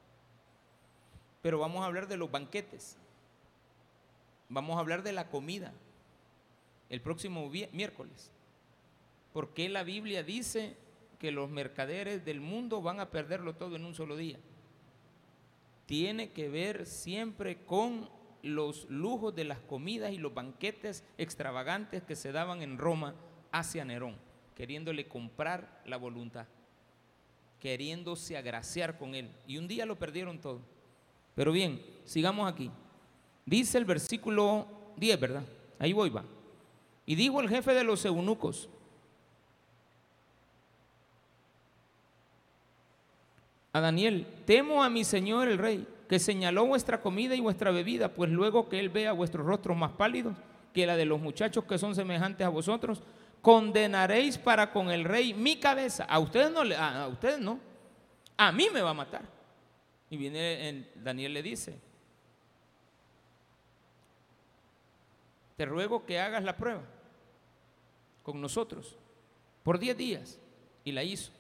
Pero 1.43 1.59
vamos 1.59 1.83
a 1.83 1.87
hablar 1.87 2.07
de 2.07 2.17
los 2.17 2.31
banquetes. 2.31 2.97
Vamos 4.49 4.77
a 4.77 4.81
hablar 4.81 5.03
de 5.03 5.13
la 5.13 5.29
comida 5.29 5.73
el 6.89 7.01
próximo 7.01 7.51
miércoles. 7.73 8.31
Porque 9.33 9.69
la 9.69 9.83
Biblia 9.83 10.23
dice 10.23 10.77
que 11.19 11.33
los 11.33 11.51
mercaderes 11.51 12.25
del 12.25 12.41
mundo 12.41 12.83
van 12.83 13.01
a 13.01 13.11
perderlo 13.11 13.57
todo 13.57 13.77
en 13.77 13.85
un 13.85 13.95
solo 13.95 14.17
día. 14.17 14.39
Tiene 15.87 16.31
que 16.31 16.49
ver 16.49 16.87
siempre 16.87 17.65
con 17.65 18.09
los 18.43 18.89
lujos 18.91 19.35
de 19.35 19.45
las 19.45 19.59
comidas 19.59 20.13
y 20.13 20.19
los 20.19 20.35
banquetes 20.35 21.03
extravagantes 21.19 22.03
que 22.03 22.15
se 22.15 22.31
daban 22.31 22.63
en 22.63 22.79
Roma 22.79 23.15
hacia 23.53 23.85
Nerón, 23.85 24.17
queriéndole 24.55 25.09
comprar 25.09 25.83
la 25.87 25.97
voluntad, 25.97 26.47
queriéndose 27.59 28.37
agraciar 28.37 28.99
con 28.99 29.15
él. 29.15 29.31
Y 29.47 29.59
un 29.59 29.67
día 29.67 29.87
lo 29.87 29.99
perdieron 29.99 30.41
todo. 30.41 30.61
Pero 31.35 31.53
bien, 31.53 31.83
sigamos 32.05 32.51
aquí. 32.51 32.71
Dice 33.47 33.79
el 33.79 33.85
versículo 33.85 34.67
10, 34.97 35.21
¿verdad? 35.21 35.43
Ahí 35.79 35.93
voy, 35.93 36.11
va. 36.11 36.25
Y 37.07 37.15
dijo 37.15 37.41
el 37.41 37.49
jefe 37.49 37.75
de 37.75 37.85
los 37.85 38.05
eunucos, 38.05 38.69
a 43.73 43.81
Daniel, 43.81 44.27
temo 44.47 44.83
a 44.83 44.89
mi 44.89 45.05
señor 45.05 45.49
el 45.49 45.59
rey, 45.59 45.87
que 46.09 46.19
señaló 46.19 46.67
vuestra 46.67 47.01
comida 47.01 47.35
y 47.35 47.41
vuestra 47.41 47.71
bebida, 47.71 48.09
pues 48.09 48.31
luego 48.31 48.69
que 48.69 48.79
él 48.79 48.89
vea 48.89 49.13
vuestros 49.13 49.45
rostros 49.45 49.77
más 49.77 49.93
pálidos 49.93 50.35
que 50.73 50.87
la 50.87 50.97
de 50.97 51.05
los 51.05 51.21
muchachos 51.21 51.65
que 51.65 51.79
son 51.79 51.95
semejantes 51.95 52.47
a 52.47 52.51
vosotros, 52.51 53.03
condenaréis 53.43 54.39
para 54.39 54.73
con 54.73 54.91
el 54.91 55.05
rey 55.05 55.35
mi 55.35 55.57
cabeza. 55.57 56.05
A 56.05 56.19
ustedes 56.19 56.51
no, 56.51 56.63
a, 56.77 57.09
ustedes 57.09 57.41
no, 57.41 57.59
a 58.37 58.53
mí 58.53 58.69
me 58.73 58.81
va 58.81 58.91
a 58.91 58.95
matar. 58.95 59.23
Y 60.09 60.17
viene 60.17 60.89
Daniel 60.97 61.35
le 61.35 61.43
dice, 61.43 61.79
te 65.57 65.67
ruego 65.67 66.05
que 66.05 66.19
hagas 66.19 66.45
la 66.45 66.57
prueba 66.57 66.83
con 68.23 68.41
nosotros 68.41 68.97
por 69.63 69.79
10 69.79 69.97
días. 69.97 70.41
Y 70.87 70.93
la 70.93 71.03
hizo. 71.03 71.33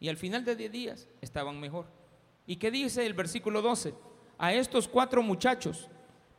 Y 0.00 0.08
al 0.08 0.16
final 0.16 0.44
de 0.44 0.56
10 0.56 0.72
días 0.72 1.08
estaban 1.20 1.60
mejor. 1.60 1.86
¿Y 2.46 2.56
qué 2.56 2.70
dice 2.70 3.06
el 3.06 3.14
versículo 3.14 3.62
12? 3.62 3.94
A 4.38 4.52
estos 4.52 4.88
cuatro 4.88 5.22
muchachos 5.22 5.88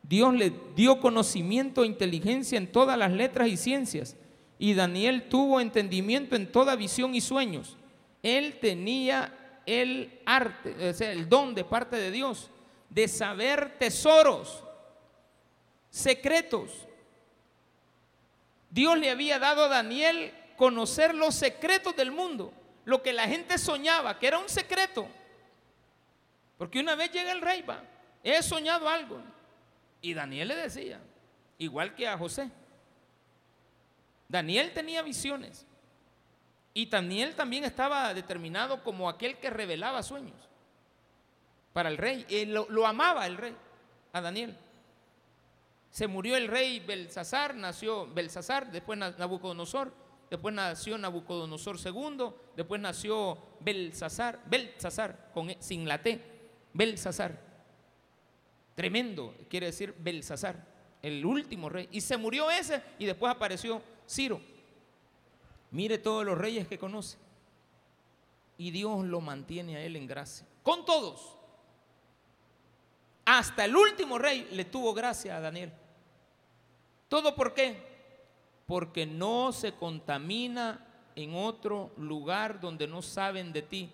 Dios 0.02 0.34
les 0.34 0.52
dio 0.74 1.00
conocimiento 1.00 1.82
e 1.82 1.86
inteligencia 1.86 2.58
en 2.58 2.70
todas 2.70 2.98
las 2.98 3.12
letras 3.12 3.48
y 3.48 3.56
ciencias. 3.56 4.16
Y 4.58 4.74
Daniel 4.74 5.28
tuvo 5.28 5.60
entendimiento 5.60 6.36
en 6.36 6.50
toda 6.50 6.76
visión 6.76 7.14
y 7.14 7.20
sueños. 7.20 7.76
Él 8.22 8.58
tenía 8.60 9.62
el 9.66 10.20
arte, 10.26 10.90
o 10.90 10.92
sea, 10.92 11.12
el 11.12 11.28
don 11.28 11.54
de 11.54 11.64
parte 11.64 11.96
de 11.96 12.10
Dios 12.10 12.50
de 12.90 13.06
saber 13.08 13.78
tesoros, 13.78 14.64
secretos. 15.88 16.86
Dios 18.70 18.98
le 18.98 19.10
había 19.10 19.38
dado 19.38 19.64
a 19.64 19.68
Daniel 19.68 20.32
conocer 20.56 21.14
los 21.14 21.34
secretos 21.34 21.94
del 21.96 22.12
mundo 22.12 22.52
lo 22.84 23.02
que 23.02 23.12
la 23.12 23.26
gente 23.28 23.58
soñaba, 23.58 24.18
que 24.18 24.26
era 24.26 24.38
un 24.38 24.48
secreto. 24.48 25.06
Porque 26.58 26.80
una 26.80 26.94
vez 26.94 27.12
llega 27.12 27.32
el 27.32 27.40
rey, 27.40 27.62
va, 27.62 27.82
he 28.22 28.42
soñado 28.42 28.88
algo. 28.88 29.20
Y 30.00 30.14
Daniel 30.14 30.48
le 30.48 30.56
decía, 30.56 31.00
igual 31.58 31.94
que 31.94 32.08
a 32.08 32.18
José. 32.18 32.50
Daniel 34.28 34.72
tenía 34.72 35.02
visiones. 35.02 35.66
Y 36.72 36.86
Daniel 36.86 37.34
también 37.34 37.64
estaba 37.64 38.14
determinado 38.14 38.82
como 38.82 39.08
aquel 39.08 39.38
que 39.38 39.50
revelaba 39.50 40.02
sueños 40.02 40.36
para 41.72 41.88
el 41.88 41.98
rey. 41.98 42.26
lo, 42.46 42.68
lo 42.70 42.86
amaba 42.86 43.26
el 43.26 43.36
rey, 43.36 43.56
a 44.12 44.20
Daniel. 44.20 44.56
Se 45.90 46.06
murió 46.06 46.36
el 46.36 46.48
rey 46.48 46.80
Belsasar, 46.80 47.54
nació 47.54 48.06
Belsasar, 48.06 48.70
después 48.70 48.98
Nabucodonosor, 48.98 49.92
después 50.30 50.54
nació 50.54 50.96
Nabucodonosor 50.96 51.76
II, 51.84 52.30
después 52.56 52.80
nació 52.80 53.38
Belsasar, 53.60 54.40
Belsasar, 54.46 55.30
con, 55.34 55.50
e, 55.50 55.56
sin 55.60 55.88
la 55.88 56.00
T, 56.00 56.20
Belsasar. 56.72 57.50
Tremendo, 58.76 59.34
quiere 59.48 59.66
decir 59.66 59.94
Belsasar, 59.98 60.64
el 61.02 61.26
último 61.26 61.68
rey. 61.68 61.88
Y 61.90 62.00
se 62.00 62.16
murió 62.16 62.50
ese 62.50 62.82
y 62.98 63.06
después 63.06 63.32
apareció 63.32 63.82
Ciro. 64.08 64.40
Mire 65.72 65.98
todos 65.98 66.24
los 66.24 66.38
reyes 66.38 66.68
que 66.68 66.78
conoce. 66.78 67.18
Y 68.58 68.70
Dios 68.70 69.04
lo 69.04 69.20
mantiene 69.20 69.76
a 69.76 69.82
él 69.82 69.96
en 69.96 70.06
gracia. 70.06 70.46
Con 70.62 70.84
todos. 70.84 71.39
Hasta 73.24 73.64
el 73.64 73.76
último 73.76 74.18
rey 74.18 74.48
le 74.52 74.64
tuvo 74.64 74.92
gracia 74.92 75.36
a 75.36 75.40
Daniel. 75.40 75.72
¿Todo 77.08 77.34
por 77.34 77.54
qué? 77.54 77.80
Porque 78.66 79.06
no 79.06 79.52
se 79.52 79.72
contamina 79.72 80.86
en 81.16 81.34
otro 81.34 81.90
lugar 81.96 82.60
donde 82.60 82.86
no 82.86 83.02
saben 83.02 83.52
de 83.52 83.62
ti. 83.62 83.90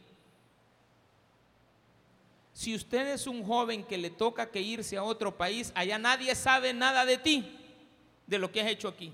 Si 2.52 2.74
usted 2.74 3.08
es 3.08 3.26
un 3.26 3.44
joven 3.44 3.84
que 3.84 3.98
le 3.98 4.10
toca 4.10 4.50
que 4.50 4.60
irse 4.60 4.96
a 4.96 5.02
otro 5.02 5.36
país, 5.36 5.72
allá 5.74 5.98
nadie 5.98 6.34
sabe 6.34 6.72
nada 6.72 7.04
de 7.04 7.18
ti, 7.18 7.58
de 8.26 8.38
lo 8.38 8.50
que 8.50 8.62
has 8.62 8.68
hecho 8.68 8.88
aquí. 8.88 9.12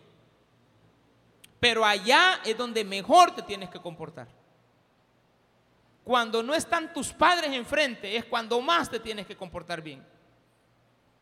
Pero 1.58 1.84
allá 1.84 2.40
es 2.44 2.56
donde 2.56 2.84
mejor 2.84 3.34
te 3.34 3.42
tienes 3.42 3.70
que 3.70 3.80
comportar. 3.80 4.28
Cuando 6.05 6.42
no 6.42 6.55
están 6.55 6.92
tus 6.92 7.12
padres 7.12 7.53
enfrente 7.53 8.16
es 8.16 8.24
cuando 8.24 8.61
más 8.61 8.90
te 8.90 8.98
tienes 8.98 9.26
que 9.26 9.36
comportar 9.36 9.80
bien. 9.80 10.05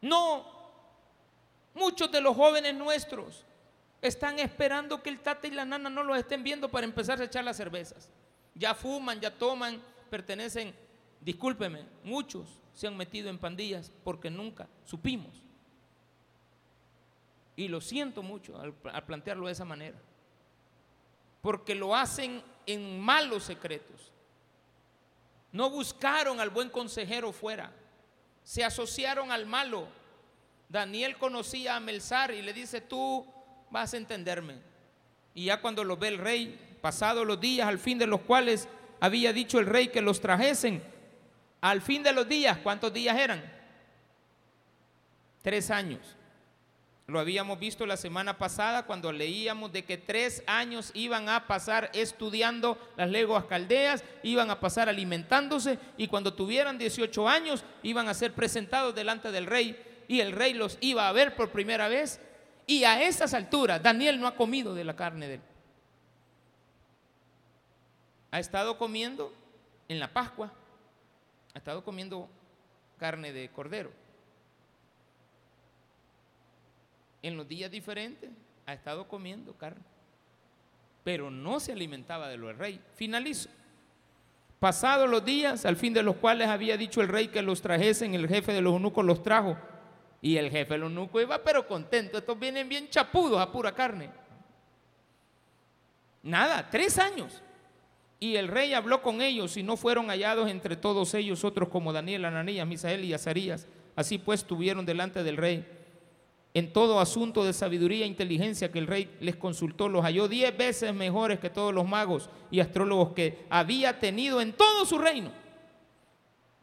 No, 0.01 0.47
muchos 1.75 2.11
de 2.11 2.21
los 2.21 2.35
jóvenes 2.35 2.75
nuestros 2.75 3.45
están 4.01 4.39
esperando 4.39 5.03
que 5.03 5.11
el 5.11 5.21
tata 5.21 5.47
y 5.47 5.51
la 5.51 5.65
nana 5.65 5.91
no 5.91 6.03
los 6.03 6.17
estén 6.17 6.43
viendo 6.43 6.71
para 6.71 6.87
empezar 6.87 7.21
a 7.21 7.25
echar 7.25 7.45
las 7.45 7.57
cervezas. 7.57 8.09
Ya 8.55 8.75
fuman, 8.75 9.21
ya 9.21 9.31
toman, 9.31 9.83
pertenecen, 10.09 10.75
discúlpeme, 11.21 11.85
muchos 12.03 12.61
se 12.73 12.87
han 12.87 12.97
metido 12.97 13.29
en 13.29 13.39
pandillas 13.39 13.93
porque 14.03 14.31
nunca 14.31 14.69
supimos. 14.85 15.43
Y 17.57 17.69
lo 17.69 17.83
siento 17.83 18.23
mucho 18.23 18.59
al, 18.59 18.73
plantearlo 18.73 19.47
de 19.47 19.53
esa 19.53 19.67
manera. 19.67 19.99
Porque 21.43 21.75
lo 21.75 21.95
hacen 21.95 22.43
en 22.65 22.99
malos 23.01 23.45
secretos. 23.45 24.13
No 25.53 25.71
buscaron 25.71 26.41
al 26.41 26.51
buen 26.51 26.71
consejero 26.71 27.33
fuera 27.33 27.73
se 28.51 28.65
asociaron 28.65 29.31
al 29.31 29.47
malo. 29.47 29.87
Daniel 30.69 31.17
conocía 31.19 31.77
a 31.77 31.81
Melzar 31.81 32.33
y 32.33 32.43
le 32.43 32.53
dice, 32.53 32.81
tú 32.81 33.25
vas 33.71 33.95
a 33.95 33.97
entenderme. 33.97 34.57
Y 35.35 35.47
ya 35.47 35.61
cuando 35.61 35.85
lo 35.85 35.97
ve 35.97 36.09
el 36.09 36.19
rey, 36.19 36.79
pasados 36.81 37.27
los 37.27 37.41
días, 37.41 37.69
al 37.69 37.79
fin 37.79 37.99
de 37.99 38.07
los 38.07 38.23
cuales 38.23 38.69
había 39.01 39.33
dicho 39.33 39.59
el 39.59 39.67
rey 39.67 39.89
que 39.89 40.01
los 40.01 40.21
trajesen, 40.21 40.83
al 41.61 41.81
fin 41.81 42.03
de 42.03 42.13
los 42.13 42.29
días, 42.29 42.59
¿cuántos 42.59 42.93
días 42.93 43.17
eran? 43.17 43.41
Tres 45.43 45.71
años. 45.71 46.01
Lo 47.11 47.19
habíamos 47.19 47.59
visto 47.59 47.87
la 47.87 47.97
semana 47.97 48.39
pasada 48.39 48.87
cuando 48.87 49.11
leíamos 49.11 49.73
de 49.73 49.85
que 49.85 49.99
tres 49.99 50.45
años 50.47 50.93
iban 50.95 51.29
a 51.29 51.49
pasar 51.49 51.91
estudiando 51.93 52.79
las 52.97 53.11
lenguas 53.11 53.47
caldeas, 53.47 54.05
iban 54.23 54.49
a 54.51 54.61
pasar 54.61 54.89
alimentándose 54.89 55.81
y 55.97 56.07
cuando 56.07 56.35
tuvieran 56.35 56.79
18 56.79 57.29
años 57.29 57.65
iban 57.83 58.09
a 58.09 58.15
ser 58.15 58.33
presentados 58.33 58.95
delante 58.95 59.33
del 59.33 59.47
rey 59.47 59.77
y 60.07 60.21
el 60.21 60.31
rey 60.31 60.55
los 60.55 60.79
iba 60.81 61.09
a 61.09 61.13
ver 61.13 61.35
por 61.35 61.51
primera 61.51 61.89
vez. 61.89 62.21
Y 62.69 62.85
a 62.85 63.03
esas 63.03 63.35
alturas 63.35 63.83
Daniel 63.83 64.21
no 64.21 64.29
ha 64.29 64.37
comido 64.37 64.73
de 64.73 64.85
la 64.85 64.95
carne 64.95 65.27
de 65.27 65.35
él. 65.35 65.41
Ha 68.31 68.39
estado 68.39 68.79
comiendo 68.79 69.35
en 69.89 69.99
la 69.99 70.13
Pascua, 70.13 70.53
ha 71.55 71.59
estado 71.59 71.83
comiendo 71.83 72.29
carne 72.99 73.33
de 73.33 73.49
cordero 73.49 73.91
en 77.23 77.37
los 77.37 77.47
días 77.49 77.71
diferentes 77.71 78.31
ha 78.67 78.73
estado 78.73 79.09
comiendo 79.09 79.53
carne, 79.55 79.83
pero 81.05 81.31
no 81.31 81.61
se 81.61 81.73
alimentaba 81.73 82.29
de 82.29 82.37
lo 82.37 82.49
del 82.49 82.59
rey. 82.59 82.81
Finalizo. 82.95 83.49
Pasados 84.59 85.09
los 85.09 85.25
días, 85.25 85.65
al 85.65 85.77
fin 85.77 85.95
de 85.95 86.03
los 86.03 86.17
cuales 86.17 86.49
había 86.49 86.77
dicho 86.77 87.01
el 87.01 87.09
rey 87.09 87.29
que 87.29 87.41
los 87.41 87.63
trajesen, 87.63 88.15
el 88.15 88.29
jefe 88.29 88.53
de 88.53 88.61
los 88.61 88.75
eunucos 88.75 89.05
los 89.05 89.23
trajo. 89.23 89.57
Y 90.23 90.37
el 90.37 90.51
jefe 90.51 90.75
de 90.75 90.79
los 90.79 90.91
eunucos 90.91 91.23
iba 91.23 91.43
pero 91.43 91.67
contento. 91.67 92.19
Estos 92.19 92.39
vienen 92.39 92.69
bien 92.69 92.91
chapudos 92.91 93.41
a 93.41 93.51
pura 93.51 93.75
carne. 93.75 94.11
Nada, 96.23 96.69
tres 96.71 96.99
años. 96.99 97.43
Y 98.19 98.37
el 98.37 98.49
rey 98.49 98.75
habló 98.75 99.01
con 99.01 99.23
ellos 99.23 99.57
y 99.57 99.63
no 99.63 99.79
fueron 99.79 100.09
hallados 100.09 100.51
entre 100.51 100.77
todos 100.77 101.15
ellos 101.15 101.43
otros 101.43 101.71
como 101.71 101.95
Daniel, 101.95 102.27
Ananías, 102.27 102.67
Misael 102.67 103.03
y 103.03 103.15
Azarías. 103.15 103.67
Así 103.97 104.19
pues 104.19 104.45
tuvieron 104.45 104.85
delante 104.85 105.23
del 105.23 105.39
rey 105.39 105.67
en 106.53 106.73
todo 106.73 106.99
asunto 106.99 107.45
de 107.45 107.53
sabiduría 107.53 108.05
e 108.05 108.09
inteligencia 108.09 108.73
que 108.73 108.81
el 108.81 108.89
rey 108.89 109.17
les 109.21 109.37
consultó, 109.37 109.89
los 109.89 110.03
halló 110.03 110.27
diez 110.27 110.57
veces 110.57 110.93
mejores 110.93 111.39
que 111.39 111.49
todos 111.49 111.73
los 111.73 111.87
magos 111.87 112.29
y 112.51 112.59
astrólogos 112.61 113.13
que 113.13 113.47
había 113.49 114.01
tenido 114.01 114.41
en 114.41 114.53
todo 114.53 114.85
su 114.85 114.99
reino. 114.99 115.31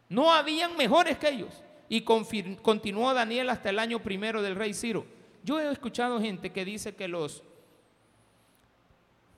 No 0.09 0.33
habían 0.33 0.75
mejores 0.75 1.17
que 1.17 1.29
ellos. 1.29 1.63
Y 1.89 2.01
continuó 2.01 3.13
Daniel 3.13 3.49
hasta 3.49 3.69
el 3.69 3.79
año 3.79 3.99
primero 3.99 4.41
del 4.41 4.55
rey 4.55 4.73
Ciro. 4.73 5.05
Yo 5.43 5.59
he 5.59 5.71
escuchado 5.71 6.19
gente 6.19 6.51
que 6.51 6.65
dice 6.65 6.93
que 6.93 7.07
los, 7.07 7.43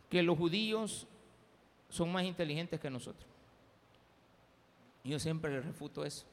que 0.10 0.24
los 0.24 0.36
judíos 0.36 1.06
son 1.90 2.12
más 2.12 2.24
inteligentes 2.24 2.80
que 2.80 2.90
nosotros. 2.90 3.30
Yo 5.04 5.20
siempre 5.20 5.52
les 5.52 5.64
refuto 5.64 6.04
eso. 6.04 6.26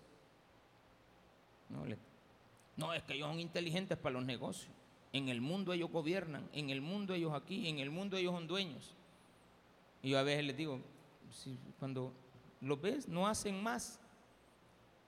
No, 1.68 1.84
le 1.84 1.98
no, 2.76 2.92
es 2.92 3.02
que 3.02 3.14
ellos 3.14 3.28
son 3.28 3.40
inteligentes 3.40 3.96
para 3.96 4.14
los 4.14 4.24
negocios. 4.24 4.70
En 5.12 5.28
el 5.28 5.40
mundo 5.40 5.72
ellos 5.72 5.90
gobiernan, 5.90 6.48
en 6.52 6.70
el 6.70 6.80
mundo 6.80 7.14
ellos 7.14 7.32
aquí, 7.32 7.68
en 7.68 7.78
el 7.78 7.90
mundo 7.90 8.16
ellos 8.16 8.34
son 8.34 8.46
dueños. 8.46 8.94
Y 10.02 10.10
yo 10.10 10.18
a 10.18 10.22
veces 10.22 10.44
les 10.44 10.56
digo, 10.56 10.80
cuando 11.78 12.12
los 12.60 12.80
ves, 12.80 13.08
no 13.08 13.26
hacen 13.26 13.62
más 13.62 14.00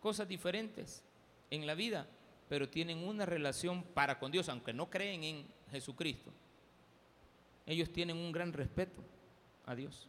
cosas 0.01 0.27
diferentes 0.27 1.03
en 1.51 1.67
la 1.67 1.75
vida, 1.75 2.09
pero 2.49 2.69
tienen 2.69 3.07
una 3.07 3.27
relación 3.27 3.83
para 3.83 4.19
con 4.19 4.33
Dios, 4.33 4.49
aunque 4.49 4.73
no 4.73 4.89
creen 4.89 5.25
en 5.25 5.47
Jesucristo. 5.71 6.33
Ellos 7.67 7.93
tienen 7.93 8.17
un 8.17 8.33
gran 8.33 8.53
respeto 8.53 9.03
a 9.67 9.75
Dios. 9.75 10.09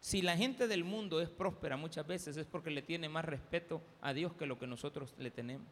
Si 0.00 0.22
la 0.22 0.36
gente 0.36 0.66
del 0.66 0.82
mundo 0.82 1.20
es 1.20 1.28
próspera 1.28 1.76
muchas 1.76 2.06
veces 2.06 2.36
es 2.38 2.46
porque 2.46 2.70
le 2.70 2.80
tiene 2.80 3.08
más 3.08 3.24
respeto 3.24 3.82
a 4.00 4.14
Dios 4.14 4.32
que 4.32 4.46
lo 4.46 4.58
que 4.58 4.66
nosotros 4.66 5.14
le 5.18 5.30
tenemos. 5.30 5.68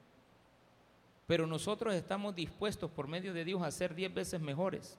Pero 1.26 1.46
nosotros 1.46 1.94
estamos 1.94 2.34
dispuestos 2.34 2.90
por 2.90 3.08
medio 3.08 3.32
de 3.32 3.44
Dios 3.44 3.62
a 3.62 3.70
ser 3.70 3.94
diez 3.94 4.12
veces 4.12 4.40
mejores. 4.40 4.98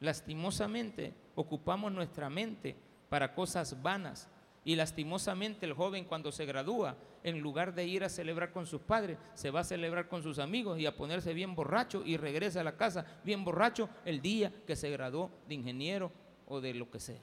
Lastimosamente 0.00 1.14
ocupamos 1.34 1.92
nuestra 1.92 2.28
mente 2.28 2.76
para 3.08 3.34
cosas 3.34 3.82
vanas. 3.82 4.28
Y 4.64 4.74
lastimosamente 4.74 5.64
el 5.64 5.74
joven 5.74 6.04
cuando 6.04 6.32
se 6.32 6.44
gradúa, 6.44 6.96
en 7.22 7.40
lugar 7.40 7.74
de 7.74 7.86
ir 7.86 8.02
a 8.02 8.08
celebrar 8.08 8.52
con 8.52 8.66
sus 8.66 8.80
padres, 8.80 9.16
se 9.34 9.50
va 9.50 9.60
a 9.60 9.64
celebrar 9.64 10.08
con 10.08 10.22
sus 10.22 10.38
amigos 10.38 10.78
y 10.78 10.86
a 10.86 10.96
ponerse 10.96 11.34
bien 11.34 11.54
borracho 11.54 12.02
y 12.04 12.16
regresa 12.16 12.60
a 12.60 12.64
la 12.64 12.76
casa 12.76 13.06
bien 13.24 13.44
borracho 13.44 13.88
el 14.04 14.20
día 14.20 14.52
que 14.66 14.74
se 14.74 14.90
graduó 14.90 15.30
de 15.48 15.54
ingeniero 15.54 16.10
o 16.46 16.60
de 16.60 16.74
lo 16.74 16.90
que 16.90 16.98
sea. 16.98 17.22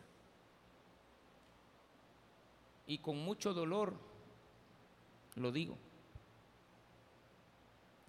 Y 2.87 2.97
con 2.99 3.17
mucho 3.17 3.53
dolor 3.53 3.93
lo 5.35 5.51
digo 5.51 5.77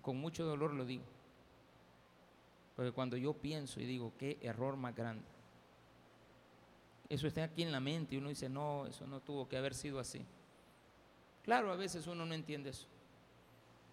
con 0.05 0.19
mucho 0.19 0.45
dolor 0.45 0.75
lo 0.75 0.85
digo. 0.85 1.05
Porque 2.77 2.93
cuando 2.93 3.17
yo 3.17 3.33
pienso 3.33 3.81
y 3.81 3.87
digo, 3.87 4.13
qué 4.19 4.39
error 4.43 4.77
más 4.77 4.95
grande. 4.95 5.25
Eso 7.09 7.27
está 7.27 7.45
aquí 7.45 7.63
en 7.63 7.73
la 7.73 7.81
mente 7.81 8.15
y 8.15 8.19
uno 8.19 8.29
dice, 8.29 8.49
no, 8.49 8.87
eso 8.87 9.07
no 9.07 9.21
tuvo 9.21 9.49
que 9.49 9.57
haber 9.57 9.75
sido 9.75 9.99
así. 9.99 10.25
Claro, 11.43 11.73
a 11.73 11.77
veces 11.77 12.07
uno 12.07 12.27
no 12.27 12.35
entiende 12.35 12.71
eso. 12.71 12.87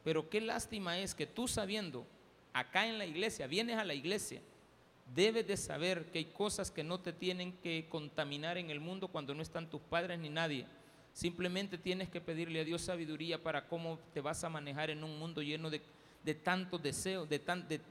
Pero 0.03 0.29
qué 0.29 0.41
lástima 0.41 0.99
es 0.99 1.15
que 1.15 1.27
tú 1.27 1.47
sabiendo, 1.47 2.05
acá 2.51 2.87
en 2.87 2.97
la 2.97 3.05
iglesia, 3.05 3.47
vienes 3.47 3.77
a 3.77 3.85
la 3.85 3.93
iglesia, 3.93 4.41
debes 5.13 5.47
de 5.47 5.57
saber 5.57 6.05
que 6.11 6.19
hay 6.19 6.25
cosas 6.25 6.71
que 6.71 6.83
no 6.83 6.99
te 6.99 7.13
tienen 7.13 7.53
que 7.57 7.87
contaminar 7.89 8.57
en 8.57 8.69
el 8.69 8.79
mundo 8.79 9.07
cuando 9.07 9.33
no 9.33 9.41
están 9.41 9.69
tus 9.69 9.81
padres 9.81 10.19
ni 10.19 10.29
nadie. 10.29 10.65
Simplemente 11.13 11.77
tienes 11.77 12.09
que 12.09 12.21
pedirle 12.21 12.61
a 12.61 12.63
Dios 12.63 12.81
sabiduría 12.81 13.41
para 13.41 13.67
cómo 13.67 13.99
te 14.13 14.21
vas 14.21 14.43
a 14.43 14.49
manejar 14.49 14.89
en 14.89 15.03
un 15.03 15.19
mundo 15.19 15.41
lleno 15.41 15.69
de 15.69 15.81
de 16.23 16.35
tanto 16.35 16.77
deseo, 16.77 17.25
de, 17.25 17.39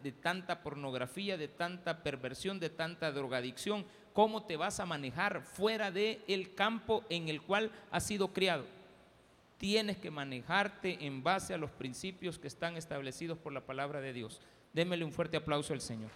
de, 0.03 0.13
tanta 0.13 0.63
pornografía, 0.63 1.37
de 1.37 1.49
tanta 1.49 2.03
perversión, 2.03 2.61
de 2.61 2.71
tanta 2.71 3.11
drogadicción, 3.11 3.85
cómo 4.13 4.45
te 4.45 4.57
vas 4.57 4.79
a 4.81 4.87
manejar 4.87 5.43
fuera 5.43 5.91
del 5.91 6.21
el 6.29 6.55
campo 6.55 7.05
en 7.09 7.29
el 7.29 7.43
cual 7.43 7.71
has 7.91 8.07
sido 8.07 8.33
criado. 8.33 8.65
tienes 9.59 9.99
que 9.99 10.11
manejarte 10.11 11.05
en 11.05 11.23
base 11.23 11.53
a 11.53 11.59
los 11.59 11.71
principios 11.71 12.39
que 12.39 12.49
están 12.49 12.79
establecidos 12.79 13.37
por 13.37 13.53
la 13.53 13.61
palabra 13.61 14.01
de 14.01 14.15
Dios. 14.15 14.41
Démele 14.73 15.05
un 15.05 15.13
fuerte 15.13 15.37
aplauso 15.37 15.75
al 15.75 15.83
Señor. 15.83 16.11